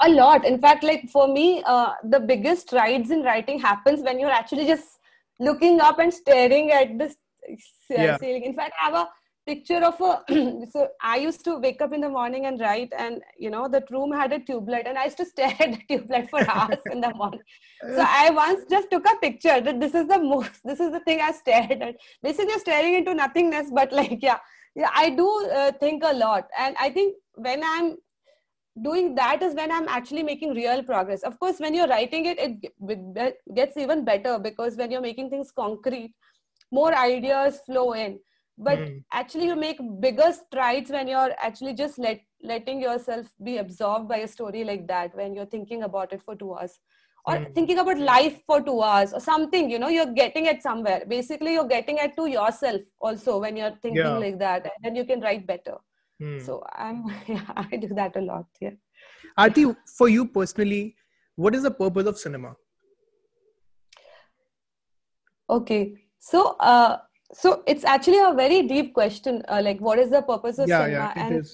a 0.00 0.08
lot. 0.08 0.44
In 0.44 0.60
fact 0.60 0.82
like 0.82 1.08
for 1.10 1.28
me 1.28 1.62
uh, 1.66 1.92
the 2.04 2.20
biggest 2.20 2.72
rides 2.72 3.10
in 3.10 3.22
writing 3.22 3.58
happens 3.58 4.02
when 4.02 4.18
you're 4.18 4.30
actually 4.30 4.66
just 4.66 4.98
looking 5.38 5.80
up 5.80 5.98
and 5.98 6.12
staring 6.12 6.70
at 6.70 6.98
this 6.98 7.16
uh, 7.50 7.54
yeah. 7.90 8.16
ceiling. 8.18 8.44
In 8.44 8.54
fact 8.54 8.72
i 8.80 8.86
have 8.86 8.94
a 8.94 9.08
picture 9.46 9.82
of 9.84 10.00
a 10.00 10.66
so 10.72 10.86
i 11.02 11.16
used 11.16 11.44
to 11.44 11.58
wake 11.58 11.80
up 11.80 11.92
in 11.92 12.02
the 12.02 12.08
morning 12.08 12.44
and 12.46 12.60
write 12.60 12.92
and 12.96 13.22
you 13.38 13.50
know 13.50 13.66
the 13.68 13.82
room 13.90 14.12
had 14.12 14.32
a 14.34 14.38
tube 14.38 14.68
light 14.68 14.86
and 14.86 14.98
i 14.98 15.04
used 15.04 15.16
to 15.16 15.24
stare 15.32 15.56
at 15.58 15.72
the 15.72 15.80
tube 15.88 16.10
light 16.10 16.28
for 16.28 16.48
hours 16.48 16.78
in 16.92 17.00
the 17.00 17.12
morning. 17.14 17.40
So 17.82 18.04
i 18.06 18.30
once 18.30 18.64
just 18.70 18.90
took 18.90 19.06
a 19.06 19.16
picture 19.16 19.60
that 19.60 19.80
this 19.80 19.94
is 19.94 20.06
the 20.08 20.18
most 20.18 20.60
this 20.64 20.80
is 20.80 20.92
the 20.92 21.00
thing 21.00 21.20
i 21.20 21.32
stared 21.32 21.82
at. 21.82 21.96
Basically 22.22 22.58
staring 22.58 22.94
into 22.94 23.14
nothingness 23.14 23.70
but 23.74 23.92
like 23.92 24.18
yeah 24.22 24.38
yeah 24.74 24.90
i 24.94 25.10
do 25.10 25.28
uh, 25.46 25.72
think 25.72 26.02
a 26.04 26.12
lot. 26.14 26.48
And 26.58 26.76
i 26.80 26.90
think 26.90 27.16
when 27.34 27.62
i'm 27.64 27.96
doing 28.82 29.14
that 29.14 29.42
is 29.42 29.54
when 29.54 29.72
i'm 29.72 29.88
actually 29.88 30.22
making 30.22 30.54
real 30.54 30.82
progress. 30.82 31.22
Of 31.22 31.38
course 31.38 31.58
when 31.58 31.74
you're 31.74 31.88
writing 31.88 32.26
it 32.26 32.38
it 32.38 33.36
gets 33.54 33.76
even 33.76 34.04
better 34.04 34.38
because 34.38 34.76
when 34.76 34.90
you're 34.90 35.00
making 35.00 35.30
things 35.30 35.52
concrete 35.52 36.14
more 36.72 36.94
ideas 36.94 37.60
flow 37.66 37.92
in. 37.92 38.18
But 38.56 38.78
mm. 38.78 39.02
actually 39.12 39.46
you 39.46 39.56
make 39.56 39.78
bigger 40.00 40.32
strides 40.32 40.90
when 40.90 41.08
you're 41.08 41.34
actually 41.38 41.74
just 41.74 41.98
let 41.98 42.20
letting 42.42 42.80
yourself 42.80 43.26
be 43.42 43.58
absorbed 43.58 44.08
by 44.08 44.18
a 44.18 44.28
story 44.28 44.64
like 44.64 44.86
that 44.88 45.14
when 45.14 45.34
you're 45.34 45.46
thinking 45.46 45.82
about 45.82 46.12
it 46.12 46.22
for 46.22 46.36
two 46.36 46.54
hours 46.54 46.78
or 47.26 47.34
mm. 47.34 47.54
thinking 47.54 47.78
about 47.78 47.98
life 47.98 48.40
for 48.46 48.60
two 48.62 48.80
hours 48.82 49.12
or 49.12 49.20
something 49.20 49.70
you 49.70 49.78
know 49.78 49.88
you're 49.88 50.12
getting 50.14 50.46
it 50.46 50.62
somewhere 50.62 51.02
basically 51.08 51.52
you're 51.54 51.68
getting 51.68 51.98
it 51.98 52.16
to 52.16 52.26
yourself 52.26 52.80
also 53.00 53.38
when 53.38 53.56
you're 53.56 53.76
thinking 53.82 54.04
yeah. 54.04 54.16
like 54.16 54.38
that 54.38 54.64
and 54.64 54.84
then 54.84 54.96
you 54.96 55.04
can 55.04 55.20
write 55.20 55.46
better 55.46 55.76
mm. 56.22 56.40
so 56.44 56.62
i'm 56.74 57.04
yeah, 57.26 57.44
i 57.56 57.76
do 57.76 57.88
that 57.88 58.16
a 58.16 58.20
lot 58.20 58.46
yeah 58.60 58.70
Arati, 59.38 59.76
for 59.98 60.08
you 60.08 60.26
personally 60.26 60.94
what 61.36 61.54
is 61.54 61.62
the 61.62 61.70
purpose 61.70 62.06
of 62.06 62.18
cinema 62.18 62.54
okay 65.48 65.94
so 66.18 66.56
uh 66.60 66.96
so 67.32 67.62
it's 67.66 67.84
actually 67.84 68.18
a 68.18 68.32
very 68.34 68.62
deep 68.62 68.92
question 68.92 69.42
uh, 69.48 69.60
like 69.62 69.80
what 69.80 69.98
is 69.98 70.10
the 70.10 70.22
purpose 70.22 70.58
of 70.58 70.68
yeah, 70.68 70.84
cinema 70.84 71.12
yeah, 71.16 71.26
and 71.26 71.46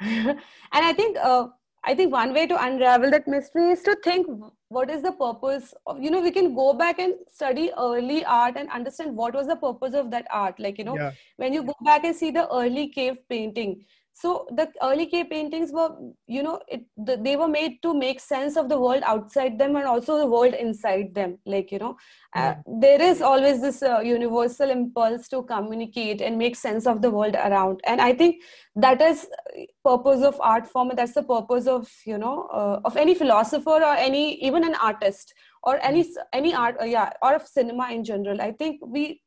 and 0.72 0.84
i 0.90 0.92
think 0.92 1.16
uh, 1.18 1.46
i 1.84 1.94
think 1.94 2.12
one 2.12 2.32
way 2.32 2.46
to 2.46 2.62
unravel 2.64 3.10
that 3.10 3.26
mystery 3.26 3.70
is 3.70 3.82
to 3.82 3.94
think 4.04 4.26
what 4.68 4.90
is 4.90 5.02
the 5.02 5.12
purpose 5.12 5.74
of 5.86 6.02
you 6.02 6.10
know 6.10 6.20
we 6.20 6.30
can 6.30 6.54
go 6.54 6.72
back 6.72 6.98
and 6.98 7.14
study 7.28 7.70
early 7.78 8.24
art 8.24 8.56
and 8.56 8.70
understand 8.70 9.16
what 9.16 9.34
was 9.34 9.46
the 9.46 9.56
purpose 9.56 9.94
of 9.94 10.10
that 10.10 10.26
art 10.30 10.58
like 10.58 10.78
you 10.78 10.84
know 10.84 10.96
yeah. 10.96 11.12
when 11.36 11.52
you 11.52 11.62
go 11.62 11.74
back 11.84 12.04
and 12.04 12.16
see 12.16 12.30
the 12.30 12.48
early 12.60 12.88
cave 12.88 13.18
painting 13.28 13.84
so 14.14 14.46
the 14.52 14.68
early 14.82 15.06
cave 15.06 15.30
paintings 15.30 15.72
were 15.72 15.90
you 16.26 16.42
know 16.42 16.60
it, 16.68 16.84
the, 16.96 17.16
they 17.16 17.34
were 17.36 17.48
made 17.48 17.80
to 17.82 17.94
make 17.94 18.20
sense 18.20 18.56
of 18.56 18.68
the 18.68 18.78
world 18.78 19.02
outside 19.06 19.58
them 19.58 19.74
and 19.76 19.86
also 19.86 20.18
the 20.18 20.26
world 20.26 20.54
inside 20.54 21.14
them 21.14 21.38
like 21.46 21.72
you 21.72 21.78
know. 21.78 21.96
Uh, 22.34 22.54
there 22.80 23.00
is 23.00 23.20
always 23.20 23.60
this 23.60 23.82
uh, 23.82 24.00
universal 24.00 24.70
impulse 24.70 25.28
to 25.28 25.42
communicate 25.42 26.20
and 26.20 26.38
make 26.38 26.56
sense 26.56 26.86
of 26.86 27.02
the 27.02 27.10
world 27.10 27.34
around. 27.34 27.80
And 27.86 28.00
i 28.00 28.12
think 28.12 28.42
that 28.76 29.00
is 29.00 29.26
purpose 29.84 30.22
of 30.22 30.40
art 30.40 30.66
form 30.66 30.90
that's 30.94 31.12
the 31.12 31.22
purpose 31.22 31.66
of 31.66 31.90
you 32.06 32.18
know 32.18 32.48
uh, 32.52 32.80
of 32.84 32.96
any 32.96 33.14
philosopher 33.14 33.70
or 33.70 33.94
any 33.94 34.34
even 34.42 34.64
an 34.64 34.74
artist 34.76 35.34
or 35.62 35.78
any 35.82 36.06
any 36.32 36.54
art 36.54 36.76
uh, 36.80 36.84
yeah 36.84 37.10
or 37.22 37.34
of 37.34 37.46
cinema 37.46 37.90
in 37.90 38.04
general. 38.04 38.40
I 38.40 38.52
think 38.52 38.80
we 38.86 39.20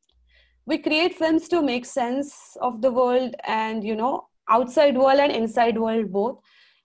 we 0.66 0.78
create 0.78 1.14
films 1.14 1.48
to 1.48 1.62
make 1.62 1.86
sense 1.86 2.56
of 2.60 2.82
the 2.82 2.90
world 2.90 3.34
and 3.44 3.84
you 3.84 3.94
know 3.96 4.28
outside 4.48 4.96
world 4.96 5.20
and 5.20 5.32
inside 5.32 5.78
world 5.78 6.12
both. 6.12 6.38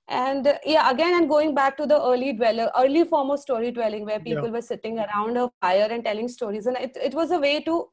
And 0.08 0.45
uh, 0.45 0.58
yeah 0.65 0.89
again 0.89 1.13
and 1.15 1.30
going 1.30 1.56
back 1.56 1.78
to 1.78 1.86
the 1.86 2.02
early 2.02 2.34
dweller 2.34 2.69
early 2.78 3.06
form 3.06 3.30
of 3.32 3.39
storytelling 3.39 4.06
where 4.06 4.19
people 4.19 4.45
yeah. 4.45 4.52
were 4.52 4.62
sitting 4.62 5.00
around 5.00 5.38
a 5.38 5.50
fire 5.62 5.88
and 5.89 6.04
telling 6.04 6.28
stories. 6.28 6.65
And 6.65 6.78
it, 6.78 6.97
it 7.02 7.13
was 7.13 7.32
a 7.32 7.39
way 7.39 7.62
to 7.62 7.88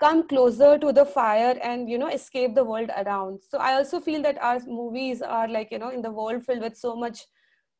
come 0.00 0.26
closer 0.26 0.78
to 0.78 0.92
the 0.92 1.04
fire 1.04 1.56
and 1.62 1.88
you 1.88 1.96
know 1.96 2.08
escape 2.08 2.54
the 2.54 2.64
world 2.64 2.90
around. 2.96 3.40
So 3.48 3.58
i 3.58 3.74
also 3.74 4.00
feel 4.00 4.22
that 4.22 4.42
our 4.42 4.60
movies 4.66 5.22
are 5.22 5.48
like 5.48 5.70
you 5.70 5.78
know 5.78 5.90
in 5.90 6.02
the 6.02 6.10
world 6.10 6.44
filled 6.44 6.62
with 6.62 6.76
so 6.76 6.96
much 6.96 7.24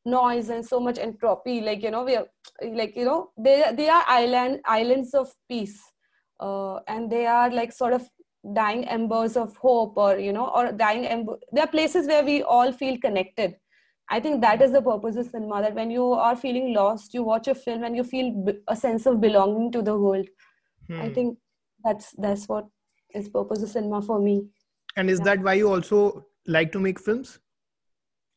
noise 0.04 0.48
and 0.48 0.64
so 0.64 0.80
much 0.80 0.98
entropy. 0.98 1.60
Like 1.60 1.82
you 1.82 1.90
know 1.90 2.04
we 2.04 2.16
are 2.16 2.26
like 2.80 2.96
you 2.96 3.04
know 3.04 3.30
they 3.38 3.64
they 3.74 3.88
are 3.88 4.04
island 4.06 4.60
islands 4.64 5.14
of 5.14 5.32
peace. 5.48 5.80
Uh, 6.40 6.80
and 6.88 7.10
they 7.10 7.24
are 7.24 7.50
like 7.50 7.72
sort 7.72 7.92
of 7.92 8.08
dying 8.54 8.84
embers 8.88 9.36
of 9.36 9.56
hope 9.56 9.96
or 9.96 10.18
you 10.18 10.32
know 10.32 10.48
or 10.48 10.72
dying 10.72 11.06
ember 11.06 11.36
there 11.52 11.64
are 11.64 11.68
places 11.74 12.08
where 12.08 12.24
we 12.24 12.42
all 12.42 12.72
feel 12.72 12.98
connected. 12.98 13.54
I 14.10 14.20
think 14.20 14.40
that 14.42 14.60
is 14.60 14.72
the 14.72 14.82
purpose 14.82 15.16
of 15.16 15.26
cinema 15.26 15.62
that 15.62 15.74
when 15.74 15.90
you 15.90 16.12
are 16.12 16.36
feeling 16.36 16.74
lost 16.74 17.14
you 17.14 17.22
watch 17.22 17.48
a 17.48 17.54
film 17.54 17.84
and 17.84 17.96
you 17.96 18.04
feel 18.04 18.44
a 18.68 18.76
sense 18.76 19.06
of 19.06 19.20
belonging 19.20 19.70
to 19.72 19.82
the 19.82 19.96
world. 19.96 20.26
Hmm. 20.88 21.00
i 21.00 21.08
think 21.16 21.38
that's 21.84 22.10
that's 22.24 22.48
what 22.48 22.66
is 23.14 23.28
purpose 23.28 23.62
of 23.62 23.68
cinema 23.68 24.02
for 24.02 24.18
me. 24.20 24.46
And 24.96 25.08
is 25.08 25.20
yeah. 25.20 25.24
that 25.24 25.42
why 25.42 25.54
you 25.54 25.72
also 25.72 26.26
like 26.46 26.72
to 26.72 26.80
make 26.80 26.98
films? 26.98 27.38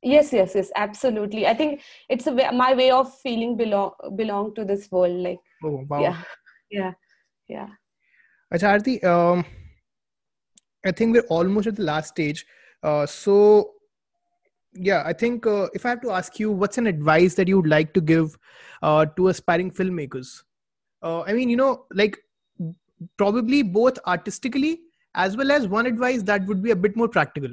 Yes 0.04 0.32
yes 0.32 0.54
yes 0.56 0.72
absolutely. 0.76 1.48
I 1.48 1.54
think 1.54 1.82
it's 2.10 2.28
a 2.28 2.32
way, 2.32 2.50
my 2.54 2.74
way 2.74 2.92
of 2.92 3.12
feeling 3.20 3.58
belong 3.58 3.92
belong 4.16 4.54
to 4.56 4.64
this 4.64 4.90
world 4.92 5.20
like 5.24 5.40
oh 5.64 5.84
wow. 5.90 6.00
yeah 6.00 6.22
yeah 6.70 6.92
yeah. 7.48 7.70
Acharti, 8.54 9.04
um 9.04 9.44
I 10.85 10.93
think 10.93 11.15
we're 11.15 11.27
almost 11.29 11.67
at 11.67 11.77
the 11.77 11.83
last 11.83 12.09
stage. 12.09 12.47
Uh, 12.83 13.07
so, 13.07 13.73
yeah, 14.75 15.03
I 15.05 15.13
think 15.13 15.47
uh, 15.47 15.69
if 15.75 15.85
I 15.85 15.91
have 15.91 16.01
to 16.03 16.11
ask 16.11 16.39
you, 16.41 16.51
what's 16.51 16.79
an 16.79 16.87
advice 16.87 17.35
that 17.35 17.49
you 17.49 17.57
would 17.57 17.69
like 17.69 17.93
to 17.95 18.01
give 18.01 18.39
uh, 18.83 19.07
to 19.17 19.29
aspiring 19.29 19.71
filmmakers? 19.71 20.43
Uh, 21.03 21.23
I 21.23 21.33
mean, 21.33 21.51
you 21.51 21.57
know, 21.57 21.87
like 21.93 22.17
probably 23.17 23.63
both 23.63 23.99
artistically 24.07 24.81
as 25.15 25.37
well 25.37 25.51
as 25.51 25.67
one 25.67 25.87
advice 25.87 26.23
that 26.23 26.47
would 26.47 26.63
be 26.63 26.71
a 26.71 26.77
bit 26.77 26.97
more 26.97 27.09
practical 27.09 27.51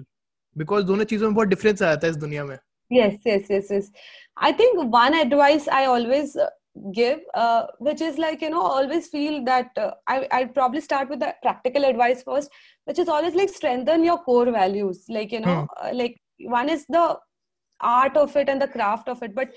because 0.55 0.83
दोनों 0.86 1.05
चीजों 1.05 1.29
में 1.31 1.36
बहुत 1.36 1.49
difference 1.49 1.81
आता 1.81 2.07
है 2.07 2.12
इस 2.12 2.17
दुनिया 2.17 2.45
में. 2.45 2.57
Yes, 2.89 3.15
yes, 3.25 3.49
yes, 3.49 3.69
yes. 3.69 3.89
I 4.38 4.51
think 4.51 4.77
one 4.93 5.13
advice 5.13 5.67
I 5.67 5.86
always 5.86 6.36
uh, 6.36 6.49
give 6.92 7.20
uh, 7.34 7.66
which 7.78 8.00
is 8.00 8.18
like 8.18 8.40
you 8.40 8.50
know 8.50 8.62
always 8.62 9.06
feel 9.08 9.44
that 9.44 9.70
uh, 9.76 9.92
I, 10.08 10.26
i'd 10.32 10.54
probably 10.54 10.80
start 10.80 11.08
with 11.08 11.20
the 11.20 11.34
practical 11.42 11.84
advice 11.84 12.22
first 12.22 12.50
which 12.84 12.98
is 12.98 13.08
always 13.08 13.34
like 13.34 13.48
strengthen 13.48 14.04
your 14.04 14.18
core 14.18 14.50
values. 14.50 15.04
Like 15.08 15.32
you 15.32 15.40
know 15.40 15.66
hmm. 15.66 15.86
uh, 15.86 15.94
like 15.94 16.20
one 16.40 16.68
is 16.68 16.84
the 16.88 17.18
art 17.80 18.16
of 18.16 18.34
it 18.36 18.48
and 18.48 18.62
the 18.62 18.68
craft 18.68 19.08
of 19.08 19.22
it 19.24 19.34
but 19.34 19.50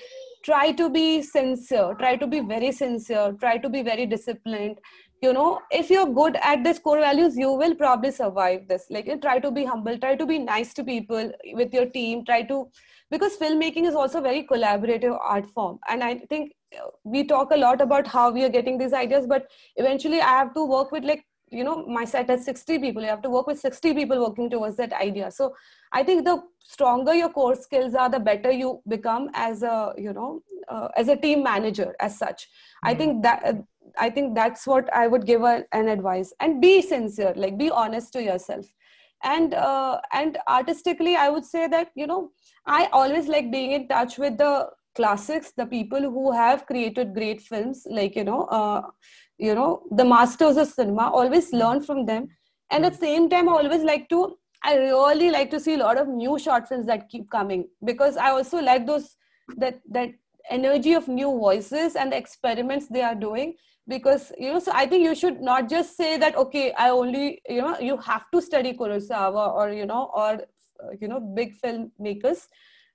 try 0.44 0.72
to 0.72 0.90
be 0.90 1.22
sincere 1.22 1.94
try 2.00 2.16
to 2.16 2.26
be 2.26 2.40
very 2.40 2.72
sincere 2.72 3.36
try 3.40 3.58
to 3.58 3.70
be 3.70 3.82
very 3.82 4.06
disciplined. 4.06 4.78
You 5.22 5.34
know 5.34 5.60
if 5.72 5.90
you're 5.90 6.12
good 6.14 6.38
at 6.42 6.64
this 6.64 6.78
core 6.80 7.00
values 7.00 7.36
you 7.36 7.52
will 7.52 7.76
probably 7.76 8.12
survive 8.12 8.68
this. 8.68 8.86
Like 8.90 9.10
try 9.22 9.40
to 9.40 9.52
be 9.52 9.66
humble 9.66 9.98
try 9.98 10.16
to 10.16 10.26
be 10.26 10.40
nice 10.40 10.74
to 10.76 10.84
people 10.84 11.32
with 11.54 11.74
your 11.74 11.88
team 11.88 12.26
try 12.26 12.44
to 12.44 12.68
because 13.12 13.38
filmmaking 13.38 13.86
is 13.88 13.96
also 13.96 14.22
very 14.22 14.46
collaborative 14.46 15.18
art 15.22 15.50
form. 15.52 15.80
And 15.90 16.04
i 16.04 16.16
think 16.30 16.52
we 17.04 17.24
talk 17.24 17.52
a 17.52 17.58
lot 17.58 17.82
about 17.82 18.08
how 18.08 18.32
we 18.32 18.44
are 18.44 18.50
getting 18.50 18.78
these 18.78 18.94
ideas 18.94 19.26
but 19.28 19.48
eventually 19.76 20.22
i 20.22 20.36
have 20.42 20.54
to 20.54 20.66
work 20.66 20.92
with 20.92 21.04
like 21.04 21.26
you 21.52 21.64
know 21.64 21.86
my 21.86 22.04
set 22.06 22.30
has 22.30 22.46
60 22.46 22.80
people 22.80 23.02
you 23.02 23.08
have 23.08 23.22
to 23.22 23.30
work 23.30 23.48
with 23.48 23.60
60 23.60 23.94
people 23.94 24.20
working 24.20 24.50
towards 24.50 24.78
that 24.78 24.94
idea 24.94 25.30
so 25.32 25.54
i 25.92 26.04
think 26.04 26.26
the 26.26 26.42
stronger 26.60 27.14
your 27.14 27.30
core 27.30 27.56
skills 27.56 27.94
are 27.94 28.10
the 28.10 28.20
better 28.20 28.52
you 28.52 28.82
become 28.88 29.30
as 29.34 29.64
a 29.64 29.94
you 29.98 30.14
know 30.14 30.42
uh, 30.68 30.88
as 30.98 31.08
a 31.08 31.16
team 31.16 31.44
manager 31.44 31.96
as 32.00 32.18
such 32.18 32.44
mm-hmm. 32.44 32.90
i 32.90 32.94
hmm. 32.94 32.98
think 33.00 33.24
that 33.24 33.46
uh, 33.46 33.54
i 33.98 34.10
think 34.10 34.36
that's 34.36 34.66
what 34.66 34.92
i 34.94 35.08
would 35.08 35.26
give 35.26 35.44
a, 35.44 35.64
an 35.72 35.88
advice 35.88 36.34
and 36.40 36.62
be 36.62 36.82
sincere 36.82 37.34
like 37.36 37.58
be 37.58 37.70
honest 37.70 38.12
to 38.14 38.24
yourself 38.24 38.66
and 39.24 39.54
uh, 39.54 40.00
and 40.14 40.38
artistically 40.48 41.16
i 41.16 41.30
would 41.30 41.46
say 41.46 41.68
that 41.68 41.92
you 41.96 42.08
know 42.08 42.32
i 42.66 42.88
always 42.92 43.28
like 43.28 43.52
being 43.52 43.72
in 43.72 43.88
touch 43.88 44.18
with 44.18 44.38
the 44.38 44.68
classics 44.96 45.52
the 45.58 45.66
people 45.66 46.02
who 46.02 46.32
have 46.32 46.66
created 46.66 47.14
great 47.14 47.42
films 47.42 47.86
like 47.90 48.16
you 48.16 48.24
know 48.24 48.44
uh, 48.46 48.82
you 49.38 49.54
know 49.54 49.84
the 49.92 50.06
masters 50.06 50.58
of 50.58 50.68
cinema 50.68 51.10
always 51.10 51.52
learn 51.54 51.82
from 51.82 52.06
them. 52.06 52.28
And 52.72 52.86
at 52.86 52.94
the 52.94 53.00
same 53.00 53.30
time 53.30 53.50
i 53.50 53.52
always 53.52 53.84
like 53.84 54.10
to 54.10 54.38
i 54.64 54.76
really 54.76 55.30
like 55.30 55.52
to 55.52 55.60
see 55.60 55.76
a 55.76 55.78
lot 55.78 55.98
of 55.98 56.08
new 56.08 56.40
short 56.40 56.68
films 56.68 56.88
that 56.88 57.10
keep 57.10 57.30
coming. 57.30 57.68
Because 57.84 58.18
i 58.18 58.32
also 58.32 58.62
like 58.62 58.88
those 58.88 59.16
that 59.58 59.82
that 59.92 60.10
energy 60.50 60.94
of 60.94 61.08
new 61.08 61.32
voices 61.32 61.96
and 61.96 62.12
the 62.12 62.18
experiments 62.18 62.88
they 62.88 63.02
are 63.02 63.16
doing. 63.16 63.56
Because 63.88 64.32
you 64.40 64.52
know 64.52 64.60
so 64.60 64.72
i 64.74 64.86
think 64.88 65.04
you 65.04 65.14
should 65.14 65.42
not 65.42 65.70
just 65.70 65.96
say 65.96 66.18
that 66.18 66.36
okay 66.36 66.72
i 66.74 66.90
only 66.90 67.42
you 67.48 67.62
know 67.62 67.78
you 67.80 67.98
have 67.98 68.24
to 68.32 68.42
study 68.42 68.74
kurosawa 68.74 69.54
or 69.54 69.70
you 69.72 69.86
know 69.86 70.10
or 70.16 70.42
you 71.00 71.08
know 71.08 71.20
big 71.20 71.54
filmmakers 71.62 72.48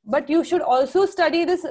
but 0.05 0.29
you 0.29 0.43
should 0.45 0.63
also 0.63 1.07
study 1.07 1.45
this 1.45 1.65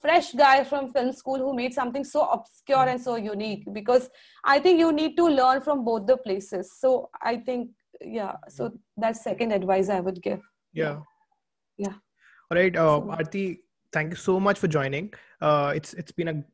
fresh 0.00 0.32
guy 0.32 0.64
from 0.64 0.92
film 0.92 1.12
school 1.12 1.38
who 1.38 1.54
made 1.54 1.74
something 1.74 2.04
so 2.04 2.22
obscure 2.22 2.88
and 2.88 3.00
so 3.00 3.16
unique 3.16 3.64
because 3.72 4.08
i 4.44 4.58
think 4.58 4.78
you 4.78 4.92
need 4.92 5.16
to 5.16 5.24
learn 5.24 5.60
from 5.60 5.84
both 5.84 6.06
the 6.06 6.16
places. 6.16 6.72
So 6.78 7.10
i 7.22 7.36
think 7.36 7.70
yeah 8.00 8.32
so 8.48 8.72
that's 8.96 9.22
second 9.22 9.52
advice 9.52 9.88
i 9.88 10.00
would 10.00 10.22
give. 10.22 10.40
Yeah. 10.72 11.00
Yeah. 11.78 11.94
All 12.50 12.58
right 12.58 12.76
uh, 12.76 13.00
Arati, 13.00 13.58
thank 13.92 14.10
you 14.10 14.16
so 14.16 14.38
much 14.40 14.58
for 14.58 14.68
joining. 14.68 15.12
Uh, 15.40 15.72
it's 15.74 15.94
it's 15.94 16.12
been 16.12 16.28
a 16.28 16.44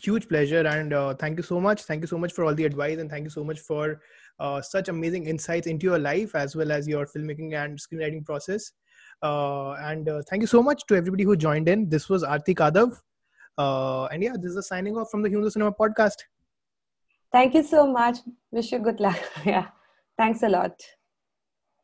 huge 0.00 0.28
pleasure 0.28 0.66
and 0.66 0.92
uh, 0.94 1.14
thank 1.14 1.36
you 1.36 1.42
so 1.42 1.60
much. 1.60 1.82
Thank 1.82 2.00
you 2.02 2.06
so 2.06 2.18
much 2.18 2.32
for 2.32 2.44
all 2.44 2.54
the 2.54 2.64
advice 2.64 2.98
and 2.98 3.10
thank 3.10 3.24
you 3.24 3.30
so 3.30 3.44
much 3.44 3.60
for 3.60 4.00
uh, 4.40 4.62
such 4.62 4.88
amazing 4.88 5.26
insights 5.26 5.66
into 5.66 5.86
your 5.86 5.98
life 5.98 6.34
as 6.34 6.56
well 6.56 6.72
as 6.72 6.88
your 6.88 7.06
filmmaking 7.06 7.54
and 7.54 7.78
screenwriting 7.78 8.24
process 8.24 8.72
uh, 9.22 9.72
and 9.74 10.08
uh, 10.08 10.22
thank 10.28 10.42
you 10.42 10.46
so 10.46 10.62
much 10.62 10.84
to 10.86 10.96
everybody 10.96 11.24
who 11.24 11.36
joined 11.36 11.68
in. 11.68 11.88
This 11.88 12.08
was 12.08 12.22
Arati 12.22 12.54
Kadav. 12.54 13.00
Uh, 13.58 14.06
and 14.06 14.22
yeah, 14.22 14.32
this 14.34 14.50
is 14.50 14.56
a 14.56 14.62
signing 14.62 14.96
off 14.96 15.10
from 15.10 15.22
the 15.22 15.28
Humans 15.28 15.48
of 15.48 15.52
Cinema 15.52 15.72
podcast. 15.72 16.16
Thank 17.30 17.54
you 17.54 17.62
so 17.62 17.86
much. 17.86 18.18
Wish 18.50 18.72
you 18.72 18.78
good 18.78 19.00
luck. 19.00 19.18
yeah. 19.44 19.68
Thanks 20.18 20.42
a 20.42 20.48
lot. 20.48 20.72